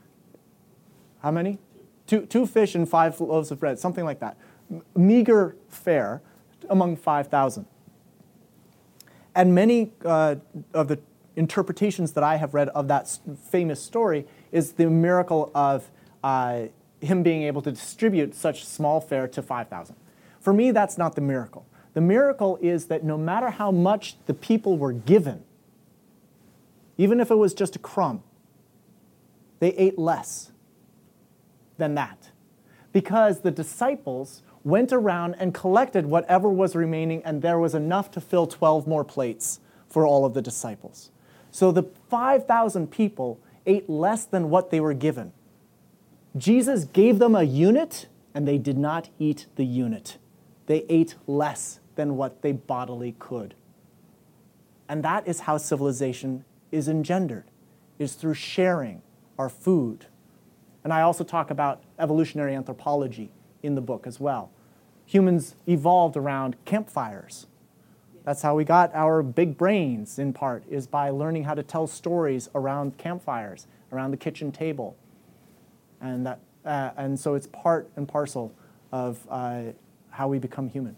How 1.21 1.31
many? 1.31 1.59
Two, 2.07 2.27
two 2.27 2.47
fish 2.47 2.75
and 2.75 2.89
five 2.89 3.21
loaves 3.21 3.51
of 3.51 3.61
bread, 3.61 3.79
something 3.79 4.05
like 4.05 4.21
that. 4.21 4.37
Meager 4.97 5.57
fare 5.69 6.23
among 6.71 6.97
5,000. 6.97 7.67
And 9.35 9.55
many 9.55 9.93
uh, 10.05 10.37
of 10.75 10.89
the 10.89 10.99
interpretations 11.37 12.13
that 12.13 12.25
I 12.25 12.37
have 12.37 12.55
read 12.55 12.69
of 12.71 12.89
that 12.89 13.19
famous 13.51 13.81
story 13.81 14.27
is 14.51 14.73
the 14.73 14.91
miracle 14.91 15.51
of 15.55 15.91
uh, 16.25 16.63
him 17.01 17.23
being 17.23 17.43
able 17.45 17.63
to 17.63 17.71
distribute 17.71 18.35
such 18.35 18.65
small 18.65 19.01
fare 19.01 19.29
to 19.29 19.43
5,000. 19.43 19.95
For 20.41 20.53
me, 20.53 20.71
that's 20.71 20.99
not 20.99 21.15
the 21.15 21.21
miracle. 21.21 21.67
The 21.95 22.01
miracle 22.01 22.59
is 22.61 22.87
that 22.87 23.05
no 23.05 23.17
matter 23.17 23.51
how 23.51 23.71
much 23.71 24.17
the 24.27 24.35
people 24.35 24.77
were 24.79 24.93
given, 24.93 25.45
even 26.97 27.21
if 27.21 27.31
it 27.31 27.37
was 27.37 27.55
just 27.55 27.77
a 27.77 27.79
crumb, 27.79 28.23
they 29.61 29.71
ate 29.75 29.99
less 29.99 30.51
than 31.79 31.95
that. 31.95 32.31
Because 32.93 33.41
the 33.41 33.51
disciples 33.51 34.43
went 34.65 34.93
around 34.93 35.35
and 35.39 35.55
collected 35.55 36.07
whatever 36.07 36.51
was 36.51 36.77
remaining, 36.77 37.23
and 37.25 37.41
there 37.41 37.59
was 37.59 37.75
enough 37.75 38.11
to 38.11 38.21
fill 38.21 38.47
12 38.47 38.87
more 38.87 39.05
plates 39.05 39.61
for 39.89 40.07
all 40.07 40.25
of 40.25 40.35
the 40.35 40.43
disciples. 40.43 41.11
So 41.51 41.73
the 41.73 41.85
5,000 42.11 42.91
people 42.91 43.41
ate 43.67 43.89
less 43.89 44.25
than 44.25 44.51
what 44.51 44.71
they 44.71 44.81
were 44.81 44.95
given. 44.95 45.33
Jesus 46.37 46.85
gave 46.85 47.19
them 47.19 47.35
a 47.35 47.43
unit, 47.43 48.09
and 48.35 48.47
they 48.47 48.59
did 48.59 48.77
not 48.77 49.09
eat 49.19 49.47
the 49.57 49.65
unit. 49.65 50.19
They 50.67 50.85
ate 50.89 51.15
less 51.27 51.81
than 51.95 52.17
what 52.17 52.43
they 52.43 52.53
bodily 52.53 53.17
could. 53.19 53.55
And 54.89 55.03
that 55.03 55.27
is 55.27 55.41
how 55.41 55.59
civilization 55.59 56.45
is 56.71 56.89
engendered, 56.89 57.45
is 57.99 58.15
through 58.15 58.35
sharing 58.35 59.03
our 59.39 59.49
food. 59.49 60.07
And 60.85 60.93
I 60.93 61.03
also 61.03 61.25
talk 61.25 61.51
about 61.51 61.83
evolutionary 61.99 62.55
anthropology 62.55 63.31
in 63.63 63.75
the 63.75 63.81
book 63.81 64.07
as 64.07 64.21
well. 64.21 64.51
Humans 65.07 65.57
evolved 65.67 66.17
around 66.17 66.57
campfires. 66.65 67.47
That's 68.25 68.43
how 68.43 68.55
we 68.55 68.65
got 68.65 68.95
our 68.95 69.23
big 69.23 69.57
brains, 69.57 70.19
in 70.19 70.33
part, 70.33 70.63
is 70.69 70.87
by 70.87 71.11
learning 71.11 71.45
how 71.45 71.55
to 71.55 71.63
tell 71.63 71.87
stories 71.87 72.49
around 72.55 72.99
campfires, 72.99 73.67
around 73.91 74.11
the 74.11 74.17
kitchen 74.19 74.53
table. 74.53 74.97
And, 76.01 76.27
that, 76.27 76.41
uh, 76.65 76.91
and 76.97 77.19
so 77.19 77.35
it's 77.35 77.47
part 77.47 77.91
and 77.97 78.07
parcel 78.07 78.53
of 78.93 79.27
uh, 79.31 79.63
how 80.11 80.29
we 80.29 80.39
become 80.39 80.69
human. 80.69 80.95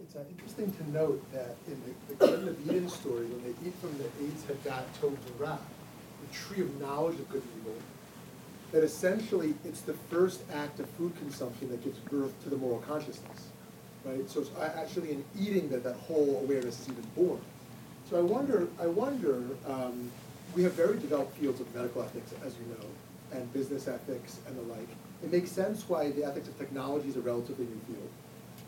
It's 0.00 0.16
uh, 0.16 0.20
interesting 0.30 0.72
to 0.72 0.90
note 0.90 1.32
that 1.32 1.56
in 1.66 1.80
the, 1.84 2.14
the 2.14 2.26
Garden 2.26 2.48
of 2.48 2.70
Eden 2.70 2.88
story, 2.88 3.26
when 3.26 3.42
they 3.42 3.68
eat 3.68 3.74
from 3.80 3.96
the 3.98 4.04
Eitz 4.04 4.42
Hadat 4.48 4.84
Tov 5.00 5.16
Ra, 5.38 5.58
the 6.22 6.34
tree 6.34 6.62
of 6.62 6.80
knowledge 6.80 7.18
of 7.18 7.28
good 7.28 7.42
and 7.42 7.50
evil, 7.60 7.74
that 8.76 8.84
essentially 8.84 9.54
it's 9.64 9.80
the 9.80 9.94
first 10.10 10.42
act 10.52 10.80
of 10.80 10.90
food 10.90 11.16
consumption 11.16 11.70
that 11.70 11.82
gives 11.82 11.98
birth 12.10 12.34
to 12.42 12.50
the 12.50 12.58
moral 12.58 12.78
consciousness, 12.80 13.48
right? 14.04 14.28
So 14.28 14.40
it's 14.40 14.50
actually 14.60 15.12
in 15.12 15.24
eating 15.40 15.70
that 15.70 15.82
that 15.82 15.96
whole 15.96 16.40
awareness 16.42 16.80
is 16.80 16.90
even 16.90 17.04
born. 17.16 17.40
So 18.10 18.18
I 18.18 18.20
wonder, 18.20 18.68
I 18.78 18.86
wonder, 18.86 19.42
um, 19.66 20.10
we 20.54 20.62
have 20.64 20.74
very 20.74 20.98
developed 20.98 21.38
fields 21.38 21.58
of 21.58 21.74
medical 21.74 22.02
ethics, 22.02 22.34
as 22.44 22.52
you 22.58 22.66
know, 22.74 22.86
and 23.38 23.50
business 23.54 23.88
ethics 23.88 24.40
and 24.46 24.58
the 24.58 24.74
like. 24.74 24.88
It 25.24 25.32
makes 25.32 25.50
sense 25.50 25.88
why 25.88 26.10
the 26.10 26.24
ethics 26.24 26.48
of 26.48 26.58
technology 26.58 27.08
is 27.08 27.16
a 27.16 27.22
relatively 27.22 27.64
new 27.64 27.80
field. 27.86 28.10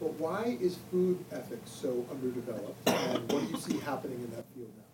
But 0.00 0.14
why 0.14 0.56
is 0.58 0.78
food 0.90 1.22
ethics 1.32 1.70
so 1.70 2.06
underdeveloped, 2.10 2.88
and 2.88 3.30
what 3.30 3.44
do 3.44 3.48
you 3.50 3.58
see 3.58 3.78
happening 3.80 4.20
in 4.20 4.30
that 4.30 4.46
field 4.54 4.70
now? 4.74 4.87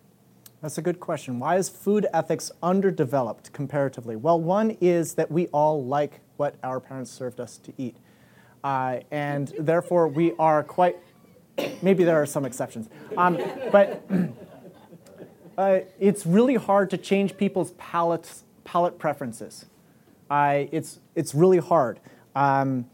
That's 0.65 0.79
a 0.79 0.81
good 0.81 0.99
question. 0.99 1.37
Why 1.37 1.57
is 1.57 1.69
food 1.69 2.07
ethics 2.11 2.51
underdeveloped 2.63 3.53
comparatively? 3.53 4.15
Well, 4.15 4.41
one 4.41 4.71
is 4.81 5.13
that 5.13 5.29
we 5.29 5.45
all 5.49 5.85
like 5.85 6.21
what 6.37 6.55
our 6.63 6.79
parents 6.79 7.11
served 7.11 7.39
us 7.39 7.59
to 7.59 7.73
eat. 7.77 7.97
Uh, 8.63 9.01
and 9.11 9.53
therefore, 9.59 10.07
we 10.07 10.33
are 10.39 10.63
quite, 10.63 10.97
maybe 11.83 12.03
there 12.03 12.19
are 12.19 12.25
some 12.25 12.45
exceptions, 12.45 12.89
um, 13.15 13.37
but 13.71 14.03
uh, 15.59 15.81
it's 15.99 16.25
really 16.25 16.55
hard 16.55 16.89
to 16.89 16.97
change 16.97 17.37
people's 17.37 17.73
palates, 17.73 18.43
palate 18.63 18.97
preferences. 18.97 19.67
It's, 20.31 20.99
it's 21.13 21.35
really 21.35 21.59
hard. 21.59 21.99
Um, 22.35 22.89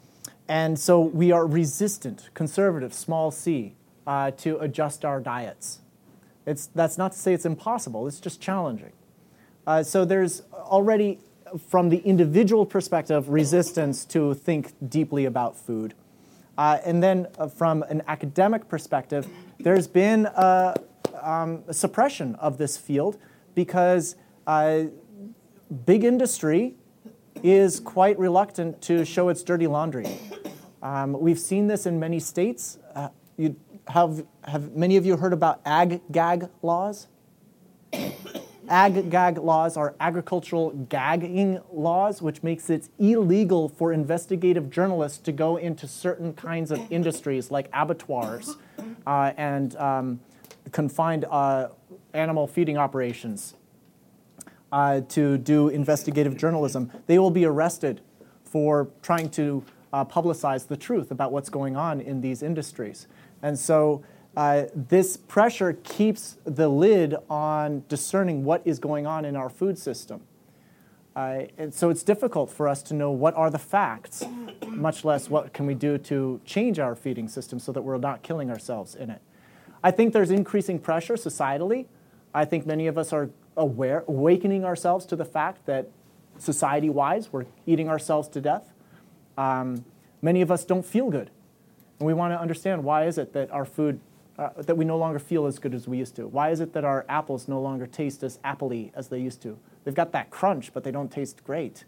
and 0.49 0.78
so 0.78 0.99
we 0.99 1.32
are 1.32 1.47
resistant, 1.47 2.32
conservative, 2.34 2.93
small 2.93 3.32
c, 3.32 3.76
uh, 4.05 4.32
to 4.32 4.57
adjust 4.57 5.05
our 5.05 5.22
diets. 5.22 5.80
It's, 6.46 6.68
that's 6.68 6.98
not 6.98 7.12
to 7.12 7.18
say 7.18 7.34
it's 7.34 7.46
impossible, 7.46 8.08
it's 8.08 8.20
just 8.20 8.42
challenging. 8.42 8.94
Uh, 9.68 9.84
so 9.84 10.06
there's 10.06 10.42
already, 10.54 11.20
from 11.70 11.89
the 11.89 11.98
individual 11.98 12.66
perspective, 12.66 13.30
resistance 13.30 14.06
to 14.06 14.34
think 14.34 14.74
deeply 14.89 15.26
about 15.26 15.56
food. 15.56 15.94
Uh, 16.58 16.80
and 16.84 17.02
then 17.02 17.28
uh, 17.38 17.48
from 17.48 17.84
an 17.84 18.02
academic 18.08 18.68
perspective, 18.68 19.28
there's 19.60 19.88
been 19.88 20.26
a, 20.26 20.76
um, 21.22 21.64
a 21.68 21.74
suppression 21.74 22.36
of 22.36 22.58
this 22.58 22.78
field 22.78 23.18
because 23.56 24.16
uh, 24.48 24.84
big 25.86 26.04
industry 26.04 26.76
is 27.44 27.80
quite 27.80 28.18
reluctant 28.20 28.82
to 28.82 29.06
show 29.06 29.30
its 29.30 29.44
dirty 29.44 29.68
laundry. 29.68 30.08
Um, 30.82 31.14
we've 31.14 31.39
seen 31.39 31.68
this 31.68 31.86
in 31.86 32.00
many 32.00 32.20
states. 32.20 32.80
Uh, 32.96 33.10
you, 33.38 33.56
have, 33.88 34.25
have 34.43 34.73
many 34.75 34.97
of 34.97 35.05
you 35.05 35.17
heard 35.17 35.34
about 35.34 35.61
ag-gag 35.65 36.49
laws? 36.61 37.07
ag-gag 38.69 39.38
laws 39.38 39.75
are 39.75 39.95
agricultural 39.99 40.71
gagging 40.89 41.59
laws, 41.71 42.21
which 42.21 42.41
makes 42.43 42.69
it 42.69 42.89
illegal 42.99 43.67
for 43.67 43.91
investigative 43.91 44.69
journalists 44.69 45.17
to 45.19 45.32
go 45.32 45.57
into 45.57 45.88
certain 45.88 46.34
kinds 46.34 46.71
of 46.71 46.79
industries 46.91 47.51
like 47.51 47.69
abattoirs 47.73 48.55
uh, 49.05 49.34
and 49.38 49.75
um, 49.75 50.19
confined 50.71 51.25
uh, 51.29 51.67
animal 52.13 52.47
feeding 52.47 52.77
operations 52.77 53.55
uh, 54.71 55.01
to 55.01 55.38
do 55.38 55.67
investigative 55.67 56.38
journalism. 56.38 56.91
They 57.07 57.19
will 57.19 57.32
be 57.32 57.45
arrested 57.45 58.01
for 58.43 58.89
trying 59.01 59.29
to 59.32 59.63
uh, 59.93 60.05
publicize 60.05 60.67
the 60.67 60.77
truth 60.77 61.11
about 61.11 61.32
what's 61.32 61.49
going 61.49 61.75
on 61.75 61.99
in 61.99 62.21
these 62.21 62.41
industries. 62.41 63.07
And 63.42 63.58
so 63.58 64.04
uh, 64.36 64.66
this 64.74 65.18
pressure 65.18 65.74
keeps 65.84 66.38
the 66.46 66.70
lid 66.70 67.16
on 67.30 67.84
discerning 67.89 68.44
what 68.44 68.62
is 68.66 68.80
going 68.80 69.06
on 69.06 69.26
in 69.26 69.36
our 69.36 69.50
food 69.50 69.78
system. 69.78 70.22
Uh, 71.14 71.44
and 71.58 71.74
so 71.74 71.89
it's 71.89 72.04
difficult 72.04 72.50
for 72.50 72.70
us 72.70 72.82
to 72.82 72.94
know 72.94 73.12
what 73.12 73.36
are 73.36 73.50
the 73.50 73.60
facts, 73.60 74.24
much 74.68 75.04
less 75.04 75.30
what 75.30 75.52
can 75.52 75.66
we 75.66 75.74
do 75.74 75.98
to 75.98 76.39
change 76.46 76.80
our 76.80 76.96
feeding 76.96 77.28
system 77.28 77.60
so 77.60 77.72
that 77.74 77.82
we're 77.82 77.98
not 77.98 78.24
killing 78.24 78.50
ourselves 78.50 78.96
in 78.96 79.10
it. 79.10 79.22
I 79.84 79.92
think 79.92 80.14
there's 80.14 80.32
increasing 80.32 80.80
pressure 80.80 81.16
societally. 81.16 81.88
I 82.34 82.46
think 82.46 82.66
many 82.66 82.88
of 82.88 82.98
us 82.98 83.12
are 83.12 83.30
aware, 83.58 84.06
awakening 84.08 84.64
ourselves 84.64 85.06
to 85.08 85.18
the 85.18 85.26
fact 85.26 85.66
that 85.66 85.89
society-wise 86.38 87.34
we're 87.34 87.46
eating 87.66 87.89
ourselves 87.89 88.30
to 88.30 88.39
death. 88.39 88.72
Um, 89.38 89.84
many 90.22 90.42
of 90.42 90.50
us 90.50 90.64
don't 90.64 90.86
feel 90.86 91.10
good 91.10 91.30
and 92.02 92.08
we 92.08 92.16
want 92.16 92.34
to 92.34 92.41
understand 92.41 92.84
why 92.84 93.06
is 93.06 93.20
it 93.20 93.32
that 93.34 93.52
our 93.52 93.64
food, 93.64 93.99
uh, 94.39 94.49
that 94.58 94.76
we 94.76 94.84
no 94.84 94.97
longer 94.97 95.20
feel 95.20 95.45
as 95.45 95.60
good 95.60 95.76
as 95.76 95.88
we 95.88 95.99
used 95.99 96.16
to? 96.16 96.26
Why 96.28 96.49
is 96.49 96.60
it 96.60 96.74
that 96.74 96.84
our 96.84 97.06
apples 97.08 97.47
no 97.47 97.62
longer 97.62 97.86
taste 97.86 98.24
as 98.24 98.39
appley 98.43 98.89
as 98.95 99.10
they 99.10 99.20
used 99.20 99.43
to? 99.43 99.56
They've 99.84 99.93
got 99.93 100.12
that 100.14 100.32
crunch, 100.32 100.74
but 100.74 100.84
they 100.84 100.89
don't 100.89 101.12
taste 101.12 101.43
great. 101.43 101.86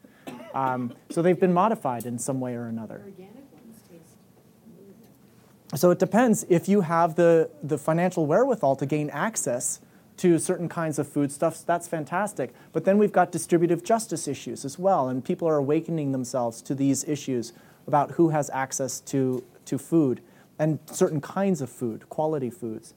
Um, 0.53 0.93
so 1.09 1.23
they've 1.23 1.39
been 1.39 1.51
modified 1.51 2.05
in 2.05 2.19
some 2.19 2.39
way 2.39 2.53
or 2.53 2.67
another. 2.67 3.01
Organic 3.03 3.33
ones 3.53 3.81
taste 3.89 5.81
So 5.81 5.89
it 5.89 5.97
depends 5.97 6.45
if 6.47 6.69
you 6.69 6.81
have 6.81 7.15
the, 7.15 7.49
the 7.63 7.79
financial 7.79 8.27
wherewithal 8.27 8.75
to 8.75 8.85
gain 8.85 9.09
access 9.09 9.81
to 10.17 10.37
certain 10.37 10.69
kinds 10.69 10.99
of 10.99 11.07
foodstuffs, 11.07 11.61
that's 11.61 11.87
fantastic. 11.87 12.53
But 12.71 12.85
then 12.85 12.99
we've 12.99 13.11
got 13.11 13.31
distributive 13.31 13.83
justice 13.83 14.27
issues 14.27 14.63
as 14.63 14.77
well, 14.77 15.09
and 15.09 15.25
people 15.25 15.49
are 15.49 15.57
awakening 15.57 16.11
themselves 16.11 16.61
to 16.61 16.75
these 16.75 17.03
issues 17.05 17.51
about 17.87 18.11
who 18.11 18.29
has 18.29 18.51
access 18.51 18.99
to 19.01 19.43
to 19.65 19.77
food. 19.77 20.21
and 20.59 20.77
certain 20.85 21.19
kinds 21.19 21.61
of 21.61 21.69
food, 21.69 22.07
quality 22.09 22.49
foods. 22.49 22.93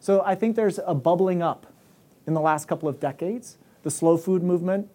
So 0.00 0.22
I 0.26 0.34
think 0.34 0.56
there's 0.56 0.80
a 0.84 0.94
bubbling 0.94 1.40
up 1.40 1.66
in 2.26 2.34
the 2.34 2.40
last 2.40 2.66
couple 2.66 2.88
of 2.88 2.98
decades. 2.98 3.58
The 3.84 3.90
slow 3.90 4.16
food 4.16 4.42
movement 4.42 4.88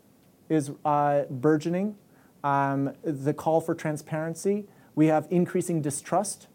is 0.49 0.71
uh, 0.83 1.23
burgeoning. 1.29 1.95
Um, 2.43 2.93
the 3.03 3.33
call 3.33 3.61
for 3.61 3.73
transparency. 3.73 4.65
We 4.95 5.07
have 5.07 5.27
increasing 5.29 5.81
distrust 5.81 6.47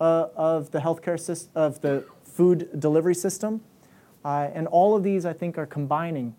uh, 0.00 0.28
of 0.36 0.70
the 0.70 0.78
healthcare 0.78 1.18
system, 1.18 1.50
of 1.54 1.80
the 1.80 2.04
food 2.22 2.68
delivery 2.78 3.14
system. 3.14 3.62
Uh, 4.24 4.50
and 4.54 4.68
all 4.68 4.94
of 4.94 5.02
these, 5.02 5.26
I 5.26 5.32
think, 5.32 5.58
are 5.58 5.66
combining 5.66 6.36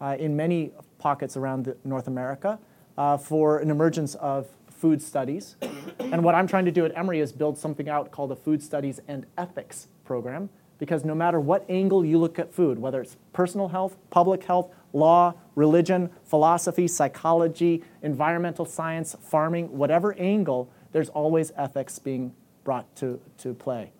uh, 0.00 0.16
in 0.18 0.36
many 0.36 0.72
pockets 0.98 1.36
around 1.36 1.74
North 1.84 2.08
America 2.08 2.58
uh, 2.98 3.16
for 3.16 3.58
an 3.58 3.70
emergence 3.70 4.14
of 4.16 4.48
food 4.84 5.00
studies. 5.00 5.56
and 5.98 6.22
what 6.22 6.34
I'm 6.34 6.46
trying 6.46 6.66
to 6.66 6.70
do 6.70 6.84
at 6.84 6.94
Emory 6.94 7.20
is 7.20 7.32
build 7.32 7.56
something 7.56 7.88
out 7.88 8.10
called 8.10 8.30
a 8.30 8.36
food 8.36 8.62
studies 8.62 9.00
and 9.08 9.24
ethics 9.38 9.88
program 10.04 10.50
because 10.78 11.06
no 11.06 11.14
matter 11.14 11.40
what 11.40 11.64
angle 11.70 12.04
you 12.04 12.18
look 12.18 12.38
at 12.38 12.52
food, 12.52 12.78
whether 12.78 13.00
it's 13.00 13.16
personal 13.32 13.68
health, 13.68 13.96
public 14.10 14.44
health, 14.44 14.70
law, 14.92 15.32
religion, 15.54 16.10
philosophy, 16.22 16.86
psychology, 16.86 17.82
environmental 18.02 18.66
science, 18.66 19.16
farming, 19.22 19.74
whatever 19.74 20.12
angle, 20.18 20.70
there's 20.92 21.08
always 21.08 21.50
ethics 21.56 21.98
being 21.98 22.34
brought 22.62 22.94
to, 22.96 23.18
to 23.38 23.54
play. 23.54 23.90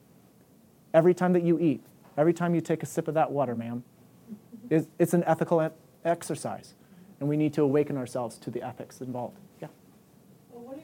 Every 0.93 1.15
time 1.15 1.33
that 1.33 1.45
you 1.45 1.59
eat, 1.59 1.83
every 2.19 2.35
time 2.35 2.55
you 2.55 2.61
take 2.61 2.83
a 2.83 2.87
sip 2.87 3.09
of 3.09 3.15
that 3.15 3.33
water, 3.33 3.55
ma'am, 3.55 3.85
it's, 4.69 4.87
it's 4.99 5.15
an 5.15 5.25
ethical 5.25 5.67
exercise. 6.05 6.75
And 7.21 7.29
we 7.31 7.39
need 7.39 7.55
to 7.55 7.63
awaken 7.63 7.97
ourselves 7.97 8.37
to 8.37 8.51
the 8.51 8.61
ethics 8.61 9.01
involved. 9.01 9.39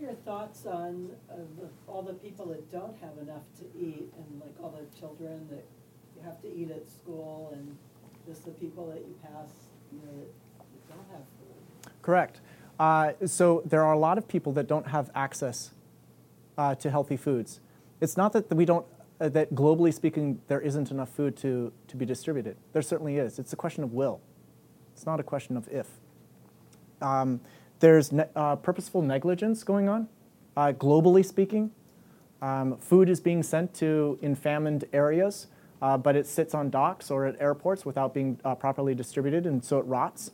Your 0.01 0.15
thoughts 0.15 0.65
on 0.65 1.11
uh, 1.31 1.35
the, 1.59 1.69
all 1.87 2.01
the 2.01 2.15
people 2.15 2.47
that 2.47 2.73
don't 2.73 2.97
have 3.03 3.19
enough 3.21 3.43
to 3.59 3.65
eat 3.79 4.11
and 4.17 4.41
like 4.41 4.55
all 4.63 4.71
the 4.71 4.99
children 4.99 5.47
that 5.51 5.65
you 6.17 6.23
have 6.25 6.41
to 6.41 6.49
eat 6.49 6.71
at 6.71 6.89
school 6.89 7.51
and 7.53 7.77
just 8.27 8.47
the 8.47 8.51
people 8.53 8.89
that 8.89 9.01
you 9.01 9.15
pass, 9.23 9.51
you 9.93 9.99
know, 9.99 10.19
that 10.19 10.89
don't 10.89 11.07
have 11.11 11.21
food? 11.39 11.93
Correct. 12.01 12.41
Uh, 12.79 13.13
so 13.27 13.63
there 13.67 13.85
are 13.85 13.93
a 13.93 13.99
lot 13.99 14.17
of 14.17 14.27
people 14.27 14.55
that 14.55 14.67
don't 14.67 14.87
have 14.87 15.11
access 15.15 15.73
uh, 16.57 16.75
to 16.77 16.91
healthy 16.91 17.19
foods. 17.19 17.61
It's 18.01 18.17
not 18.17 18.33
that 18.33 18.51
we 18.55 18.65
don't, 18.65 18.87
uh, 19.21 19.29
that 19.29 19.55
globally 19.55 19.93
speaking, 19.93 20.41
there 20.49 20.63
isn't 20.63 20.91
enough 20.91 21.11
food 21.11 21.37
to, 21.39 21.73
to 21.89 21.97
be 21.97 22.07
distributed. 22.07 22.57
There 22.73 22.81
certainly 22.81 23.19
is. 23.19 23.39
It's 23.39 23.53
a 23.53 23.57
question 23.57 23.85
of 23.85 23.93
will. 23.93 24.23
It's 24.95 25.05
not 25.05 25.21
a 25.21 25.23
question 25.23 25.59
of 25.59 25.69
if. 25.69 25.89
Um, 27.03 27.43
there's 27.81 28.13
ne- 28.13 28.29
uh, 28.37 28.57
purposeful 28.57 29.03
negligence 29.03 29.65
going 29.65 29.89
on, 29.89 30.09
uh, 30.57 30.73
globally 30.73 31.25
speaking. 31.25 31.73
Um, 32.41 32.77
food 32.79 33.09
is 33.09 33.21
being 33.21 33.43
sent 33.43 33.75
to 33.75 34.19
infamed 34.23 34.85
areas, 34.93 35.49
uh, 35.83 35.99
but 35.99 36.15
it 36.17 36.27
sits 36.27 36.55
on 36.55 36.71
docks 36.71 37.11
or 37.11 37.27
at 37.27 37.41
airports 37.41 37.85
without 37.85 38.15
being 38.15 38.39
uh, 38.45 38.55
properly 38.55 38.95
distributed, 38.95 39.47
and 39.47 39.65
so 39.65 39.79
it 39.79 39.87
rots. 39.87 40.31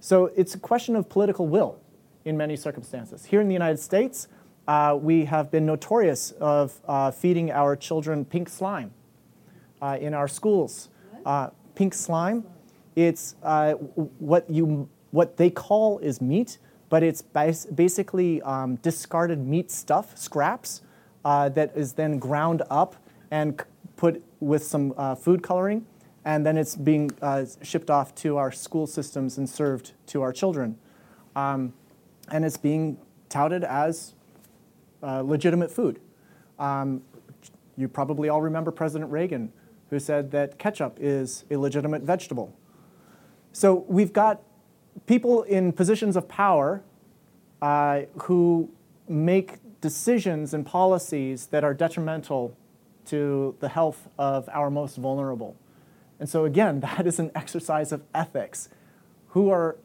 So 0.00 0.26
it's 0.36 0.54
a 0.54 0.58
question 0.58 0.96
of 0.96 1.08
political 1.08 1.46
will 1.46 1.78
in 2.24 2.36
many 2.36 2.56
circumstances. 2.56 3.26
Here 3.26 3.40
in 3.40 3.48
the 3.48 3.54
United 3.54 3.78
States, 3.78 4.28
uh, 4.66 4.98
we 5.00 5.24
have 5.24 5.50
been 5.50 5.64
notorious 5.64 6.32
of 6.32 6.78
uh, 6.86 7.10
feeding 7.10 7.50
our 7.50 7.74
children 7.76 8.24
pink 8.24 8.48
slime 8.48 8.92
in 10.00 10.12
our 10.12 10.28
schools. 10.28 10.88
pink 11.74 11.94
slime, 11.94 12.44
it's 12.96 13.36
what 14.18 14.50
you 14.50 14.88
what 15.10 15.36
they 15.36 15.50
call 15.50 15.98
is 16.00 16.20
meat, 16.20 16.58
but 16.88 17.02
it's 17.02 17.22
bas- 17.22 17.66
basically 17.66 18.42
um, 18.42 18.76
discarded 18.76 19.46
meat 19.46 19.70
stuff, 19.70 20.16
scraps, 20.16 20.82
uh, 21.24 21.48
that 21.50 21.76
is 21.76 21.94
then 21.94 22.18
ground 22.18 22.62
up 22.70 22.96
and 23.30 23.60
c- 23.60 23.66
put 23.96 24.22
with 24.40 24.64
some 24.64 24.94
uh, 24.96 25.14
food 25.14 25.42
coloring, 25.42 25.84
and 26.24 26.46
then 26.46 26.56
it's 26.56 26.76
being 26.76 27.10
uh, 27.20 27.44
shipped 27.62 27.90
off 27.90 28.14
to 28.14 28.36
our 28.36 28.52
school 28.52 28.86
systems 28.86 29.38
and 29.38 29.48
served 29.48 29.92
to 30.06 30.22
our 30.22 30.32
children. 30.32 30.78
Um, 31.36 31.72
and 32.30 32.44
it's 32.44 32.56
being 32.56 32.98
touted 33.28 33.64
as 33.64 34.14
uh, 35.02 35.22
legitimate 35.22 35.70
food. 35.70 36.00
Um, 36.58 37.02
you 37.76 37.88
probably 37.88 38.28
all 38.28 38.42
remember 38.42 38.70
President 38.70 39.10
Reagan, 39.10 39.52
who 39.90 39.98
said 39.98 40.30
that 40.32 40.58
ketchup 40.58 40.98
is 41.00 41.44
a 41.50 41.56
legitimate 41.56 42.02
vegetable. 42.02 42.54
So 43.52 43.84
we've 43.88 44.12
got 44.12 44.42
people 45.06 45.42
in 45.42 45.72
positions 45.72 46.16
of 46.16 46.28
power 46.28 46.82
uh, 47.62 48.02
who 48.22 48.70
make 49.08 49.58
decisions 49.80 50.54
and 50.54 50.66
policies 50.66 51.46
that 51.46 51.64
are 51.64 51.74
detrimental 51.74 52.56
to 53.06 53.56
the 53.60 53.68
health 53.68 54.08
of 54.18 54.48
our 54.52 54.70
most 54.70 54.96
vulnerable. 54.96 55.56
And 56.20 56.28
so, 56.28 56.44
again, 56.44 56.80
that 56.80 57.06
is 57.06 57.18
an 57.18 57.30
exercise 57.34 57.92
of 57.92 58.02
ethics. 58.14 58.68
Who 59.28 59.50
are, 59.50 59.76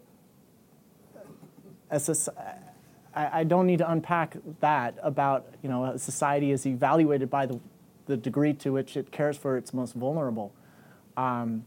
a, 1.91 2.01
I 3.13 3.43
don't 3.43 3.67
need 3.67 3.79
to 3.79 3.91
unpack 3.91 4.37
that 4.61 4.97
about, 5.03 5.47
you 5.61 5.69
know, 5.69 5.85
a 5.85 5.99
society 5.99 6.51
is 6.51 6.65
evaluated 6.65 7.29
by 7.29 7.45
the, 7.45 7.59
the 8.07 8.17
degree 8.17 8.53
to 8.55 8.71
which 8.71 8.97
it 8.97 9.11
cares 9.11 9.37
for 9.37 9.57
its 9.57 9.73
most 9.73 9.93
vulnerable. 9.93 10.53
Um, 11.15 11.65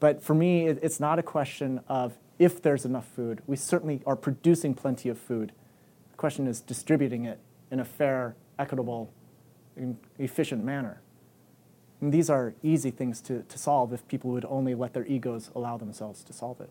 but 0.00 0.22
for 0.22 0.34
me, 0.34 0.66
it, 0.66 0.80
it's 0.82 0.98
not 0.98 1.18
a 1.18 1.22
question 1.22 1.80
of 1.88 2.14
if 2.40 2.60
there's 2.62 2.86
enough 2.86 3.06
food. 3.06 3.42
We 3.46 3.54
certainly 3.56 4.00
are 4.06 4.16
producing 4.16 4.74
plenty 4.74 5.10
of 5.10 5.18
food. 5.18 5.52
The 6.10 6.16
question 6.16 6.46
is 6.48 6.60
distributing 6.60 7.26
it 7.26 7.38
in 7.70 7.78
a 7.78 7.84
fair, 7.84 8.34
equitable, 8.58 9.12
efficient 10.18 10.64
manner. 10.64 11.02
And 12.00 12.12
these 12.12 12.30
are 12.30 12.54
easy 12.62 12.90
things 12.90 13.20
to, 13.22 13.42
to 13.42 13.58
solve 13.58 13.92
if 13.92 14.08
people 14.08 14.30
would 14.30 14.46
only 14.46 14.74
let 14.74 14.94
their 14.94 15.06
egos 15.06 15.50
allow 15.54 15.76
themselves 15.76 16.24
to 16.24 16.32
solve 16.32 16.62
it. 16.62 16.70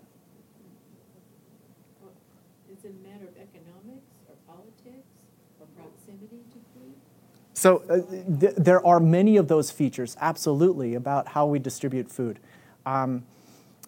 Is 2.71 2.83
it 2.83 2.95
a 2.99 3.07
matter 3.07 3.25
of 3.25 3.35
economics 3.37 4.07
or 4.27 4.35
politics 4.47 5.05
or 5.59 5.67
proximity 5.77 6.39
to 6.49 6.57
food? 6.73 6.95
So 7.53 7.83
uh, 7.87 8.39
th- 8.39 8.55
there 8.55 8.83
are 8.83 8.99
many 8.99 9.37
of 9.37 9.47
those 9.47 9.69
features, 9.69 10.17
absolutely, 10.19 10.95
about 10.95 11.27
how 11.27 11.45
we 11.45 11.59
distribute 11.59 12.11
food. 12.11 12.39
Um, 12.87 13.23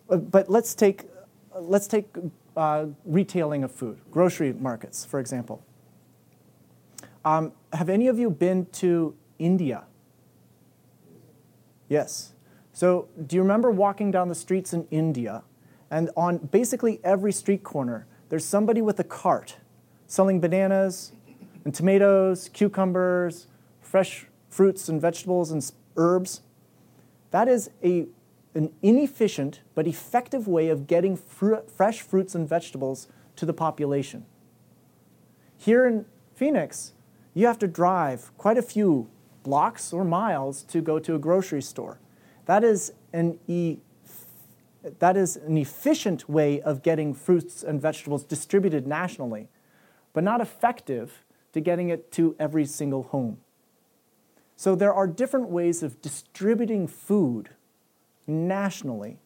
but 0.07 0.47
let's 0.47 0.75
take 0.75 1.05
let's 1.59 1.87
take 1.87 2.07
uh, 2.55 2.85
retailing 3.05 3.63
of 3.63 3.71
food, 3.71 3.99
grocery 4.11 4.53
markets, 4.53 5.05
for 5.05 5.19
example. 5.19 5.63
Um, 7.23 7.53
have 7.73 7.89
any 7.89 8.07
of 8.07 8.17
you 8.17 8.29
been 8.29 8.65
to 8.73 9.15
India? 9.37 9.83
Yes. 11.87 12.33
So, 12.73 13.09
do 13.27 13.35
you 13.35 13.41
remember 13.41 13.69
walking 13.69 14.11
down 14.11 14.29
the 14.29 14.35
streets 14.35 14.73
in 14.73 14.87
India, 14.91 15.43
and 15.89 16.09
on 16.15 16.37
basically 16.37 16.99
every 17.03 17.31
street 17.33 17.63
corner, 17.63 18.07
there's 18.29 18.45
somebody 18.45 18.81
with 18.81 18.99
a 18.99 19.03
cart 19.03 19.57
selling 20.07 20.39
bananas 20.39 21.11
and 21.65 21.75
tomatoes, 21.75 22.49
cucumbers, 22.53 23.47
fresh 23.81 24.25
fruits 24.49 24.87
and 24.89 25.01
vegetables 25.01 25.51
and 25.51 25.69
herbs? 25.97 26.41
That 27.31 27.47
is 27.47 27.69
a 27.83 28.07
an 28.53 28.71
inefficient 28.81 29.61
but 29.75 29.87
effective 29.87 30.47
way 30.47 30.69
of 30.69 30.87
getting 30.87 31.15
fr- 31.15 31.63
fresh 31.73 32.01
fruits 32.01 32.35
and 32.35 32.47
vegetables 32.47 33.07
to 33.35 33.45
the 33.45 33.53
population. 33.53 34.25
Here 35.57 35.85
in 35.85 36.05
Phoenix, 36.35 36.93
you 37.33 37.47
have 37.47 37.59
to 37.59 37.67
drive 37.67 38.35
quite 38.37 38.57
a 38.57 38.61
few 38.61 39.09
blocks 39.43 39.93
or 39.93 40.03
miles 40.03 40.63
to 40.63 40.81
go 40.81 40.99
to 40.99 41.15
a 41.15 41.19
grocery 41.19 41.61
store. 41.61 41.99
That 42.45 42.63
is 42.63 42.93
an 43.13 43.39
e- 43.47 43.77
that 44.99 45.15
is 45.15 45.35
an 45.35 45.57
efficient 45.57 46.27
way 46.27 46.59
of 46.59 46.81
getting 46.81 47.13
fruits 47.13 47.61
and 47.61 47.79
vegetables 47.79 48.23
distributed 48.23 48.87
nationally, 48.87 49.47
but 50.11 50.23
not 50.23 50.41
effective 50.41 51.23
to 51.53 51.61
getting 51.61 51.89
it 51.89 52.11
to 52.13 52.35
every 52.39 52.65
single 52.65 53.03
home. 53.03 53.37
So 54.55 54.75
there 54.75 54.93
are 54.93 55.05
different 55.05 55.49
ways 55.49 55.83
of 55.83 56.01
distributing 56.01 56.87
food 56.87 57.49
nationally 58.27 59.17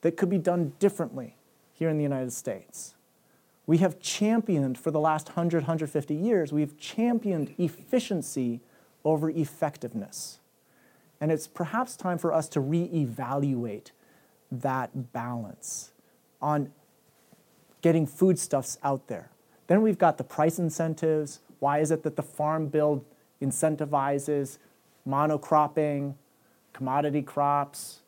that 0.00 0.16
could 0.16 0.30
be 0.30 0.38
done 0.38 0.72
differently 0.78 1.36
here 1.72 1.88
in 1.88 1.96
the 1.96 2.02
United 2.02 2.32
States. 2.32 2.94
We 3.66 3.78
have 3.78 4.00
championed 4.00 4.78
for 4.78 4.90
the 4.90 5.00
last 5.00 5.28
100, 5.28 5.62
150 5.62 6.14
years, 6.14 6.52
we've 6.52 6.78
championed 6.78 7.54
efficiency 7.58 8.60
over 9.04 9.30
effectiveness. 9.30 10.40
And 11.20 11.32
it's 11.32 11.46
perhaps 11.46 11.96
time 11.96 12.18
for 12.18 12.32
us 12.32 12.48
to 12.50 12.60
reevaluate 12.60 13.92
that 14.50 15.12
balance 15.12 15.92
on 16.42 16.70
getting 17.80 18.06
foodstuffs 18.06 18.78
out 18.82 19.08
there. 19.08 19.30
Then 19.66 19.82
we've 19.82 19.98
got 19.98 20.18
the 20.18 20.24
price 20.24 20.58
incentives. 20.58 21.40
Why 21.58 21.78
is 21.78 21.90
it 21.90 22.02
that 22.02 22.16
the 22.16 22.22
Farm 22.22 22.68
Bill 22.68 23.04
incentivizes 23.40 24.58
monocropping, 25.08 26.14
commodity 26.72 27.22
crops, 27.22 28.00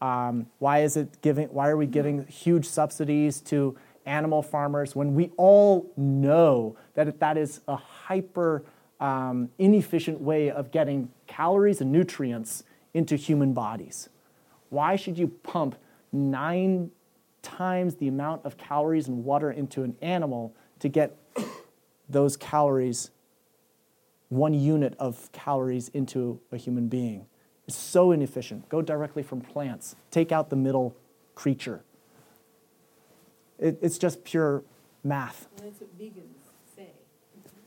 um, 0.00 0.46
why 0.58 0.82
is 0.82 0.96
it 0.96 1.20
giving? 1.22 1.48
Why 1.48 1.68
are 1.68 1.76
we 1.76 1.86
giving 1.86 2.26
huge 2.26 2.66
subsidies 2.66 3.40
to 3.42 3.76
animal 4.06 4.42
farmers 4.42 4.96
when 4.96 5.14
we 5.14 5.30
all 5.36 5.92
know 5.96 6.76
that 6.94 7.20
that 7.20 7.36
is 7.36 7.60
a 7.68 7.76
hyper 7.76 8.64
um, 9.00 9.50
inefficient 9.58 10.20
way 10.20 10.50
of 10.50 10.70
getting 10.70 11.10
calories 11.26 11.80
and 11.80 11.92
nutrients 11.92 12.64
into 12.94 13.16
human 13.16 13.52
bodies. 13.52 14.08
Why 14.70 14.96
should 14.96 15.18
you 15.18 15.28
pump 15.28 15.76
nine 16.10 16.90
times 17.42 17.96
the 17.96 18.08
amount 18.08 18.44
of 18.44 18.56
calories 18.56 19.08
and 19.08 19.24
water 19.24 19.50
into 19.50 19.82
an 19.82 19.96
animal 20.02 20.54
to 20.80 20.88
get 20.88 21.16
those 22.08 22.36
calories, 22.36 23.10
one 24.30 24.54
unit 24.54 24.94
of 24.98 25.30
calories 25.32 25.88
into 25.90 26.40
a 26.50 26.56
human 26.56 26.88
being? 26.88 27.26
It's 27.68 27.76
so 27.76 28.12
inefficient. 28.12 28.68
Go 28.70 28.80
directly 28.80 29.22
from 29.22 29.42
plants, 29.42 29.94
take 30.10 30.32
out 30.32 30.48
the 30.48 30.56
middle 30.56 30.96
creature. 31.34 31.82
It, 33.58 33.78
it's 33.82 33.98
just 33.98 34.24
pure 34.24 34.64
math. 35.04 35.48
And 35.58 35.66
that's 35.66 35.80
what 35.82 35.98
vegans 35.98 36.38
say. 36.74 36.88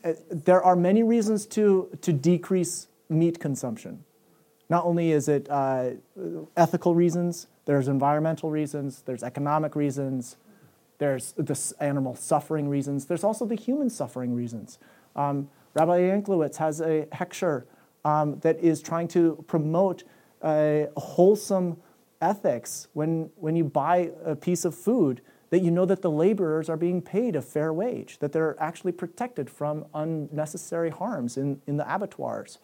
Uh, 0.04 0.14
there 0.28 0.60
are 0.60 0.74
many 0.74 1.04
reasons 1.04 1.46
to, 1.46 1.96
to 2.00 2.12
decrease 2.12 2.88
meat 3.08 3.38
consumption. 3.38 4.04
Not 4.68 4.84
only 4.84 5.12
is 5.12 5.28
it 5.28 5.48
uh, 5.48 5.90
ethical 6.56 6.96
reasons, 6.96 7.46
there's 7.66 7.86
environmental 7.86 8.50
reasons, 8.50 9.02
there's 9.02 9.22
economic 9.22 9.76
reasons, 9.76 10.36
there's 10.98 11.32
the 11.32 11.74
animal 11.78 12.16
suffering 12.16 12.68
reasons, 12.68 13.04
there's 13.04 13.22
also 13.22 13.44
the 13.44 13.54
human 13.54 13.88
suffering 13.88 14.34
reasons. 14.34 14.78
Um, 15.14 15.48
Rabbi 15.74 16.00
Yanklowitz 16.00 16.56
has 16.56 16.80
a 16.80 17.06
hechsher 17.12 17.64
um, 18.04 18.38
that 18.40 18.58
is 18.60 18.82
trying 18.82 19.08
to 19.08 19.44
promote 19.46 20.04
a 20.42 20.88
wholesome 20.96 21.76
ethics 22.20 22.88
when, 22.92 23.30
when 23.36 23.56
you 23.56 23.64
buy 23.64 24.10
a 24.24 24.34
piece 24.36 24.64
of 24.64 24.74
food 24.74 25.20
that 25.50 25.60
you 25.60 25.70
know 25.70 25.84
that 25.84 26.00
the 26.00 26.10
laborers 26.10 26.70
are 26.70 26.78
being 26.78 27.02
paid 27.02 27.36
a 27.36 27.42
fair 27.42 27.72
wage, 27.72 28.18
that 28.20 28.32
they're 28.32 28.56
actually 28.58 28.92
protected 28.92 29.50
from 29.50 29.84
unnecessary 29.92 30.88
harms 30.88 31.36
in, 31.36 31.60
in 31.66 31.76
the 31.76 31.94
abattoirs. 31.94 32.58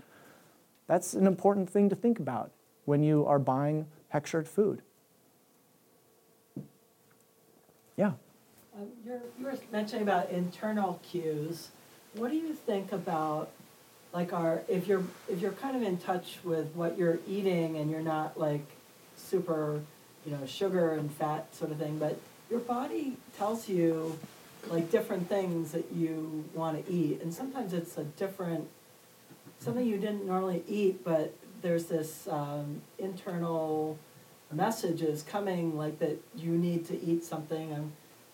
That's 0.87 1.13
an 1.13 1.27
important 1.27 1.69
thing 1.69 1.91
to 1.91 1.95
think 1.95 2.19
about 2.19 2.51
when 2.87 3.03
you 3.03 3.27
are 3.27 3.39
buying 3.39 3.87
hechshered 4.15 4.49
food. 4.49 4.81
Yeah. 7.97 8.13
Um, 8.75 8.87
you 9.07 9.45
were 9.45 9.59
mentioning 9.71 10.03
about 10.03 10.31
internal 10.31 10.99
cues. 11.03 11.69
What 12.15 12.31
do 12.31 12.37
you 12.39 12.55
think 12.55 12.93
about, 12.93 13.51
like, 14.13 14.33
our, 14.33 14.63
if 14.69 14.87
you're, 14.87 15.05
if 15.29 15.41
you're 15.41 15.53
kind 15.53 15.77
of 15.77 15.83
in 15.83 15.99
touch 15.99 16.39
with 16.45 16.69
what 16.75 16.99
you're 16.99 17.19
eating 17.29 17.77
and 17.77 17.91
you're 17.91 18.01
not 18.01 18.39
like 18.39 18.67
super, 19.17 19.81
you 20.25 20.33
know, 20.33 20.47
sugar 20.47 20.93
and 20.93 21.11
fat 21.13 21.55
sort 21.55 21.71
of 21.71 21.79
thing, 21.79 21.99
but 21.99 22.19
your 22.51 22.61
body 22.61 23.17
tells 23.37 23.69
you 23.69 24.19
like 24.69 24.91
different 24.91 25.29
things 25.29 25.73
that 25.73 25.93
you 25.93 26.45
want 26.55 26.85
to 26.85 26.93
eat, 26.93 27.21
and 27.23 27.33
sometimes 27.33 27.73
it's 27.73 27.97
a 27.97 28.05
different 28.05 28.69
something 29.61 29.87
you 29.87 29.99
didn't 29.99 30.27
normally 30.27 30.63
eat, 30.69 31.05
but 31.05 31.35
there's 31.63 31.87
this 31.87 32.29
um, 32.29 32.81
internal 32.99 33.99
messages 34.53 35.23
coming 35.23 35.77
like 35.77 35.99
that 35.99 36.19
you 36.37 36.53
need 36.53 36.87
to 36.87 37.01
eat 37.03 37.25
something. 37.25 37.73
And 37.73 37.93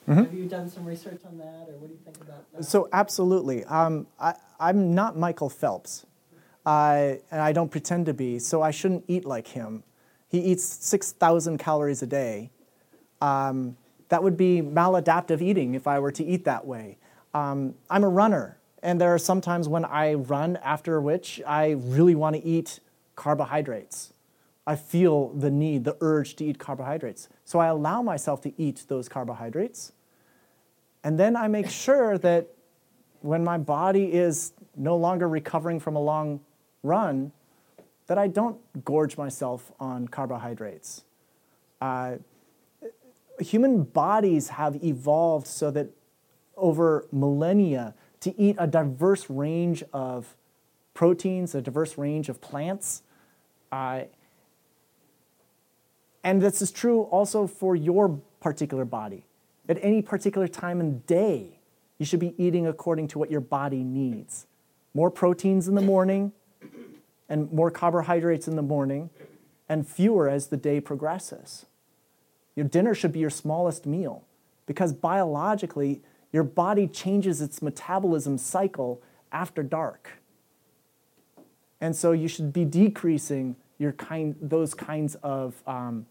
Mhm. 0.09 0.17
have 0.17 0.35
you 0.35 0.47
done 0.47 0.69
some 0.71 0.85
research 0.85 1.21
on 1.27 1.39
that, 1.39 1.69
or 1.69 1.79
what 1.79 1.89
do 1.89 1.93
you 1.95 2.01
think 2.05 2.21
about 2.21 2.45
that? 2.53 2.65
So, 2.65 2.89
absolutely. 2.93 3.65
Um, 3.65 4.07
I, 4.21 4.35
I'm 4.61 4.95
not 4.95 5.17
Michael 5.17 5.49
Phelps, 5.51 6.07
uh, 6.67 7.15
and 7.31 7.41
I 7.41 7.53
don't 7.53 7.71
pretend 7.71 8.07
to 8.07 8.15
be, 8.15 8.39
so 8.39 8.63
I 8.63 8.71
shouldn't 8.71 9.05
eat 9.09 9.25
like 9.25 9.49
him. 9.49 9.83
He 10.29 10.39
eats 10.41 10.65
6,000 10.65 11.59
calories 11.59 12.03
a 12.03 12.07
day. 12.07 12.51
Um, 13.21 13.77
that 14.09 14.23
would 14.23 14.37
be 14.37 14.63
maladaptive 14.63 15.41
eating 15.43 15.75
if 15.75 15.87
I 15.87 15.99
were 15.99 16.13
to 16.13 16.25
eat 16.25 16.45
that 16.45 16.67
way. 16.67 16.99
Um, 17.35 17.75
I'm 17.91 18.05
a 18.05 18.09
runner, 18.09 18.59
and 18.83 19.01
there 19.01 19.13
are 19.15 19.19
some 19.19 19.41
times 19.41 19.69
when 19.69 19.85
I 19.85 20.15
run 20.15 20.57
after 20.59 21.01
which 21.01 21.43
I 21.47 21.73
really 21.73 22.15
want 22.15 22.37
to 22.37 22.45
eat 22.45 22.81
carbohydrates. 23.17 24.14
I 24.67 24.77
feel 24.77 25.29
the 25.29 25.51
need, 25.51 25.85
the 25.85 25.97
urge 26.01 26.37
to 26.37 26.45
eat 26.45 26.59
carbohydrates. 26.59 27.29
So 27.45 27.59
I 27.59 27.67
allow 27.67 28.03
myself 28.03 28.41
to 28.43 28.53
eat 28.61 28.85
those 28.89 29.09
carbohydrates. 29.09 29.93
And 31.03 31.19
then 31.19 31.37
I 31.37 31.49
make 31.49 31.69
sure 31.69 32.17
that 32.19 32.49
when 33.21 33.45
my 33.45 33.59
body 33.59 34.13
is 34.13 34.53
no 34.77 34.97
longer 34.97 35.29
recovering 35.29 35.81
from 35.81 35.97
a 35.97 36.01
long 36.01 36.41
run, 36.83 37.33
that 38.07 38.19
I 38.19 38.27
don't 38.27 38.59
gorge 38.85 39.17
myself 39.17 39.73
on 39.81 40.09
carbohydrates. 40.09 41.05
Uh, 41.81 42.17
human 43.39 43.83
bodies 43.83 44.49
have 44.49 44.83
evolved 44.83 45.47
so 45.47 45.71
that 45.71 45.89
over 46.57 47.07
millennia 47.13 47.95
to 48.21 48.39
eat 48.41 48.57
a 48.59 48.67
diverse 48.67 49.29
range 49.29 49.83
of 49.93 50.37
proteins, 50.95 51.55
a 51.55 51.61
diverse 51.61 51.99
range 51.99 52.29
of 52.29 52.41
plants. 52.41 53.03
Uh, 53.73 54.03
and 56.25 56.41
this 56.43 56.63
is 56.63 56.73
true 56.73 57.03
also 57.03 57.47
for 57.47 57.77
your 57.77 58.21
particular 58.41 58.85
body. 58.85 59.27
At 59.69 59.79
any 59.83 60.03
particular 60.03 60.49
time 60.49 60.81
and 60.81 61.07
day, 61.07 61.61
you 61.99 62.07
should 62.07 62.21
be 62.21 62.35
eating 62.43 62.67
according 62.67 63.09
to 63.09 63.19
what 63.19 63.31
your 63.31 63.41
body 63.41 63.85
needs. 63.85 64.47
More 64.95 65.11
proteins 65.11 65.69
in 65.69 65.75
the 65.75 65.83
morning, 65.83 66.33
and 67.29 67.51
more 67.53 67.71
carbohydrates 67.71 68.49
in 68.49 68.57
the 68.57 68.63
morning, 68.63 69.11
and 69.69 69.87
fewer 69.87 70.29
as 70.29 70.49
the 70.49 70.57
day 70.57 70.81
progresses. 70.81 71.67
Your 72.57 72.67
dinner 72.67 72.95
should 72.95 73.13
be 73.13 73.21
your 73.21 73.31
smallest 73.31 73.87
meal 73.87 74.25
because 74.67 74.93
biologically, 74.93 76.03
your 76.33 76.45
body 76.45 76.87
changes 76.87 77.41
its 77.41 77.63
metabolism 77.63 78.39
cycle 78.39 79.03
after 79.33 79.63
dark. 79.63 80.11
And 81.81 81.95
so 81.95 82.13
you 82.13 82.29
should 82.29 82.53
be 82.53 82.65
decreasing 82.65 83.57
your 83.79 83.93
kind, 83.93 84.37
those 84.41 84.75
kinds 84.75 85.17
of 85.17 85.63
um, 85.67 86.07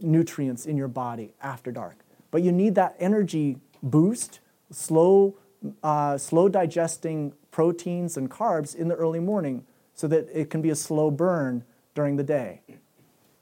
nutrients 0.00 0.66
in 0.66 0.76
your 0.76 0.88
body 0.88 1.34
after 1.42 1.72
dark. 1.72 1.98
But 2.30 2.42
you 2.42 2.52
need 2.52 2.74
that 2.76 2.96
energy 2.98 3.58
boost, 3.82 4.40
slow, 4.70 5.36
uh, 5.82 6.16
slow 6.18 6.48
digesting 6.48 7.32
proteins 7.50 8.16
and 8.16 8.30
carbs 8.30 8.74
in 8.74 8.88
the 8.88 8.94
early 8.94 9.20
morning 9.20 9.64
so 9.94 10.06
that 10.08 10.28
it 10.32 10.50
can 10.50 10.62
be 10.62 10.70
a 10.70 10.76
slow 10.76 11.10
burn 11.10 11.64
during 11.94 12.16
the 12.16 12.22
day. 12.22 12.60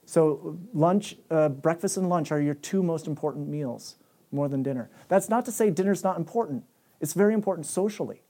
So 0.06 0.58
lunch, 0.72 1.16
uh, 1.30 1.50
breakfast 1.50 1.98
and 1.98 2.08
lunch 2.08 2.32
are 2.32 2.40
your 2.40 2.54
two 2.54 2.82
most 2.82 3.06
important 3.06 3.48
meals, 3.48 3.96
more 4.32 4.48
than 4.48 4.62
dinner. 4.62 4.88
That's 5.08 5.28
not 5.28 5.44
to 5.44 5.52
say 5.52 5.70
dinner's 5.70 6.02
not 6.02 6.16
important. 6.16 6.64
It's 7.00 7.12
very 7.12 7.34
important 7.34 7.66
socially. 7.66 8.22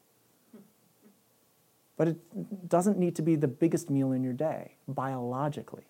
But 1.96 2.08
it 2.08 2.68
doesn't 2.68 2.98
need 2.98 3.16
to 3.16 3.22
be 3.22 3.36
the 3.36 3.48
biggest 3.48 3.90
meal 3.90 4.12
in 4.12 4.22
your 4.22 4.32
day, 4.32 4.72
biologically. 4.86 5.84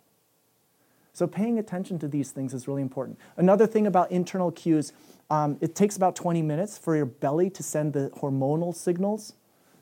So 1.13 1.27
paying 1.27 1.59
attention 1.59 1.99
to 2.01 2.09
these 2.09 2.31
things 2.31 2.55
is 2.55 2.69
really 2.69 2.83
important. 2.83 3.19
Another 3.37 3.67
thing 3.67 3.87
about 3.87 4.11
internal 4.11 4.53
cues, 4.53 4.93
um, 5.31 5.59
it 5.61 5.75
takes 5.75 5.97
about 5.97 6.15
20 6.15 6.43
minutes 6.43 6.79
for 6.79 6.97
your 6.97 7.07
belly 7.07 7.51
to 7.51 7.63
send 7.63 7.93
the 7.93 8.11
hormonal 8.21 8.75
signals 8.75 9.35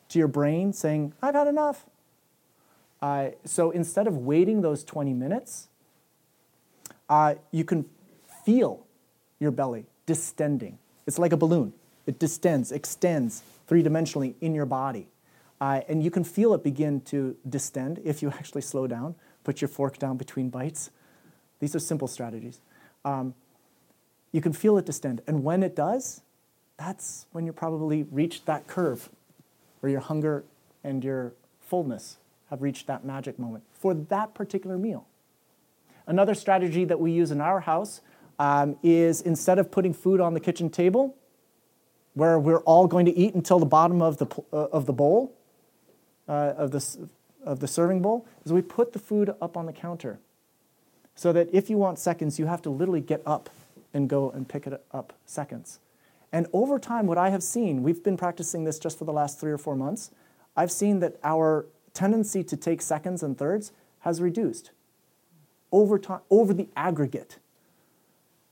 to 0.09 0.19
your 0.19 0.29
brain 0.29 0.73
saying, 0.73 1.13
I've 1.21 1.35
had 1.35 1.47
enough. 1.47 1.87
Uh, 3.03 3.31
so 3.45 3.71
instead 3.71 4.07
of 4.07 4.17
waiting 4.17 4.63
those 4.63 4.83
20 4.83 5.13
minutes, 5.13 5.69
uh, 7.09 7.35
you 7.51 7.65
can 7.65 7.85
feel 8.45 8.87
your 9.39 9.51
belly 9.51 9.87
distending. 10.07 10.79
It's 11.07 11.19
like 11.19 11.33
a 11.33 11.37
balloon. 11.37 11.73
It 12.07 12.19
distends, 12.19 12.73
extends 12.73 13.43
three 13.67 13.83
dimensionally 13.83 14.35
in 14.41 14.55
your 14.55 14.67
body. 14.67 15.09
Uh, 15.61 15.81
and 15.89 16.03
you 16.03 16.11
can 16.11 16.25
feel 16.25 16.55
it 16.55 16.63
begin 16.63 17.01
to 17.03 17.37
distend 17.49 18.01
if 18.05 18.23
you 18.23 18.31
actually 18.39 18.63
slow 18.63 18.87
down, 18.87 19.15
put 19.45 19.61
your 19.61 19.69
fork 19.69 19.99
down 19.99 20.17
between 20.17 20.49
bites. 20.49 20.91
These 21.61 21.75
are 21.75 21.79
simple 21.79 22.09
strategies. 22.09 22.61
Um, 23.05 23.35
you 24.33 24.41
can 24.41 24.53
feel 24.53 24.77
it 24.77 24.85
distend. 24.85 25.23
And 25.27 25.43
when 25.43 25.63
it 25.63 25.75
does, 25.75 26.23
that's 26.77 27.27
when 27.33 27.47
you 27.47 27.53
probably 27.53 28.05
reached 28.11 28.47
that 28.47 28.67
curve 28.67 29.09
where 29.81 29.91
your 29.91 30.01
hunger 30.01 30.45
and 30.85 31.03
your 31.03 31.33
fullness 31.61 32.19
have 32.51 32.63
reached 32.63 32.87
that 32.87 33.05
magic 33.05 33.39
moment 33.39 33.65
for 33.73 33.95
that 33.95 34.35
particular 34.35 34.79
meal. 34.79 35.07
Another 36.07 36.35
strategy 36.35 36.85
that 36.85 37.01
we 37.01 37.11
use 37.11 37.31
in 37.31 37.41
our 37.41 37.61
house 37.61 38.01
um, 38.39 38.77
is 38.83 39.21
instead 39.21 39.59
of 39.59 39.71
putting 39.71 39.93
food 39.93 40.21
on 40.21 40.35
the 40.35 40.41
kitchen 40.41 40.71
table, 40.71 41.17
where 42.15 42.39
we're 42.39 42.61
all 42.61 42.87
going 42.87 43.07
to 43.07 43.17
eat 43.17 43.35
until 43.35 43.59
the 43.59 43.67
bottom 43.67 44.01
of 44.01 44.19
the, 44.19 44.27
uh, 44.53 44.67
of 44.67 44.87
the 44.87 44.93
bowl, 44.93 45.35
uh, 46.29 46.53
of, 46.57 46.71
the, 46.71 47.09
of 47.45 47.61
the 47.61 47.69
serving 47.69 48.01
bowl, 48.01 48.27
is 48.45 48.53
we 48.53 48.63
put 48.63 48.93
the 48.93 48.99
food 48.99 49.35
up 49.41 49.57
on 49.57 49.67
the 49.67 49.73
counter. 49.73 50.19
So 51.17 51.33
that 51.33 51.49
if 51.53 51.69
you 51.69 51.79
want 51.79 51.99
seconds, 51.99 52.39
you 52.39 52.47
have 52.47 52.63
to 52.63 52.71
literally 52.71 53.01
get 53.01 53.23
up 53.27 53.51
and 53.93 54.09
go 54.09 54.31
and 54.31 54.49
pick 54.49 54.67
it 54.67 54.85
up 54.93 55.15
seconds. 55.25 55.81
And 56.33 56.47
over 56.53 56.79
time, 56.79 57.07
what 57.07 57.19
I 57.19 57.31
have 57.31 57.43
seen, 57.43 57.83
we've 57.83 58.03
been 58.03 58.17
practicing 58.17 58.65
this 58.65 58.79
just 58.79 58.99
for 58.99 59.07
the 59.07 59.13
last 59.13 59.41
three 59.41 59.51
or 59.51 59.59
four 59.59 59.75
months, 59.75 60.11
I've 60.55 60.71
seen 60.71 61.01
that 61.01 61.17
our 61.25 61.67
tendency 61.95 62.45
to 62.45 62.57
take 62.57 62.83
seconds 62.83 63.23
and 63.23 63.37
thirds 63.37 63.73
has 64.01 64.21
reduced 64.21 64.71
over 65.73 65.99
time, 65.99 66.21
over 66.31 66.53
the 66.53 66.69
aggregate. 66.77 67.39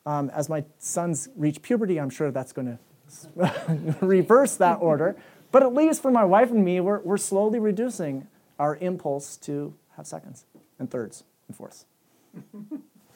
Um, 0.07 0.31
as 0.31 0.49
my 0.49 0.65
sons 0.79 1.29
reach 1.37 1.62
puberty, 1.62 1.99
I'm 1.99 2.11
sure 2.11 2.31
that's 2.31 2.53
going 2.53 2.79
to 3.39 3.97
reverse 4.01 4.57
that 4.57 4.77
order. 4.81 5.17
But 5.53 5.62
at 5.62 5.73
least 5.73 6.03
for 6.03 6.11
my 6.11 6.25
wife 6.25 6.51
and 6.51 6.65
me, 6.65 6.81
we're, 6.81 7.01
we're 7.01 7.17
slowly 7.17 7.59
reducing 7.59 8.27
our 8.59 8.77
impulse 8.77 9.37
to 9.39 9.75
have 9.97 10.07
seconds 10.07 10.45
and 10.79 10.91
thirds 10.91 11.25
and 11.49 11.57
fourths. 11.57 11.87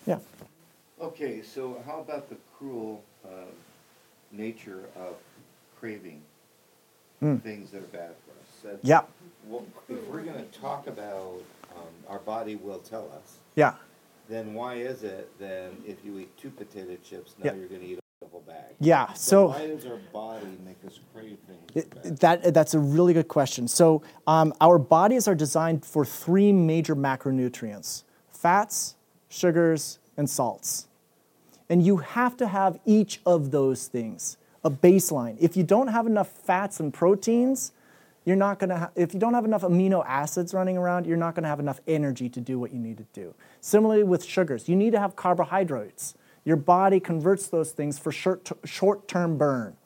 Yeah. 0.07 0.19
Okay, 1.01 1.43
so 1.43 1.83
how 1.87 2.01
about 2.01 2.29
the 2.29 2.37
cruel 2.57 3.03
uh, 3.25 3.29
nature 4.33 4.85
of 4.97 5.14
craving 5.79 6.23
things 7.21 7.71
that 7.71 7.79
are 7.83 7.87
bad 7.87 8.11
for 8.25 8.33
us? 8.41 8.62
That's- 8.62 8.81
Yeah. 8.83 9.03
Well, 9.47 9.64
if 9.89 10.07
we're 10.09 10.23
gonna 10.23 10.45
talk 10.47 10.87
about, 10.87 11.43
um, 11.77 11.83
our 12.09 12.19
body 12.19 12.57
will 12.57 12.79
tell 12.81 13.11
us, 13.12 13.39
Yeah. 13.55 13.75
then 14.29 14.55
why 14.55 14.75
is 14.75 15.03
it 15.05 15.31
then 15.39 15.83
if 15.87 16.05
you 16.05 16.19
eat 16.19 16.37
two 16.37 16.51
potato 16.51 16.97
chips, 17.05 17.35
now 17.39 17.47
Yeah. 17.53 17.55
you're 17.59 17.69
gonna 17.69 17.83
eat 17.85 17.99
a 18.23 18.27
whole 18.27 18.41
bag? 18.41 18.75
Yeah. 18.81 19.12
So. 19.14 19.49
Why 19.49 19.66
does 19.69 19.87
our 19.87 19.99
body 20.12 20.59
make 20.64 20.85
us 20.87 20.99
crave 21.14 21.39
things 21.47 21.87
It-? 22.05 22.21
That, 22.21 22.53
that's 22.55 22.75
a 22.75 22.79
really 22.81 23.12
good 23.14 23.29
question. 23.29 23.69
So, 23.69 24.03
um, 24.27 24.53
our 24.61 24.79
bodies 24.79 25.29
are 25.29 25.35
designed 25.37 25.85
for 25.85 26.05
three 26.05 26.53
major 26.53 26.97
macronutrients 26.97 28.03
fats, 28.31 28.95
sugars, 29.29 29.99
and 30.16 30.29
salts. 30.29 30.89
And 31.68 31.85
you 31.85 31.99
have 31.99 32.37
to 32.39 32.49
have 32.49 32.79
each 32.85 33.20
of 33.26 33.51
those 33.51 33.87
things, 33.87 34.37
a 34.64 34.70
baseline. 34.70 35.37
If 35.39 35.57
you 35.57 35.62
don't 35.62 35.89
have 35.89 36.07
enough 36.07 36.29
fats 36.29 36.81
and 36.81 36.93
proteins, 36.93 37.72
you're 38.24 38.37
not 38.37 38.59
going 38.59 38.70
to 38.70 38.79
ha- 38.79 38.91
if 38.95 39.14
you 39.14 39.20
don't 39.20 39.35
have 39.35 39.45
enough 39.45 39.62
amino 39.62 40.05
acids 40.07 40.53
running 40.53 40.76
around, 40.76 41.07
you're 41.07 41.16
not 41.16 41.35
going 41.35 41.45
to 41.45 41.49
have 41.49 41.61
enough 41.61 41.81
energy 41.87 42.29
to 42.29 42.41
do 42.41 42.59
what 42.59 42.72
you 42.72 42.79
need 42.79 42.99
to 42.99 43.07
do. 43.12 43.35
Similarly 43.61 44.03
with 44.03 44.24
sugars, 44.24 44.68
you 44.68 44.76
need 44.76 44.93
to 44.93 45.01
have 45.01 45.16
carbohydrates. 45.16 46.14
Your 46.45 46.57
body 46.57 47.01
converts 47.01 47.49
those 47.49 47.72
things 47.72 47.99
for 47.99 48.12
short, 48.12 48.51
short-term 48.64 49.39
burn. 49.39 49.76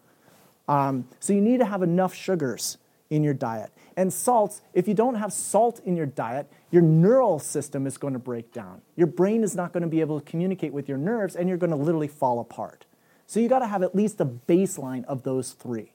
Um, 0.68 1.09
so 1.20 1.32
you 1.32 1.40
need 1.40 1.59
to 1.59 1.66
have 1.66 1.82
enough 1.82 2.14
sugars 2.14 2.78
in 3.11 3.22
your 3.22 3.34
diet. 3.34 3.70
And 3.97 4.12
salts, 4.12 4.62
if 4.72 4.88
you 4.88 4.95
don't 4.95 5.16
have 5.16 5.32
salt 5.32 5.80
in 5.84 5.97
your 5.97 6.07
diet, 6.07 6.51
your 6.70 6.82
neural 6.82 7.38
system 7.38 7.86
is 7.86 7.99
going 7.99 8.14
to 8.14 8.18
break 8.18 8.53
down. 8.53 8.80
Your 8.97 9.07
brain 9.07 9.43
is 9.43 9.55
not 9.55 9.72
going 9.72 9.82
to 9.82 9.88
be 9.88 10.01
able 10.01 10.18
to 10.20 10.30
communicate 10.30 10.72
with 10.72 10.88
your 10.88 10.99
nerves, 10.99 11.36
and 11.36 11.49
you're 11.49 11.59
going 11.59 11.70
to 11.70 11.76
literally 11.76 12.09
fall 12.09 12.40
apart. 12.40 12.86
So 13.26 13.40
you 13.40 13.49
got 13.49 13.61
to 13.61 13.66
have 13.66 13.82
at 13.82 13.95
least 13.95 14.20
a 14.20 14.26
baseline 14.26 15.05
of 15.05 15.22
those 15.22 15.53
three. 15.53 15.93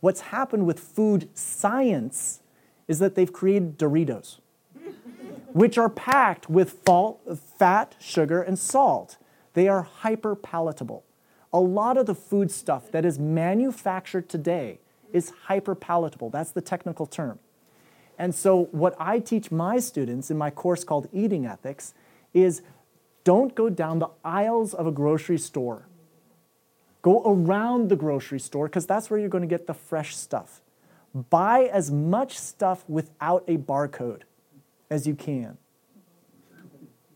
What's 0.00 0.20
happened 0.22 0.66
with 0.66 0.80
food 0.80 1.28
science 1.34 2.40
is 2.88 2.98
that 3.00 3.14
they've 3.14 3.32
created 3.32 3.78
Doritos, 3.78 4.38
which 5.52 5.76
are 5.76 5.90
packed 5.90 6.48
with 6.48 6.78
fat, 7.58 7.96
sugar, 7.98 8.42
and 8.42 8.58
salt. 8.58 9.18
They 9.54 9.68
are 9.68 9.82
hyper 9.82 10.34
palatable. 10.34 11.04
A 11.52 11.60
lot 11.60 11.96
of 11.96 12.06
the 12.06 12.14
food 12.14 12.50
stuff 12.50 12.90
that 12.92 13.04
is 13.04 13.18
manufactured 13.18 14.28
today 14.28 14.78
is 15.12 15.32
hyper 15.44 15.74
palatable. 15.74 16.30
That's 16.30 16.52
the 16.52 16.60
technical 16.60 17.06
term. 17.06 17.38
And 18.18 18.34
so, 18.34 18.64
what 18.72 18.94
I 18.98 19.18
teach 19.18 19.50
my 19.50 19.78
students 19.78 20.30
in 20.30 20.36
my 20.36 20.50
course 20.50 20.84
called 20.84 21.08
Eating 21.12 21.46
Ethics 21.46 21.94
is 22.34 22.62
don't 23.24 23.54
go 23.54 23.70
down 23.70 23.98
the 23.98 24.10
aisles 24.24 24.74
of 24.74 24.86
a 24.86 24.92
grocery 24.92 25.38
store. 25.38 25.86
Go 27.02 27.22
around 27.24 27.88
the 27.88 27.96
grocery 27.96 28.40
store 28.40 28.66
because 28.68 28.86
that's 28.86 29.08
where 29.08 29.18
you're 29.18 29.30
going 29.30 29.42
to 29.42 29.48
get 29.48 29.66
the 29.66 29.74
fresh 29.74 30.16
stuff. 30.16 30.60
Buy 31.14 31.64
as 31.64 31.90
much 31.90 32.38
stuff 32.38 32.84
without 32.88 33.44
a 33.48 33.56
barcode 33.56 34.22
as 34.90 35.06
you 35.06 35.14
can. 35.14 35.56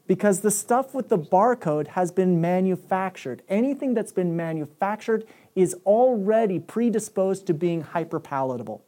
Because 0.07 0.41
the 0.41 0.51
stuff 0.51 0.95
with 0.95 1.09
the 1.09 1.19
barcode 1.19 1.89
has 1.89 2.13
been 2.13 2.41
manufactured. 2.41 3.43
Anything 3.49 3.95
that's 3.95 4.13
been 4.13 4.37
manufactured 4.37 5.25
is 5.55 5.75
already 5.87 6.59
predisposed 6.59 7.47
to 7.47 7.55
being 7.55 7.85
hyperpalatable. 7.85 8.81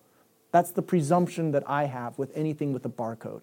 That's 0.50 0.70
the 0.70 0.82
presumption 0.82 1.52
that 1.52 1.68
I 1.68 1.84
have 1.84 2.18
with 2.18 2.36
anything 2.36 2.72
with 2.72 2.84
a 2.84 2.88
barcode. 2.88 3.42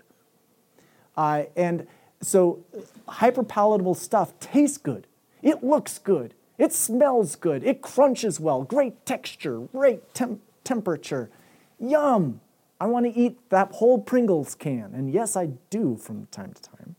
Uh, 1.15 1.43
and 1.55 1.87
so, 2.21 2.63
hyperpalatable 3.07 3.95
stuff 3.95 4.37
tastes 4.39 4.77
good. 4.77 5.07
It 5.41 5.63
looks 5.63 5.99
good. 5.99 6.33
It 6.57 6.71
smells 6.73 7.35
good. 7.35 7.63
It 7.63 7.81
crunches 7.81 8.39
well. 8.39 8.63
Great 8.63 9.05
texture. 9.05 9.59
Great 9.71 10.13
temp- 10.13 10.41
temperature. 10.63 11.29
Yum. 11.79 12.39
I 12.79 12.85
want 12.85 13.05
to 13.05 13.17
eat 13.17 13.49
that 13.49 13.71
whole 13.73 13.99
Pringles 13.99 14.55
can. 14.55 14.93
And 14.93 15.11
yes, 15.11 15.35
I 15.35 15.47
do 15.69 15.97
from 15.97 16.27
time 16.27 16.53
to 16.53 16.61
time. 16.61 16.95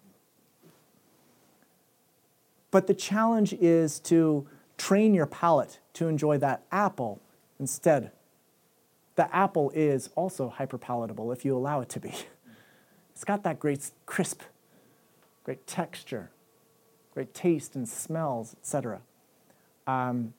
But 2.70 2.86
the 2.86 2.94
challenge 2.94 3.52
is 3.54 4.00
to 4.00 4.46
train 4.76 5.14
your 5.14 5.26
palate 5.26 5.78
to 5.94 6.08
enjoy 6.08 6.38
that 6.38 6.62
apple 6.70 7.20
instead. 7.58 8.10
The 9.16 9.34
apple 9.34 9.70
is 9.74 10.10
also 10.16 10.52
hyperpalatable 10.58 11.32
if 11.32 11.44
you 11.44 11.56
allow 11.56 11.80
it 11.80 11.88
to 11.90 12.00
be. 12.00 12.12
It's 13.12 13.22
got 13.22 13.44
that 13.44 13.60
great 13.60 13.92
crisp, 14.06 14.42
great 15.44 15.68
texture, 15.68 16.30
great 17.14 17.32
taste 17.32 17.76
and 17.76 17.88
smells, 17.88 18.56
etc. 18.60 19.02
Um, 19.86 20.34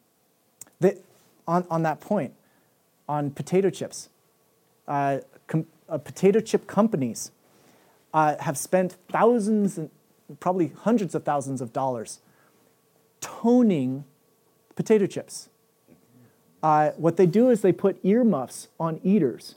on, 1.47 1.65
on 1.69 1.83
that 1.83 2.01
point, 2.01 2.33
on 3.07 3.31
potato 3.31 3.69
chips, 3.69 4.09
uh, 4.89 5.19
com, 5.47 5.67
uh, 5.87 5.97
potato 5.97 6.41
chip 6.41 6.67
companies 6.67 7.31
uh, 8.13 8.35
have 8.39 8.57
spent 8.57 8.97
thousands 9.09 9.77
and 9.77 9.89
probably 10.39 10.73
hundreds 10.81 11.15
of 11.15 11.23
thousands 11.23 11.61
of 11.61 11.71
dollars 11.71 12.19
toning 13.21 14.03
potato 14.75 15.05
chips. 15.05 15.49
Uh, 16.63 16.91
what 16.97 17.17
they 17.17 17.25
do 17.25 17.49
is 17.49 17.61
they 17.61 17.71
put 17.71 18.03
earmuffs 18.03 18.69
on 18.79 18.99
eaters, 19.03 19.55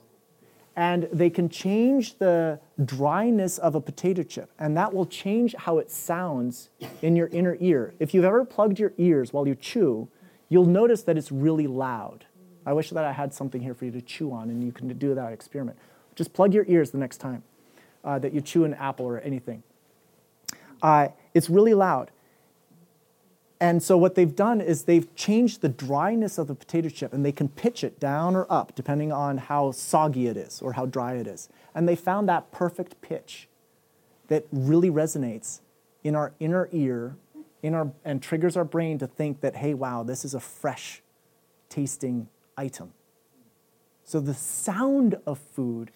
and 0.77 1.09
they 1.13 1.31
can 1.31 1.49
change 1.49 2.19
the 2.19 2.61
dryness 2.85 3.59
of 3.59 3.75
a 3.75 3.81
potato 3.81 4.23
chip, 4.23 4.51
and 4.59 4.77
that 4.77 4.93
will 4.93 5.07
change 5.07 5.55
how 5.55 5.79
it 5.79 5.91
sounds 5.91 6.69
in 7.03 7.17
your 7.17 7.29
inner 7.29 7.57
ear. 7.61 7.95
If 7.99 8.15
you've 8.15 8.25
ever 8.25 8.45
plugged 8.45 8.79
your 8.79 8.93
ears 8.99 9.33
while 9.33 9.49
you 9.49 9.55
chew, 9.55 10.09
you'll 10.49 10.67
notice 10.67 11.03
that 11.03 11.17
it's 11.17 11.33
really 11.33 11.67
loud. 11.67 12.27
I 12.65 12.73
wish 12.75 12.91
that 12.91 13.05
I 13.05 13.13
had 13.13 13.33
something 13.33 13.63
here 13.63 13.75
for 13.75 13.87
you 13.87 13.91
to 13.93 14.03
chew 14.03 14.31
on, 14.31 14.51
and 14.51 14.63
you 14.63 14.73
can 14.73 14.87
do 14.99 15.15
that 15.15 15.33
experiment. 15.33 15.79
Just 16.15 16.33
plug 16.33 16.53
your 16.53 16.65
ears 16.69 16.91
the 16.91 16.99
next 16.99 17.17
time 17.17 17.43
uh, 18.05 18.19
that 18.19 18.35
you 18.35 18.41
chew 18.41 18.65
an 18.65 18.75
apple 18.75 19.07
or 19.07 19.19
anything. 19.21 19.63
Uh, 20.83 21.09
it's 21.35 21.49
really 21.49 21.75
loud. 21.75 22.11
And 23.61 23.83
so 23.83 23.99
what 23.99 24.15
they've 24.15 24.35
done 24.37 24.61
is 24.61 24.85
they've 24.85 25.13
changed 25.17 25.63
the 25.63 25.69
dryness 25.69 26.39
of 26.39 26.47
the 26.47 26.55
potato 26.55 26.89
chip 26.89 27.13
and 27.13 27.25
they 27.25 27.33
can 27.33 27.49
pitch 27.49 27.83
it 27.83 27.99
down 27.99 28.37
or 28.37 28.47
up 28.49 28.75
depending 28.77 29.11
on 29.11 29.39
how 29.39 29.73
soggy 29.73 30.29
it 30.29 30.37
is 30.37 30.63
or 30.63 30.75
how 30.75 30.87
dry 30.87 31.15
it 31.15 31.27
is. 31.27 31.49
And 31.75 31.89
they 31.89 31.97
found 31.97 32.29
that 32.29 32.53
perfect 32.53 33.01
pitch 33.01 33.49
that 34.29 34.47
really 34.53 34.91
resonates 34.91 35.61
in 36.05 36.15
our 36.15 36.35
inner 36.39 36.69
ear 36.71 37.17
in 37.63 37.75
our, 37.75 37.93
and 38.05 38.23
triggers 38.23 38.57
our 38.57 38.65
brain 38.65 38.99
to 38.99 39.07
think 39.07 39.41
that, 39.41 39.57
hey, 39.57 39.75
wow, 39.75 40.03
this 40.03 40.25
is 40.25 40.35
a 40.35 40.41
fresh 40.41 41.03
tasting 41.69 42.29
item. 42.57 42.93
So 44.05 44.21
the 44.21 44.35
sound 44.35 45.17
of 45.27 45.39
food 45.39 45.91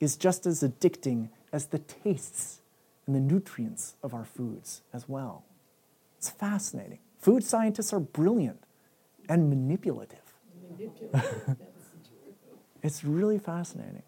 is 0.00 0.16
just 0.16 0.46
as 0.46 0.62
addicting 0.62 1.30
as 1.52 1.66
the 1.66 1.78
tastes 1.78 2.60
and 3.06 3.14
the 3.14 3.20
nutrients 3.20 3.96
of 4.02 4.12
our 4.12 4.24
foods 4.24 4.82
as 4.92 5.08
well. 5.08 5.44
It's 6.26 6.34
fascinating. 6.34 6.98
Food 7.20 7.44
scientists 7.44 7.92
are 7.92 8.00
brilliant 8.00 8.58
and 9.28 9.48
manipulative. 9.48 10.34
it's 12.82 13.04
really 13.04 13.38
fascinating. 13.38 14.02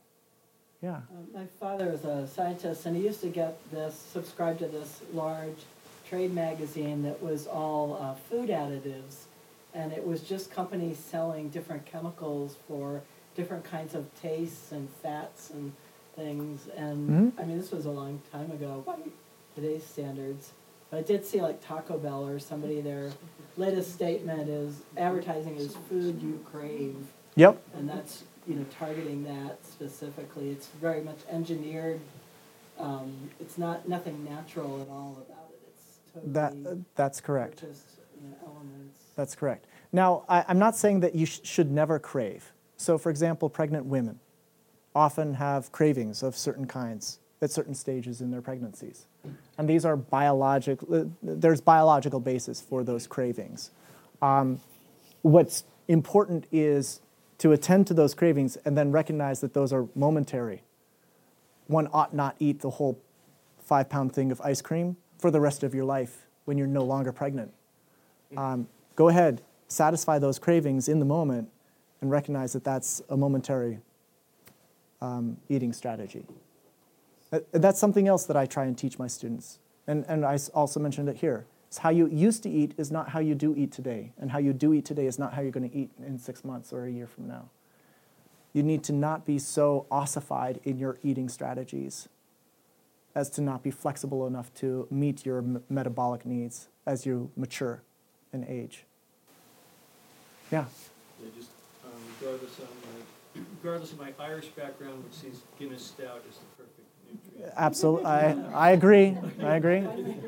Yeah. 0.83 0.97
Um, 0.97 1.29
My 1.33 1.47
father 1.61 1.87
was 1.93 2.05
a 2.05 2.27
scientist, 2.27 2.87
and 2.87 2.97
he 2.97 3.05
used 3.05 3.21
to 3.21 3.29
get 3.29 3.57
this, 3.71 3.95
subscribe 3.95 4.59
to 4.59 4.67
this 4.67 5.01
large 5.15 5.63
trade 6.09 6.35
magazine 6.35 7.05
that 7.05 7.23
was 7.23 7.47
all 7.47 7.97
uh, 8.03 8.15
food 8.29 8.49
additives, 8.49 9.27
and 9.73 9.93
it 9.93 10.05
was 10.05 10.23
just 10.23 10.51
companies 10.51 10.99
selling 10.99 11.51
different 11.51 11.87
chemicals 11.87 12.57
for 12.67 13.01
different 13.37 13.63
kinds 13.63 13.95
of 13.95 14.07
tastes 14.21 14.73
and 14.73 14.89
fats 15.05 15.51
and 15.51 15.73
things. 16.17 16.67
And 16.77 17.09
Mhm. 17.09 17.41
I 17.41 17.45
mean, 17.45 17.59
this 17.59 17.71
was 17.71 17.87
a 17.87 17.93
long 17.93 18.21
time 18.33 18.51
ago 18.51 18.83
by 18.85 18.97
today's 19.55 19.85
standards. 19.85 20.51
But 20.91 20.99
I 20.99 21.03
did 21.03 21.25
see 21.25 21.41
like 21.41 21.65
Taco 21.65 21.99
Bell 21.99 22.27
or 22.27 22.39
somebody, 22.39 22.81
their 22.81 23.11
latest 23.57 23.93
statement 23.93 24.49
is 24.49 24.81
advertising 24.97 25.57
is 25.57 25.77
food 25.89 26.23
you 26.23 26.41
crave. 26.51 26.97
Yep. 27.35 27.61
And 27.75 27.89
that's, 27.89 28.25
you 28.47 28.55
know, 28.55 28.65
targeting 28.79 29.25
that 29.25 29.59
specifically. 29.65 30.51
It's 30.51 30.69
very 30.81 31.03
much 31.03 31.19
engineered. 31.31 32.01
Um, 32.79 33.31
it's 33.41 33.59
not, 33.59 33.89
nothing 33.89 34.25
natural 34.25 34.81
at 34.81 34.89
all 34.89 35.19
about 35.29 35.51
it. 35.53 35.61
It's 35.69 35.99
totally 36.15 36.33
That, 36.33 36.53
totally 36.53 36.85
that's 36.95 37.21
correct. 37.21 37.61
purchased, 37.61 37.99
you 38.21 38.29
know, 38.31 38.37
elements. 38.47 39.01
That's 39.15 39.35
correct. 39.35 39.67
Now, 39.93 40.25
I, 40.29 40.45
I'm 40.49 40.59
not 40.59 40.77
saying 40.77 41.01
that 41.01 41.15
you 41.15 41.27
sh- 41.27 41.41
should 41.43 41.71
never 41.71 41.99
crave. 41.99 42.53
So, 42.77 42.97
for 42.97 43.11
example, 43.11 43.51
pregnant 43.51 43.87
women 43.87 44.21
often 44.95 45.35
have 45.35 45.71
cravings 45.73 46.23
of 46.23 46.37
certain 46.37 46.67
kinds 46.67 47.19
at 47.43 47.51
certain 47.51 47.75
stages 47.75 48.21
in 48.21 48.31
their 48.31 48.41
pregnancies. 48.43 49.07
And 49.57 49.69
these 49.69 49.85
are 49.85 49.97
biological, 49.97 51.11
there's 51.23 51.61
biological 51.61 52.21
basis 52.21 52.61
for 52.61 52.85
those 52.85 53.07
cravings. 53.07 53.71
Um, 54.23 54.61
what's 55.23 55.65
important 55.89 56.47
is 56.53 57.01
to 57.39 57.53
attend 57.53 57.87
to 57.89 57.95
those 57.95 58.15
cravings 58.15 58.57
and 58.65 58.77
then 58.77 58.93
recognize 58.93 59.41
that 59.41 59.55
those 59.55 59.73
are 59.73 59.89
momentary. 59.95 60.63
One 61.67 61.89
ought 61.93 62.15
not 62.15 62.37
eat 62.39 62.61
the 62.61 62.71
whole 62.71 63.01
five 63.65 63.89
pound 63.89 64.13
thing 64.13 64.31
of 64.33 64.41
ice 64.41 64.63
cream 64.63 64.97
for 65.19 65.31
the 65.31 65.41
rest 65.41 65.63
of 65.63 65.75
your 65.75 65.85
life 65.85 66.27
when 66.45 66.57
you're 66.57 66.67
no 66.67 66.85
longer 66.85 67.13
pregnant. 67.13 67.53
Um, 68.37 68.69
go 68.97 69.09
ahead, 69.09 69.43
satisfy 69.69 70.19
those 70.19 70.39
cravings 70.39 70.89
in 70.89 70.99
the 70.99 71.05
moment 71.05 71.49
and 72.01 72.11
recognize 72.11 72.53
that 72.53 72.65
that's 72.65 73.03
a 73.09 73.17
momentary 73.17 73.81
um, 75.01 75.37
eating 75.49 75.73
strategy. 75.73 76.25
That's 77.31 77.79
something 77.79 78.09
else 78.09 78.25
that 78.27 78.37
I 78.37 78.47
try 78.47 78.65
and 78.65 78.77
teach 78.77 78.99
my 78.99 79.07
students. 79.07 79.59
And, 79.87 80.05
and 80.09 80.25
I 80.25 80.39
also 80.55 80.81
mentioned 80.81 81.09
it 81.09 81.17
here. 81.17 81.47
It's 81.67 81.79
how 81.79 81.91
you 81.91 82.09
used 82.09 82.43
to 82.45 82.51
eat 82.51 82.75
is 82.79 82.91
not 82.91 83.11
how 83.11 83.21
you 83.21 83.35
do 83.35 83.55
eat 83.55 83.73
today. 83.73 84.13
And 84.19 84.31
how 84.31 84.39
you 84.39 84.53
do 84.53 84.73
eat 84.73 84.87
today 84.87 85.07
is 85.07 85.19
not 85.19 85.35
how 85.35 85.43
you're 85.43 85.51
going 85.51 85.69
to 85.69 85.77
eat 85.77 85.91
in 86.05 86.19
six 86.19 86.45
months 86.45 86.73
or 86.73 86.87
a 86.87 86.91
year 86.91 87.07
from 87.07 87.29
now. 87.29 87.51
You 88.55 88.63
need 88.63 88.83
to 88.85 88.93
not 88.93 89.27
be 89.27 89.39
so 89.39 89.87
ossified 89.91 90.61
in 90.65 90.79
your 90.79 90.99
eating 91.03 91.29
strategies 91.29 92.09
as 93.15 93.29
to 93.31 93.43
not 93.43 93.63
be 93.63 93.71
flexible 93.71 94.27
enough 94.27 94.53
to 94.55 94.87
meet 94.91 95.27
your 95.27 95.39
m- 95.39 95.63
metabolic 95.69 96.25
needs 96.25 96.69
as 96.87 97.05
you 97.05 97.31
mature 97.37 97.83
and 98.33 98.45
age. 98.49 98.85
Yeah. 100.51 100.65
Yeah, 101.23 101.29
just 101.37 101.51
um, 101.85 101.93
regardless, 102.21 102.59
of 102.59 102.69
my, 103.35 103.43
regardless 103.63 103.93
of 103.93 103.99
my 103.99 104.13
Irish 104.19 104.49
background, 104.49 105.05
which 105.05 105.15
sees 105.15 105.43
Guinness 105.59 105.85
Stout 105.85 106.23
as 106.29 106.37
the. 106.37 106.58
Absolutely, 107.57 108.07
I, 108.07 108.69
I 108.69 108.71
agree. 108.71 109.17
I 109.43 109.57
agree. 109.57 109.79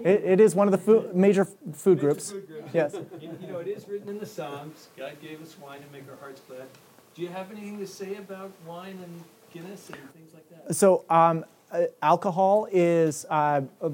It, 0.04 0.24
it 0.24 0.40
is 0.40 0.54
one 0.54 0.66
of 0.66 0.72
the 0.72 0.78
food, 0.78 1.14
major 1.14 1.44
food 1.72 2.00
groups. 2.00 2.32
food 2.32 2.48
groups. 2.48 2.70
Yes. 2.74 2.94
You, 3.20 3.36
you 3.40 3.52
know, 3.52 3.58
it 3.58 3.68
is 3.68 3.86
written 3.88 4.08
in 4.08 4.18
the 4.18 4.26
Psalms. 4.26 4.88
God 4.96 5.20
gave 5.20 5.40
us 5.42 5.56
wine 5.58 5.80
to 5.80 5.92
make 5.92 6.08
our 6.10 6.16
hearts 6.16 6.40
glad. 6.48 6.66
Do 7.14 7.22
you 7.22 7.28
have 7.28 7.50
anything 7.50 7.78
to 7.78 7.86
say 7.86 8.16
about 8.16 8.50
wine 8.66 8.98
and 9.02 9.24
Guinness 9.52 9.90
and 9.90 9.98
things 10.12 10.32
like 10.32 10.48
that? 10.50 10.74
So, 10.74 11.04
um, 11.10 11.44
uh, 11.72 11.82
alcohol 12.02 12.68
is, 12.72 13.26
uh, 13.30 13.62
uh, 13.80 13.90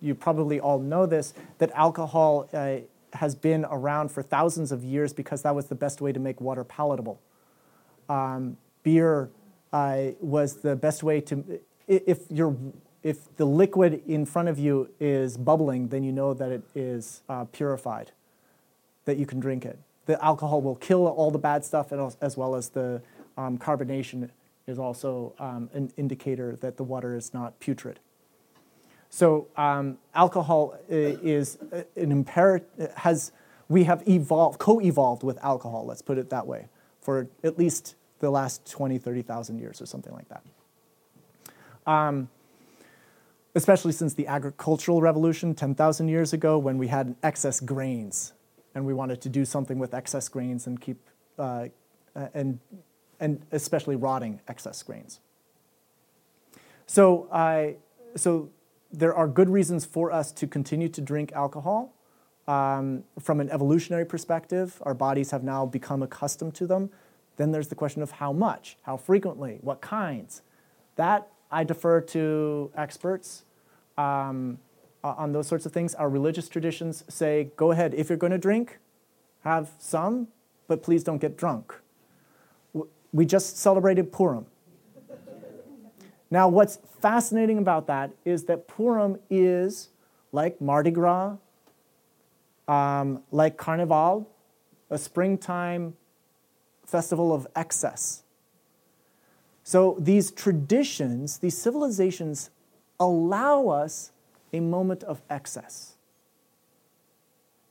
you 0.00 0.14
probably 0.14 0.60
all 0.60 0.78
know 0.78 1.06
this, 1.06 1.34
that 1.58 1.70
alcohol 1.72 2.48
uh, 2.52 2.76
has 3.14 3.34
been 3.34 3.66
around 3.66 4.10
for 4.10 4.22
thousands 4.22 4.72
of 4.72 4.84
years 4.84 5.12
because 5.12 5.42
that 5.42 5.54
was 5.54 5.66
the 5.66 5.74
best 5.74 6.00
way 6.00 6.12
to 6.12 6.20
make 6.20 6.40
water 6.40 6.64
palatable. 6.64 7.20
Um, 8.08 8.56
beer 8.82 9.30
uh, 9.72 10.08
was 10.20 10.56
the 10.56 10.76
best 10.76 11.02
way 11.02 11.20
to, 11.22 11.60
if, 11.86 12.30
you're, 12.30 12.56
if 13.02 13.34
the 13.36 13.44
liquid 13.44 14.02
in 14.06 14.24
front 14.26 14.48
of 14.48 14.58
you 14.58 14.90
is 15.00 15.36
bubbling, 15.36 15.88
then 15.88 16.02
you 16.02 16.12
know 16.12 16.34
that 16.34 16.50
it 16.50 16.62
is 16.74 17.22
uh, 17.28 17.44
purified, 17.46 18.12
that 19.04 19.16
you 19.16 19.26
can 19.26 19.40
drink 19.40 19.64
it. 19.64 19.78
The 20.06 20.22
alcohol 20.24 20.62
will 20.62 20.76
kill 20.76 21.06
all 21.06 21.30
the 21.30 21.38
bad 21.38 21.64
stuff 21.64 21.92
and 21.92 22.14
as 22.20 22.36
well 22.36 22.54
as 22.54 22.70
the 22.70 23.02
um, 23.36 23.58
carbonation 23.58 24.30
is 24.66 24.78
also 24.78 25.34
um, 25.38 25.70
an 25.74 25.92
indicator 25.96 26.56
that 26.60 26.76
the 26.76 26.84
water 26.84 27.16
is 27.16 27.34
not 27.34 27.58
putrid. 27.60 27.98
So 29.10 29.48
um, 29.56 29.98
alcohol 30.14 30.74
is 30.88 31.58
an 31.96 32.12
imperative, 32.12 32.92
has, 32.96 33.32
we 33.68 33.84
have 33.84 34.02
evolved, 34.08 34.58
co-evolved 34.58 35.22
with 35.22 35.38
alcohol, 35.44 35.84
let's 35.84 36.00
put 36.00 36.16
it 36.16 36.30
that 36.30 36.46
way, 36.46 36.68
for 37.00 37.28
at 37.44 37.58
least 37.58 37.94
the 38.20 38.30
last 38.30 38.70
20, 38.70 38.96
30,000 38.96 39.58
years 39.58 39.82
or 39.82 39.86
something 39.86 40.14
like 40.14 40.28
that. 40.30 40.42
Um, 41.86 42.28
especially 43.54 43.92
since 43.92 44.14
the 44.14 44.26
agricultural 44.26 45.02
revolution 45.02 45.54
10,000 45.54 46.08
years 46.08 46.32
ago 46.32 46.58
when 46.58 46.78
we 46.78 46.88
had 46.88 47.14
excess 47.22 47.60
grains 47.60 48.32
and 48.74 48.86
we 48.86 48.94
wanted 48.94 49.20
to 49.20 49.28
do 49.28 49.44
something 49.44 49.78
with 49.78 49.92
excess 49.92 50.28
grains 50.28 50.66
and 50.66 50.80
keep, 50.80 50.98
uh, 51.38 51.68
and 52.32 52.58
and 53.22 53.40
especially 53.52 53.94
rotting 53.94 54.40
excess 54.48 54.82
grains. 54.82 55.20
So, 56.86 57.28
uh, 57.30 57.68
so 58.16 58.50
there 58.92 59.14
are 59.14 59.28
good 59.28 59.48
reasons 59.48 59.84
for 59.84 60.10
us 60.10 60.32
to 60.32 60.46
continue 60.46 60.88
to 60.88 61.00
drink 61.00 61.32
alcohol. 61.32 61.94
Um, 62.48 63.04
from 63.20 63.40
an 63.40 63.48
evolutionary 63.50 64.04
perspective, 64.04 64.82
our 64.82 64.92
bodies 64.92 65.30
have 65.30 65.44
now 65.44 65.64
become 65.64 66.02
accustomed 66.02 66.54
to 66.56 66.66
them. 66.66 66.90
Then 67.36 67.52
there's 67.52 67.68
the 67.68 67.76
question 67.76 68.02
of 68.02 68.10
how 68.10 68.32
much, 68.32 68.76
how 68.82 68.96
frequently, 68.96 69.58
what 69.60 69.80
kinds. 69.80 70.42
That 70.96 71.28
I 71.52 71.64
defer 71.64 72.00
to 72.00 72.72
experts 72.74 73.44
um, 73.98 74.58
on 75.04 75.32
those 75.32 75.46
sorts 75.46 75.66
of 75.66 75.72
things. 75.72 75.94
Our 75.94 76.08
religious 76.08 76.48
traditions 76.48 77.04
say 77.08 77.50
go 77.56 77.70
ahead, 77.70 77.94
if 77.94 78.08
you're 78.08 78.18
going 78.18 78.32
to 78.32 78.38
drink, 78.38 78.78
have 79.44 79.70
some, 79.78 80.28
but 80.66 80.82
please 80.82 81.04
don't 81.04 81.18
get 81.18 81.36
drunk. 81.36 81.74
We 83.12 83.26
just 83.26 83.58
celebrated 83.58 84.10
Purim. 84.10 84.46
Now, 86.30 86.48
what's 86.48 86.78
fascinating 87.00 87.58
about 87.58 87.86
that 87.88 88.12
is 88.24 88.44
that 88.44 88.66
Purim 88.66 89.18
is 89.28 89.90
like 90.32 90.58
Mardi 90.62 90.90
Gras, 90.90 91.36
um, 92.66 93.22
like 93.30 93.58
Carnival, 93.58 94.30
a 94.88 94.96
springtime 94.96 95.94
festival 96.86 97.34
of 97.34 97.46
excess. 97.54 98.21
So 99.64 99.96
these 99.98 100.30
traditions, 100.30 101.38
these 101.38 101.56
civilizations 101.56 102.50
allow 102.98 103.68
us 103.68 104.12
a 104.52 104.60
moment 104.60 105.02
of 105.04 105.22
excess. 105.30 105.96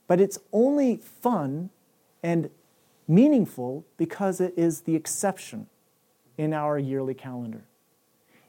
But 0.06 0.20
it's 0.20 0.38
only 0.52 0.96
fun 0.96 1.70
and 2.22 2.50
meaningful 3.06 3.84
because 3.96 4.40
it 4.40 4.54
is 4.56 4.82
the 4.82 4.96
exception 4.96 5.66
in 6.38 6.52
our 6.52 6.78
yearly 6.78 7.14
calendar. 7.14 7.64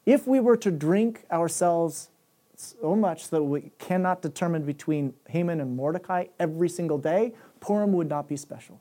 If 0.05 0.27
we 0.27 0.39
were 0.39 0.57
to 0.57 0.71
drink 0.71 1.25
ourselves 1.31 2.09
so 2.55 2.95
much 2.95 3.29
that 3.29 3.43
we 3.43 3.71
cannot 3.79 4.21
determine 4.21 4.63
between 4.63 5.13
Haman 5.29 5.59
and 5.59 5.75
Mordecai 5.75 6.25
every 6.39 6.69
single 6.69 6.97
day, 6.97 7.33
Purim 7.59 7.93
would 7.93 8.09
not 8.09 8.27
be 8.27 8.37
special. 8.37 8.79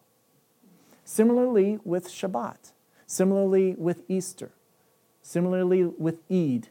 Similarly 1.04 1.78
with 1.84 2.08
Shabbat, 2.08 2.72
similarly 3.12 3.74
with 3.76 4.02
Easter, 4.08 4.52
similarly 5.20 5.84
with 5.84 6.20
Eid. 6.30 6.68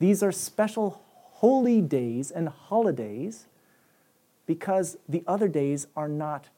These 0.00 0.20
are 0.20 0.32
special 0.32 1.00
holy 1.38 1.80
days 1.80 2.32
and 2.32 2.48
holidays 2.48 3.46
because 4.46 4.96
the 5.08 5.22
other 5.28 5.46
days 5.46 5.86
are 5.94 6.08
not 6.08 6.48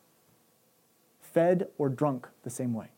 fed 1.20 1.68
or 1.76 1.90
drunk 1.90 2.26
the 2.42 2.48
same 2.48 2.72
way. 2.72 2.88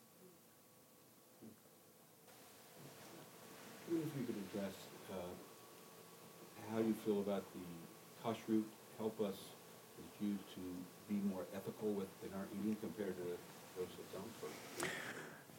If 3.91 3.97
you 4.16 4.24
could 4.24 4.37
address 4.55 4.74
uh, 5.11 5.14
how 6.72 6.78
you 6.78 6.95
feel 7.05 7.18
about 7.18 7.43
the 7.55 8.24
kashrut 8.24 8.62
help 8.99 9.20
us 9.20 9.35
as 9.99 10.07
Jews 10.20 10.39
to 10.55 10.61
be 11.12 11.20
more 11.28 11.43
ethical 11.57 11.89
within 11.89 12.31
our 12.39 12.47
eating 12.61 12.76
compared 12.81 13.16
to 13.16 13.24
those 13.76 13.89
that 13.99 14.12
don't. 14.12 15.10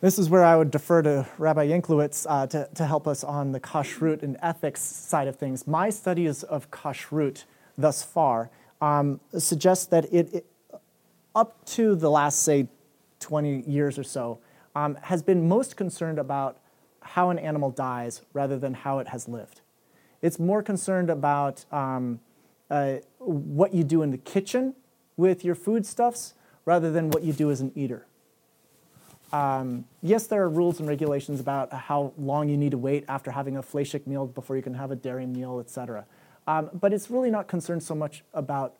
This 0.02 0.18
is 0.18 0.32
where 0.32 0.44
I 0.44 0.56
would 0.56 0.72
defer 0.72 1.04
to 1.04 1.28
Rabbi 1.38 1.68
Yanklowitz 1.68 2.26
uh, 2.28 2.48
to, 2.48 2.68
to 2.74 2.86
help 2.88 3.08
us 3.08 3.24
on 3.24 3.52
the 3.52 3.60
kashrut 3.60 4.24
and 4.24 4.36
ethics 4.42 4.82
side 4.82 5.28
of 5.28 5.36
things. 5.36 5.68
My 5.68 5.92
studies 5.92 6.42
of 6.42 6.72
kashrut 6.72 7.44
thus 7.78 8.02
far 8.02 8.50
um, 8.82 9.20
suggest 9.38 9.92
that 9.92 10.12
it, 10.12 10.34
it, 10.34 10.46
up 11.36 11.64
to 11.66 11.94
the 11.94 12.10
last, 12.10 12.42
say, 12.42 12.68
20 13.20 13.62
years 13.70 14.00
or 14.00 14.04
so, 14.04 14.40
um, 14.76 14.98
has 15.04 15.22
been 15.22 15.48
most 15.48 15.78
concerned 15.78 16.18
about 16.18 16.58
how 17.02 17.30
an 17.30 17.38
animal 17.38 17.70
dies 17.70 18.24
rather 18.34 18.58
than 18.58 18.74
how 18.74 18.98
it 18.98 19.10
has 19.10 19.28
lived. 19.28 19.62
It's 20.24 20.40
more 20.40 20.64
concerned 20.64 21.12
about 21.12 21.64
um, 21.72 22.22
uh, 22.72 22.96
what 23.20 23.72
you 23.72 23.84
do 23.84 24.02
in 24.02 24.10
the 24.10 24.18
kitchen 24.18 24.74
with 25.16 25.46
your 25.46 25.54
foodstuffs 25.54 26.34
rather 26.66 26.92
than 26.92 27.12
what 27.12 27.22
you 27.22 27.34
do 27.34 27.52
as 27.52 27.62
an 27.62 27.72
eater. 27.76 28.08
Um, 29.34 29.86
yes, 30.02 30.28
there 30.28 30.42
are 30.42 30.50
rules 30.50 30.80
and 30.80 30.90
regulations 30.90 31.40
about 31.40 31.72
how 31.72 32.14
long 32.18 32.50
you 32.50 32.58
need 32.58 32.72
to 32.72 32.78
wait 32.78 33.06
after 33.08 33.32
having 33.32 33.58
a 33.58 33.64
fleishik 33.64 34.06
meal 34.06 34.28
before 34.28 34.58
you 34.58 34.62
can 34.62 34.74
have 34.74 34.92
a 34.92 34.96
dairy 34.96 35.26
meal, 35.26 35.60
etc. 35.60 36.06
Um, 36.48 36.70
but 36.74 36.92
it's 36.94 37.10
really 37.10 37.32
not 37.32 37.48
concerned 37.48 37.84
so 37.84 37.96
much 37.96 38.24
about 38.34 38.76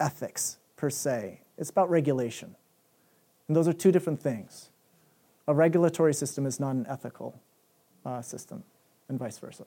ethics 0.00 0.58
per 0.76 0.90
se. 0.90 1.40
It's 1.56 1.70
about 1.70 1.88
regulation. 1.88 2.56
And 3.46 3.56
those 3.56 3.68
are 3.68 3.72
two 3.72 3.92
different 3.92 4.20
things. 4.20 4.70
A 5.46 5.54
regulatory 5.54 6.14
system 6.14 6.46
is 6.46 6.58
not 6.58 6.74
an 6.74 6.86
ethical 6.88 7.40
uh, 8.04 8.22
system, 8.22 8.64
and 9.08 9.18
vice 9.18 9.38
versa. 9.38 9.64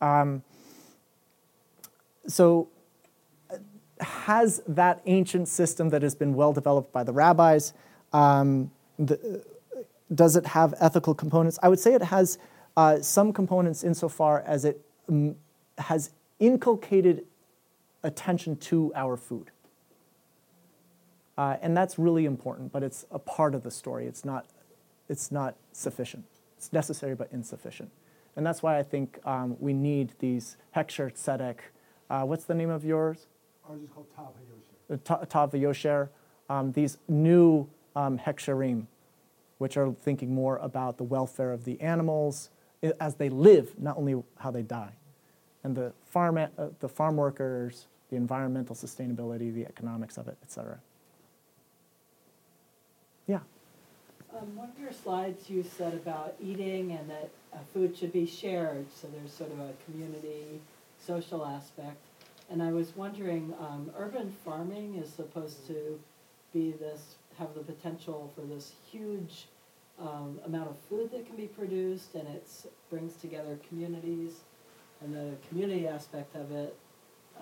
Um, 0.00 0.42
so, 2.26 2.68
has 4.00 4.62
that 4.66 5.02
ancient 5.06 5.48
system 5.48 5.90
that 5.90 6.02
has 6.02 6.14
been 6.14 6.34
well 6.34 6.52
developed 6.52 6.92
by 6.92 7.04
the 7.04 7.12
rabbis, 7.12 7.74
um, 8.12 8.70
the, 9.06 9.44
does 10.14 10.36
it 10.36 10.46
have 10.46 10.74
ethical 10.80 11.14
components? 11.14 11.58
I 11.62 11.68
would 11.68 11.80
say 11.80 11.94
it 11.94 12.02
has 12.02 12.38
uh, 12.76 13.00
some 13.00 13.32
components 13.32 13.82
insofar 13.82 14.42
as 14.46 14.64
it 14.64 14.80
um, 15.08 15.36
has 15.78 16.10
inculcated 16.38 17.24
attention 18.02 18.56
to 18.56 18.92
our 18.94 19.16
food. 19.16 19.50
Uh, 21.36 21.56
and 21.62 21.76
that's 21.76 21.98
really 21.98 22.26
important, 22.26 22.72
but 22.72 22.82
it's 22.82 23.06
a 23.10 23.18
part 23.18 23.54
of 23.54 23.62
the 23.62 23.70
story. 23.70 24.06
It's 24.06 24.24
not 24.24 24.46
it's 25.08 25.32
not 25.32 25.56
sufficient. 25.72 26.24
It's 26.56 26.72
necessary 26.72 27.14
but 27.14 27.28
insufficient. 27.32 27.90
And 28.36 28.46
that's 28.46 28.62
why 28.62 28.78
I 28.78 28.82
think 28.82 29.18
um, 29.24 29.56
we 29.58 29.72
need 29.72 30.12
these 30.18 30.56
Heksher 30.76 31.12
Tzedek. 31.12 31.56
Uh, 32.08 32.24
what's 32.24 32.44
the 32.44 32.54
name 32.54 32.70
of 32.70 32.84
yours? 32.84 33.26
Ours 33.68 33.82
is 33.82 33.88
called 33.88 34.06
Tav 34.14 34.26
HaYosher. 34.26 34.88
The 34.88 34.96
Ta- 34.98 35.24
Tav 35.24 35.52
V'Yosher. 35.52 36.08
Um, 36.48 36.72
these 36.72 36.98
new 37.08 37.68
um, 37.94 38.18
Heksherim, 38.18 38.86
which 39.58 39.76
are 39.76 39.92
thinking 39.92 40.34
more 40.34 40.56
about 40.58 40.96
the 40.96 41.04
welfare 41.04 41.52
of 41.52 41.64
the 41.64 41.80
animals 41.80 42.50
as 42.98 43.16
they 43.16 43.28
live, 43.28 43.78
not 43.78 43.96
only 43.98 44.22
how 44.38 44.50
they 44.50 44.62
die. 44.62 44.92
And 45.62 45.76
the 45.76 45.92
farm, 46.06 46.38
uh, 46.38 46.48
the 46.80 46.88
farm 46.88 47.16
workers, 47.16 47.86
the 48.08 48.16
environmental 48.16 48.74
sustainability, 48.74 49.52
the 49.52 49.66
economics 49.66 50.16
of 50.16 50.28
it, 50.28 50.36
et 50.42 50.50
cetera. 50.50 50.78
Yeah. 53.26 53.40
Um, 54.34 54.56
one 54.56 54.70
of 54.70 54.80
your 54.80 54.92
slides 54.92 55.50
you 55.50 55.62
said 55.62 55.94
about 55.94 56.34
eating 56.40 56.92
and 56.92 57.10
that 57.10 57.30
uh, 57.52 57.58
food 57.74 57.96
should 57.96 58.12
be 58.12 58.26
shared, 58.26 58.86
so 58.94 59.08
there's 59.08 59.32
sort 59.32 59.52
of 59.52 59.60
a 59.60 59.72
community, 59.84 60.60
social 60.98 61.44
aspect. 61.44 61.98
And 62.48 62.62
I 62.62 62.72
was 62.72 62.96
wondering, 62.96 63.54
um, 63.60 63.90
urban 63.98 64.34
farming 64.44 64.96
is 64.96 65.08
supposed 65.10 65.66
to 65.66 66.00
be 66.52 66.72
this, 66.72 67.16
have 67.40 67.54
the 67.54 67.62
potential 67.62 68.30
for 68.34 68.42
this 68.42 68.72
huge 68.92 69.46
um, 69.98 70.38
amount 70.46 70.68
of 70.70 70.78
food 70.88 71.10
that 71.10 71.26
can 71.26 71.36
be 71.36 71.46
produced, 71.46 72.14
and 72.14 72.28
it 72.28 72.46
brings 72.88 73.14
together 73.16 73.58
communities 73.68 74.40
and 75.02 75.14
the 75.14 75.34
community 75.48 75.88
aspect 75.88 76.36
of 76.36 76.52
it. 76.52 76.76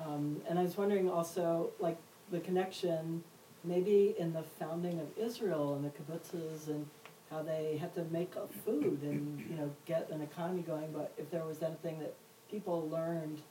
Um, 0.07 0.41
and 0.49 0.59
I 0.59 0.63
was 0.63 0.77
wondering 0.77 1.11
also, 1.11 1.71
like, 1.81 1.99
the 2.31 2.41
connection 2.41 3.23
maybe 3.65 4.15
in 4.19 4.33
the 4.33 4.43
founding 4.43 5.01
of 5.01 5.07
Israel 5.19 5.75
and 5.75 5.85
the 5.85 5.91
kibbutzes 5.91 6.69
and 6.69 6.87
how 7.31 7.43
they 7.43 7.77
had 7.79 7.93
to 7.95 8.05
make 8.05 8.37
up 8.37 8.51
food 8.65 9.03
and 9.03 9.39
you 9.51 9.57
know 9.57 9.71
get 9.85 10.09
an 10.11 10.23
economy 10.23 10.63
going. 10.63 10.93
But 10.93 11.13
if 11.19 11.31
there 11.31 11.45
was 11.45 11.63
anything 11.63 11.99
that 11.99 12.15
people 12.51 12.89
learned 12.89 13.43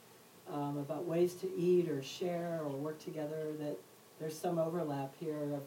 um, 0.51 0.77
about 0.77 1.05
ways 1.05 1.33
to 1.35 1.55
eat 1.57 1.89
or 1.89 2.01
share 2.01 2.61
or 2.63 2.69
work 2.69 3.03
together, 3.03 3.51
that 3.59 3.77
there's 4.19 4.37
some 4.37 4.57
overlap 4.57 5.13
here 5.19 5.53
of 5.53 5.61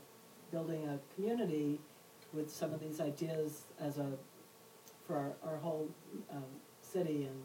building 0.51 0.89
a 0.89 0.99
community 1.15 1.79
with 2.33 2.51
some 2.51 2.73
of 2.73 2.81
these 2.81 3.01
ideas 3.01 3.65
as 3.81 3.99
a 3.99 4.07
for 5.07 5.17
our, 5.17 5.53
our 5.53 5.59
whole 5.59 5.89
um, 6.33 6.45
city 6.81 7.27
and 7.29 7.43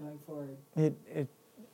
going 0.00 0.18
forward. 0.26 0.56
It, 0.76 0.94
it, 1.08 1.28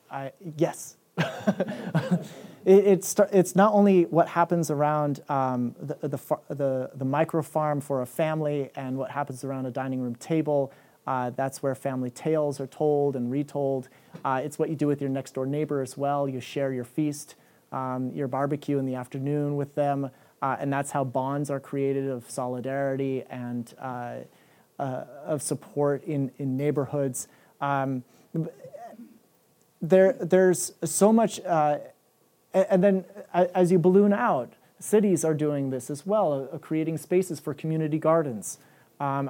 I, 0.09 0.31
yes. 0.57 0.95
it, 1.17 2.27
it's, 2.65 3.15
it's 3.31 3.55
not 3.55 3.73
only 3.73 4.03
what 4.03 4.29
happens 4.29 4.71
around 4.71 5.21
um, 5.29 5.75
the, 5.79 6.07
the, 6.07 6.37
the, 6.53 6.91
the 6.95 7.05
micro 7.05 7.41
farm 7.41 7.81
for 7.81 8.01
a 8.01 8.05
family 8.05 8.69
and 8.75 8.97
what 8.97 9.11
happens 9.11 9.43
around 9.43 9.65
a 9.65 9.71
dining 9.71 10.01
room 10.01 10.15
table. 10.15 10.71
Uh, 11.07 11.29
that's 11.31 11.61
where 11.61 11.75
family 11.75 12.09
tales 12.09 12.59
are 12.59 12.67
told 12.67 13.15
and 13.15 13.31
retold. 13.31 13.89
Uh, 14.23 14.41
it's 14.43 14.57
what 14.57 14.69
you 14.69 14.75
do 14.75 14.87
with 14.87 15.01
your 15.01 15.09
next 15.09 15.35
door 15.35 15.45
neighbor 15.45 15.81
as 15.81 15.97
well. 15.97 16.27
You 16.27 16.39
share 16.39 16.73
your 16.73 16.83
feast, 16.83 17.35
um, 17.71 18.11
your 18.13 18.27
barbecue 18.27 18.79
in 18.79 18.85
the 18.85 18.95
afternoon 18.95 19.55
with 19.55 19.75
them. 19.75 20.09
Uh, 20.41 20.57
and 20.59 20.71
that's 20.71 20.91
how 20.91 21.03
bonds 21.03 21.49
are 21.49 21.59
created 21.59 22.07
of 22.09 22.29
solidarity 22.29 23.23
and 23.29 23.73
uh, 23.79 24.17
uh, 24.79 25.03
of 25.25 25.41
support 25.41 26.03
in, 26.03 26.31
in 26.37 26.57
neighborhoods. 26.57 27.27
Um, 27.61 28.03
there, 29.81 30.13
there's 30.13 30.73
so 30.83 31.13
much, 31.13 31.39
uh, 31.41 31.77
and 32.53 32.83
then 32.83 33.05
uh, 33.33 33.45
as 33.53 33.71
you 33.71 33.79
balloon 33.79 34.13
out, 34.13 34.53
cities 34.79 35.23
are 35.23 35.33
doing 35.33 35.69
this 35.69 35.89
as 35.89 36.05
well, 36.05 36.49
uh, 36.51 36.57
creating 36.57 36.97
spaces 36.97 37.39
for 37.39 37.53
community 37.53 37.97
gardens. 37.97 38.57
Um, 38.99 39.29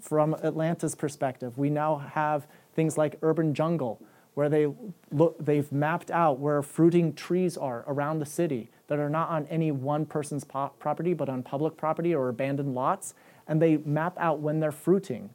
from 0.00 0.34
Atlanta's 0.34 0.94
perspective, 0.94 1.56
we 1.56 1.70
now 1.70 1.96
have 1.96 2.46
things 2.74 2.98
like 2.98 3.18
urban 3.22 3.54
jungle, 3.54 4.00
where 4.38 4.48
they 4.48 4.68
look, 5.10 5.36
they've 5.44 5.72
mapped 5.72 6.12
out 6.12 6.38
where 6.38 6.62
fruiting 6.62 7.12
trees 7.12 7.56
are 7.56 7.84
around 7.88 8.20
the 8.20 8.24
city 8.24 8.70
that 8.86 8.96
are 8.96 9.10
not 9.10 9.28
on 9.30 9.44
any 9.46 9.72
one 9.72 10.06
person's 10.06 10.44
po- 10.44 10.70
property, 10.78 11.12
but 11.12 11.28
on 11.28 11.42
public 11.42 11.76
property 11.76 12.14
or 12.14 12.28
abandoned 12.28 12.72
lots, 12.72 13.14
and 13.48 13.60
they 13.60 13.78
map 13.78 14.16
out 14.16 14.38
when 14.38 14.60
they're 14.60 14.70
fruiting 14.70 15.30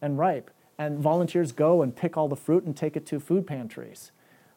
and 0.00 0.16
ripe. 0.16 0.50
And 0.78 0.98
volunteers 0.98 1.52
go 1.52 1.82
and 1.82 1.94
pick 1.94 2.16
all 2.16 2.26
the 2.26 2.36
fruit 2.36 2.64
and 2.64 2.74
take 2.74 2.96
it 2.96 3.04
to 3.08 3.20
food 3.20 3.46
pantries. 3.46 4.12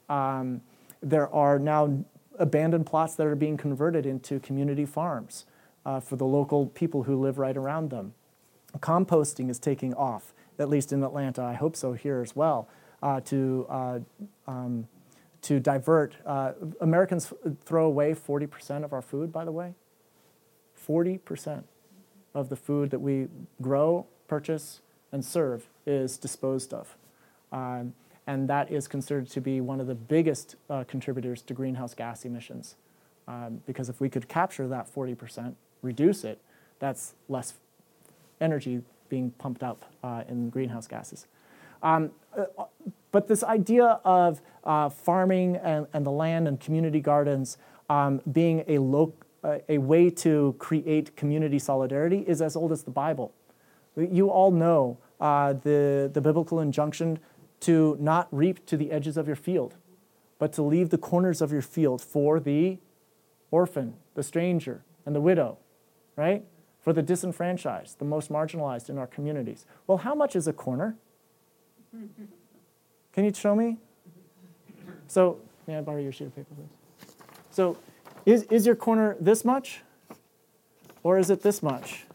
Um, 0.08 0.62
there 1.04 1.28
are 1.28 1.60
now 1.60 2.06
abandoned 2.40 2.86
plots 2.86 3.16
that 3.16 3.28
are 3.28 3.36
being 3.36 3.58
converted 3.58 4.06
into 4.06 4.40
community 4.40 4.86
farms 4.86 5.44
uh, 5.86 6.00
for 6.00 6.16
the 6.16 6.26
local 6.26 6.68
people 6.68 7.04
who 7.04 7.20
live 7.20 7.38
right 7.38 7.58
around 7.58 7.90
them. 7.90 8.14
Composting 8.80 9.50
is 9.50 9.60
taking 9.60 9.94
off, 9.96 10.34
at 10.58 10.70
least 10.70 10.94
in 10.94 11.04
Atlanta. 11.04 11.44
I 11.44 11.56
hope 11.56 11.76
so 11.76 11.92
here 11.92 12.22
as 12.22 12.38
well, 12.38 12.70
to, 13.02 13.66
uh, 13.70 14.00
um, 14.48 14.88
to 15.42 15.60
divert. 15.60 16.16
Uh, 16.26 16.54
Americans 16.80 17.34
throw 17.66 17.86
away 17.86 18.14
40% 18.14 18.84
of 18.84 18.94
our 18.94 19.02
food, 19.02 19.32
by 19.32 19.46
the 19.46 19.52
way. 19.52 19.74
40% 20.88 21.64
of 22.34 22.50
the 22.50 22.56
food 22.56 22.92
that 22.92 23.00
we 23.00 23.28
grow, 23.62 24.06
purchase, 24.28 24.82
and 25.12 25.24
serve 25.26 25.68
is 25.86 26.18
disposed 26.18 26.74
of. 26.74 26.96
Um, 27.52 27.94
and 28.28 28.48
that 28.48 28.72
is 28.72 28.88
considered 28.88 29.28
to 29.30 29.42
be 29.42 29.62
one 29.62 29.80
of 29.82 29.88
the 29.88 29.96
biggest 29.96 30.56
uh, 30.70 30.84
contributors 30.88 31.42
to 31.44 31.54
greenhouse 31.54 31.94
gas 31.94 32.24
emissions. 32.24 32.76
Um, 33.28 33.62
because 33.66 33.90
if 33.90 34.00
we 34.00 34.10
could 34.10 34.28
capture 34.28 34.68
that 34.68 34.94
40%, 34.94 35.56
reduce 35.82 36.24
it, 36.24 36.40
that's 36.80 37.14
less 37.28 37.56
energy 38.40 38.82
being 39.10 39.32
pumped 39.32 39.64
up 39.64 39.86
uh, 40.04 40.24
in 40.28 40.50
greenhouse 40.50 40.88
gases. 40.88 41.28
Um, 41.84 42.12
uh, 42.38 42.46
but 43.12 43.28
this 43.28 43.44
idea 43.44 44.00
of 44.06 44.42
uh, 44.64 44.90
farming 44.90 45.58
and, 45.58 45.88
and, 45.94 46.06
the 46.06 46.12
land 46.12 46.48
and 46.48 46.60
community 46.60 47.02
gardens 47.02 47.58
um, 47.90 48.22
being 48.32 48.64
a, 48.68 48.78
lo- 48.78 49.14
uh, 49.44 49.58
a 49.68 49.80
way 49.80 50.10
to 50.10 50.56
create 50.60 51.16
community 51.16 51.60
solidarity 51.60 52.24
is 52.28 52.42
as 52.42 52.56
old 52.56 52.72
as 52.72 52.84
the 52.84 52.92
Bible. 52.92 53.34
You 53.98 54.30
all 54.30 54.52
know 54.52 54.98
uh, 55.20 55.54
the, 55.54 56.10
the 56.14 56.22
biblical 56.22 56.60
injunction 56.60 57.20
to 57.62 57.98
not 58.00 58.28
reap 58.32 58.66
to 58.68 58.78
the 58.78 58.92
edges 58.92 59.18
of 59.18 59.28
your 59.28 59.36
field, 59.36 59.76
but 60.40 60.54
to 60.54 60.62
leave 60.62 60.90
the 60.90 60.98
corners 60.98 61.42
of 61.42 61.52
your 61.52 61.62
field 61.62 62.02
for 62.02 62.40
the 62.40 62.80
orphan, 63.52 63.96
the 64.16 64.24
stranger, 64.24 64.84
and 65.06 65.16
the 65.16 65.22
widow, 65.22 65.58
right? 66.16 66.46
For 66.80 66.94
the 66.94 67.02
disenfranchised, 67.02 68.00
the 68.00 68.06
most 68.06 68.32
marginalized 68.32 68.90
in 68.90 68.98
our 68.98 69.06
communities. 69.06 69.66
Well, 69.86 70.00
how 70.00 70.16
much 70.16 70.36
is 70.36 70.48
a 70.48 70.54
corner? 70.54 70.96
Can 73.14 73.26
you 73.26 73.34
show 73.34 73.56
me? 73.56 73.78
So, 75.08 75.40
may 75.68 75.78
I 75.78 75.82
borrow 75.82 76.00
your 76.00 76.12
sheet 76.12 76.28
of 76.28 76.36
paper, 76.36 76.56
please? 76.56 77.16
So, 77.50 77.78
is, 78.26 78.44
is 78.44 78.66
your 78.66 78.76
corner 78.76 79.18
this 79.20 79.44
much? 79.44 79.82
Or 81.04 81.18
is 81.18 81.30
it 81.30 81.42
this 81.42 81.62
much? 81.62 82.06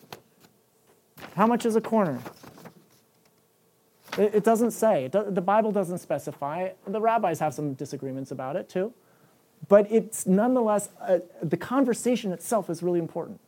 How 1.34 1.46
much 1.46 1.66
is 1.66 1.76
a 1.76 1.80
corner? 1.80 2.20
It, 4.16 4.36
it 4.36 4.44
doesn't 4.44 4.70
say. 4.70 5.06
It 5.06 5.12
do, 5.12 5.24
the 5.28 5.42
Bible 5.42 5.72
doesn't 5.72 5.98
specify. 5.98 6.70
The 6.86 7.00
rabbis 7.00 7.40
have 7.40 7.52
some 7.52 7.74
disagreements 7.74 8.30
about 8.30 8.56
it 8.56 8.68
too. 8.68 8.94
But 9.68 9.90
it's 9.90 10.26
nonetheless, 10.26 10.88
uh, 11.00 11.18
the 11.42 11.56
conversation 11.56 12.32
itself 12.32 12.70
is 12.70 12.82
really 12.82 13.00
important. 13.00 13.40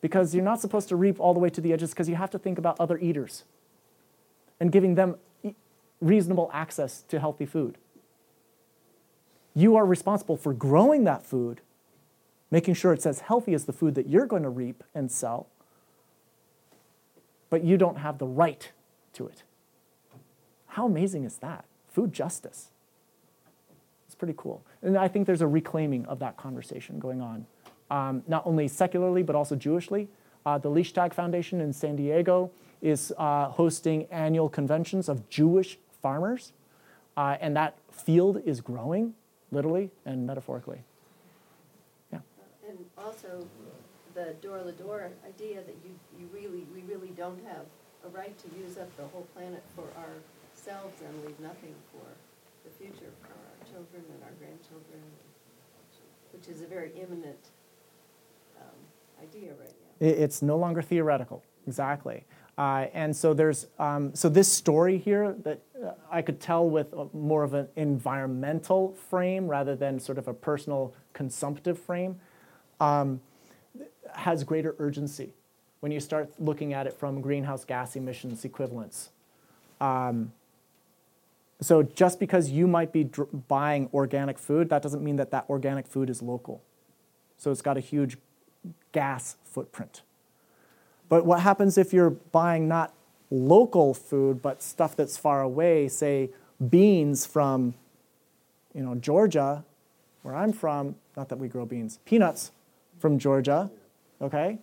Because 0.00 0.34
you're 0.34 0.44
not 0.44 0.60
supposed 0.60 0.88
to 0.90 0.96
reap 0.96 1.18
all 1.18 1.34
the 1.34 1.40
way 1.40 1.50
to 1.50 1.60
the 1.60 1.72
edges 1.72 1.90
because 1.90 2.08
you 2.08 2.14
have 2.14 2.30
to 2.30 2.38
think 2.38 2.58
about 2.58 2.78
other 2.78 2.98
eaters 2.98 3.44
and 4.60 4.70
giving 4.70 4.94
them 4.94 5.16
reasonable 6.00 6.50
access 6.52 7.02
to 7.08 7.18
healthy 7.18 7.46
food. 7.46 7.78
You 9.54 9.76
are 9.76 9.84
responsible 9.84 10.36
for 10.36 10.52
growing 10.52 11.04
that 11.04 11.24
food, 11.24 11.60
making 12.50 12.74
sure 12.74 12.92
it's 12.92 13.06
as 13.06 13.20
healthy 13.20 13.54
as 13.54 13.64
the 13.64 13.72
food 13.72 13.94
that 13.96 14.08
you're 14.08 14.26
going 14.26 14.42
to 14.44 14.50
reap 14.50 14.84
and 14.94 15.10
sell, 15.10 15.48
but 17.48 17.64
you 17.64 17.76
don't 17.76 17.98
have 17.98 18.18
the 18.18 18.26
right 18.26 18.70
to 19.14 19.26
it. 19.26 19.42
How 20.68 20.86
amazing 20.86 21.24
is 21.24 21.38
that? 21.38 21.64
Food 21.88 22.12
justice. 22.12 22.68
It's 24.06 24.14
pretty 24.14 24.34
cool. 24.36 24.62
And 24.82 24.96
I 24.96 25.08
think 25.08 25.26
there's 25.26 25.42
a 25.42 25.48
reclaiming 25.48 26.06
of 26.06 26.20
that 26.20 26.36
conversation 26.36 26.98
going 27.00 27.20
on, 27.20 27.46
um, 27.90 28.22
not 28.28 28.46
only 28.46 28.68
secularly, 28.68 29.22
but 29.22 29.34
also 29.34 29.56
Jewishly. 29.56 30.08
Uh, 30.46 30.58
the 30.58 30.70
Leichtag 30.70 31.12
Foundation 31.12 31.60
in 31.60 31.72
San 31.72 31.96
Diego 31.96 32.50
is 32.82 33.12
uh, 33.18 33.48
hosting 33.48 34.06
annual 34.10 34.48
conventions 34.48 35.08
of 35.08 35.28
Jewish 35.28 35.78
farmers, 36.02 36.52
uh, 37.16 37.36
and 37.40 37.56
that 37.56 37.76
field 37.90 38.42
is 38.44 38.60
growing, 38.60 39.14
literally 39.50 39.90
and 40.04 40.26
metaphorically. 40.26 40.82
Yeah. 42.12 42.20
And 42.68 42.78
also, 42.96 43.46
the 44.14 44.34
l'dor 44.42 44.58
v'dor 44.64 45.10
idea 45.26 45.56
that 45.56 45.76
you, 45.84 45.92
you 46.18 46.28
really, 46.32 46.66
we 46.74 46.82
really 46.82 47.12
don't 47.16 47.40
have 47.46 47.66
a 48.04 48.08
right 48.08 48.36
to 48.38 48.48
use 48.58 48.78
up 48.78 48.94
the 48.96 49.06
whole 49.08 49.26
planet 49.34 49.62
for 49.76 49.84
ourselves 49.98 51.00
and 51.06 51.24
leave 51.24 51.38
nothing 51.40 51.74
for 51.92 52.06
the 52.64 52.70
future, 52.70 53.10
for 53.20 53.28
our 53.28 53.66
children 53.70 54.02
and 54.14 54.22
our 54.24 54.32
grandchildren, 54.38 55.02
which 56.32 56.48
is 56.48 56.62
a 56.62 56.66
very 56.66 56.92
imminent 56.96 57.50
um, 58.58 58.80
idea 59.22 59.50
right 59.60 59.74
now. 60.00 60.06
It's 60.06 60.40
no 60.40 60.56
longer 60.56 60.80
theoretical, 60.80 61.42
exactly. 61.66 62.24
Uh, 62.60 62.88
and 62.92 63.16
so 63.16 63.32
there's 63.32 63.68
um, 63.78 64.14
so 64.14 64.28
this 64.28 64.46
story 64.46 64.98
here 64.98 65.34
that 65.44 65.62
uh, 65.82 65.92
I 66.10 66.20
could 66.20 66.40
tell 66.40 66.68
with 66.68 66.92
more 67.14 67.42
of 67.42 67.54
an 67.54 67.68
environmental 67.74 68.92
frame 69.08 69.48
rather 69.48 69.74
than 69.74 69.98
sort 69.98 70.18
of 70.18 70.28
a 70.28 70.34
personal 70.34 70.92
consumptive 71.14 71.78
frame 71.78 72.20
um, 72.78 73.22
has 74.12 74.44
greater 74.44 74.76
urgency 74.78 75.32
when 75.80 75.90
you 75.90 76.00
start 76.00 76.34
looking 76.38 76.74
at 76.74 76.86
it 76.86 76.92
from 76.92 77.22
greenhouse 77.22 77.64
gas 77.64 77.96
emissions 77.96 78.44
equivalents. 78.44 79.08
Um, 79.80 80.30
so 81.62 81.82
just 81.82 82.20
because 82.20 82.50
you 82.50 82.66
might 82.66 82.92
be 82.92 83.04
buying 83.48 83.88
organic 83.94 84.38
food, 84.38 84.68
that 84.68 84.82
doesn't 84.82 85.02
mean 85.02 85.16
that 85.16 85.30
that 85.30 85.46
organic 85.48 85.86
food 85.86 86.10
is 86.10 86.20
local. 86.20 86.62
So 87.38 87.50
it's 87.50 87.62
got 87.62 87.78
a 87.78 87.80
huge 87.80 88.18
gas 88.92 89.36
footprint. 89.44 90.02
But 91.10 91.26
what 91.26 91.40
happens 91.40 91.76
if 91.76 91.92
you're 91.92 92.10
buying 92.10 92.66
not 92.68 92.94
local 93.30 93.92
food, 93.92 94.40
but 94.40 94.62
stuff 94.62 94.96
that's 94.96 95.18
far 95.18 95.42
away, 95.42 95.88
say 95.88 96.30
beans 96.70 97.26
from 97.26 97.74
you 98.74 98.82
know, 98.82 98.94
Georgia, 98.94 99.64
where 100.22 100.34
I'm 100.34 100.52
from, 100.52 100.94
not 101.16 101.28
that 101.28 101.38
we 101.38 101.48
grow 101.48 101.66
beans, 101.66 101.98
peanuts 102.04 102.52
from 102.98 103.18
Georgia, 103.18 103.70
okay? 104.20 104.58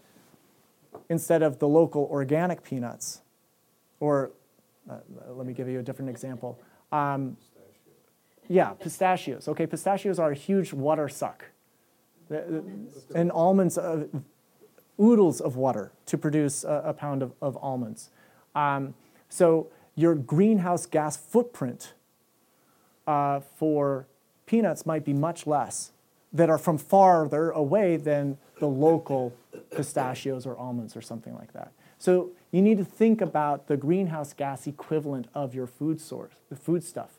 Instead 1.09 1.41
of 1.41 1.59
the 1.59 1.67
local 1.67 2.07
organic 2.09 2.63
peanuts. 2.63 3.21
Or 3.99 4.31
uh, 4.89 4.97
let 5.29 5.45
me 5.45 5.53
give 5.53 5.67
you 5.67 5.79
a 5.79 5.83
different 5.83 6.09
example. 6.09 6.59
Um, 6.91 7.37
yeah, 8.47 8.69
pistachios. 8.69 9.47
Okay, 9.47 9.65
pistachios 9.65 10.19
are 10.19 10.31
a 10.31 10.35
huge 10.35 10.71
water 10.71 11.09
suck. 11.09 11.45
And 12.29 13.31
almonds, 13.31 13.77
uh, 13.77 14.05
oodles 14.99 15.41
of 15.41 15.55
water 15.55 15.91
to 16.05 16.17
produce 16.17 16.63
a, 16.63 16.81
a 16.85 16.93
pound 16.93 17.21
of, 17.21 17.33
of 17.41 17.57
almonds. 17.57 18.09
Um, 18.55 18.93
so 19.29 19.67
your 19.95 20.15
greenhouse 20.15 20.85
gas 20.85 21.17
footprint 21.17 21.93
uh, 23.05 23.39
for 23.39 24.07
peanuts 24.45 24.85
might 24.85 25.05
be 25.05 25.13
much 25.13 25.47
less 25.47 25.91
that 26.33 26.49
are 26.49 26.57
from 26.57 26.77
farther 26.77 27.49
away 27.51 27.97
than 27.97 28.37
the 28.59 28.67
local 28.67 29.33
pistachios 29.75 30.45
or 30.45 30.57
almonds 30.57 30.95
or 30.95 31.01
something 31.01 31.35
like 31.35 31.53
that. 31.53 31.71
So 31.99 32.31
you 32.51 32.61
need 32.61 32.77
to 32.77 32.85
think 32.85 33.21
about 33.21 33.67
the 33.67 33.77
greenhouse 33.77 34.33
gas 34.33 34.67
equivalent 34.67 35.27
of 35.33 35.55
your 35.55 35.67
food 35.67 35.99
source, 35.99 36.33
the 36.49 36.55
food 36.55 36.83
stuff, 36.83 37.11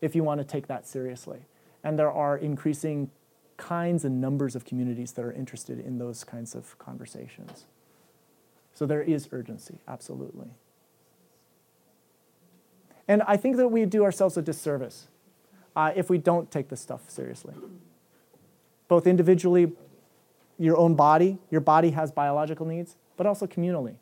if 0.00 0.14
you 0.14 0.22
want 0.22 0.40
to 0.40 0.44
take 0.44 0.66
that 0.66 0.86
seriously. 0.86 1.40
And 1.82 1.98
there 1.98 2.10
are 2.12 2.36
increasing 2.36 3.10
kinds 3.60 4.04
and 4.04 4.20
numbers 4.20 4.56
of 4.56 4.64
communities 4.64 5.12
that 5.12 5.24
are 5.24 5.32
interested 5.32 5.78
in 5.78 5.98
those 5.98 6.24
kinds 6.24 6.54
of 6.54 6.76
conversations. 6.78 7.66
So 8.72 8.86
there 8.86 9.02
is 9.02 9.28
urgency, 9.30 9.78
absolutely. 9.86 10.48
And 13.06 13.22
I 13.26 13.36
think 13.36 13.58
that 13.58 13.68
we 13.68 13.84
do 13.84 14.02
ourselves 14.02 14.36
a 14.38 14.42
disservice 14.42 15.08
uh, 15.76 15.92
if 15.94 16.08
we 16.08 16.16
don't 16.16 16.50
take 16.50 16.70
this 16.70 16.80
stuff 16.80 17.10
seriously. 17.10 17.54
Both 18.88 19.06
individually, 19.06 19.72
your 20.58 20.78
own 20.78 20.94
body, 20.94 21.38
your 21.50 21.60
body 21.60 21.90
has 21.90 22.10
biological 22.10 22.64
needs, 22.64 22.96
but 23.18 23.26
also 23.26 23.46
communally. 23.46 23.96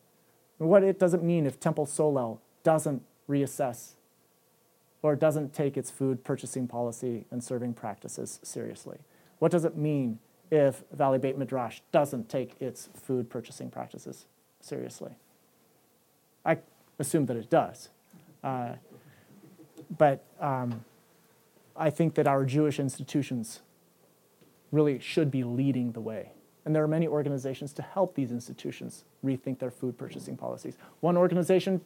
What 0.59 0.85
it 0.85 0.99
doesn't 0.99 1.25
mean 1.25 1.47
if 1.47 1.59
Temple 1.59 1.87
Solel 1.87 2.39
doesn't 2.63 3.03
reassess 3.29 3.95
or 5.03 5.17
doesn't 5.17 5.53
take 5.53 5.77
its 5.77 5.91
food 5.91 6.23
purchasing 6.23 6.69
policy 6.69 7.25
and 7.31 7.43
serving 7.43 7.75
practices 7.75 8.41
seriously. 8.43 8.99
What 9.39 9.53
does 9.53 9.65
it 9.65 9.77
mean 9.77 10.19
if 10.51 10.83
Valley 10.93 11.19
Beit 11.19 11.39
Midrash 11.39 11.81
doesn't 11.93 12.29
take 12.29 12.61
its 12.61 12.89
food 12.95 13.31
purchasing 13.31 13.71
practices 13.71 14.27
seriously? 14.61 15.13
I 16.45 16.59
assume 16.99 17.27
that 17.27 17.37
it 17.37 17.51
does. 17.51 17.91
Uh, 18.43 18.75
but 19.97 20.25
um, 20.41 20.85
I 21.77 21.91
think 21.91 22.15
that 22.15 22.27
our 22.27 22.45
Jewish 22.45 22.79
institutions 22.81 23.61
really 24.73 24.99
should 24.99 25.31
be 25.31 25.45
leading 25.45 25.93
the 25.93 26.01
way. 26.01 26.33
And 26.65 26.75
there 26.75 26.83
are 26.83 26.89
many 26.89 27.09
organizations 27.09 27.73
to 27.75 27.83
help 27.83 28.15
these 28.15 28.31
institutions 28.31 29.05
rethink 29.25 29.59
their 29.59 29.71
food 29.71 29.97
purchasing 29.97 30.37
policies. 30.37 30.77
One 31.01 31.17
organization, 31.17 31.81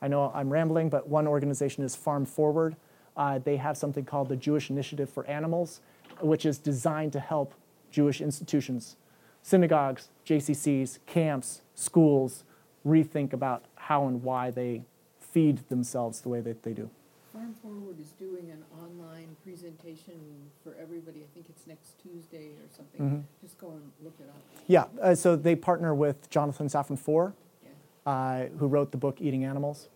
I 0.00 0.08
know 0.08 0.30
I'm 0.34 0.50
rambling, 0.50 0.88
but 0.88 1.08
one 1.08 1.26
organization 1.26 1.82
is 1.82 1.96
Farm 1.96 2.24
Forward. 2.24 2.76
Uh, 3.16 3.38
they 3.38 3.56
have 3.56 3.76
something 3.76 4.04
called 4.04 4.28
the 4.28 4.36
Jewish 4.36 4.70
Initiative 4.70 5.10
for 5.10 5.26
Animals, 5.26 5.80
which 6.22 6.46
is 6.46 6.58
designed 6.58 7.12
to 7.12 7.20
help 7.20 7.54
Jewish 7.90 8.20
institutions, 8.20 8.96
synagogues, 9.42 10.08
JCCs, 10.26 10.98
camps, 11.06 11.62
schools 11.74 12.44
rethink 12.86 13.32
about 13.32 13.64
how 13.76 14.06
and 14.06 14.22
why 14.22 14.50
they 14.50 14.82
feed 15.20 15.68
themselves 15.68 16.20
the 16.20 16.28
way 16.28 16.40
that 16.40 16.62
they 16.62 16.72
do. 16.72 16.90
Farm 17.32 17.54
Forward 17.62 18.00
is 18.00 18.10
doing 18.12 18.50
an 18.50 18.64
online 18.76 19.36
presentation 19.44 20.18
for 20.64 20.74
everybody. 20.80 21.20
I 21.20 21.32
think 21.32 21.46
it's 21.48 21.66
next 21.66 21.94
Tuesday 22.02 22.48
or 22.48 22.68
something. 22.76 23.00
Mm-hmm. 23.00 23.20
Just 23.40 23.56
go 23.58 23.70
and 23.70 23.82
look 24.02 24.14
it 24.18 24.28
up. 24.28 24.40
Yeah, 24.66 24.84
uh, 25.00 25.14
so 25.14 25.36
they 25.36 25.54
partner 25.54 25.94
with 25.94 26.28
Jonathan 26.28 26.66
Safran 26.66 26.98
Foer, 26.98 27.32
yeah. 27.62 28.12
uh, 28.12 28.46
who 28.58 28.66
wrote 28.66 28.90
the 28.90 28.96
book 28.96 29.20
Eating 29.20 29.44
Animals. 29.44 29.88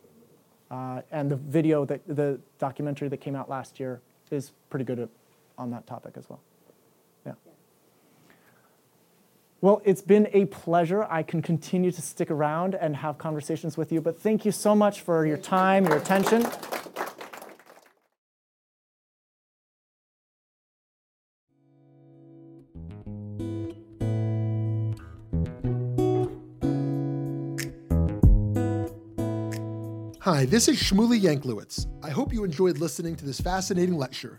Uh, 0.70 1.02
and 1.10 1.30
the 1.30 1.36
video, 1.36 1.84
that 1.84 2.00
the 2.06 2.38
documentary 2.58 3.08
that 3.08 3.18
came 3.18 3.36
out 3.36 3.50
last 3.50 3.78
year 3.78 4.00
is 4.30 4.52
pretty 4.70 4.84
good 4.84 4.98
at, 4.98 5.08
on 5.58 5.70
that 5.70 5.86
topic 5.86 6.14
as 6.16 6.28
well. 6.28 6.40
Yeah. 7.26 7.32
yeah. 7.46 7.52
Well, 9.60 9.82
it's 9.84 10.02
been 10.02 10.28
a 10.32 10.46
pleasure. 10.46 11.04
I 11.04 11.22
can 11.22 11.42
continue 11.42 11.90
to 11.90 12.02
stick 12.02 12.30
around 12.30 12.74
and 12.74 12.96
have 12.96 13.18
conversations 13.18 13.76
with 13.76 13.92
you, 13.92 14.00
but 14.00 14.20
thank 14.20 14.44
you 14.44 14.52
so 14.52 14.74
much 14.74 15.00
for 15.00 15.26
your 15.26 15.38
time, 15.38 15.86
your 15.86 15.96
attention. 15.96 16.46
Hi, 30.24 30.46
this 30.46 30.68
is 30.68 30.78
Shmuly 30.78 31.20
Yanklowitz. 31.20 31.86
I 32.02 32.08
hope 32.08 32.32
you 32.32 32.44
enjoyed 32.44 32.78
listening 32.78 33.14
to 33.16 33.26
this 33.26 33.38
fascinating 33.42 33.98
lecture. 33.98 34.38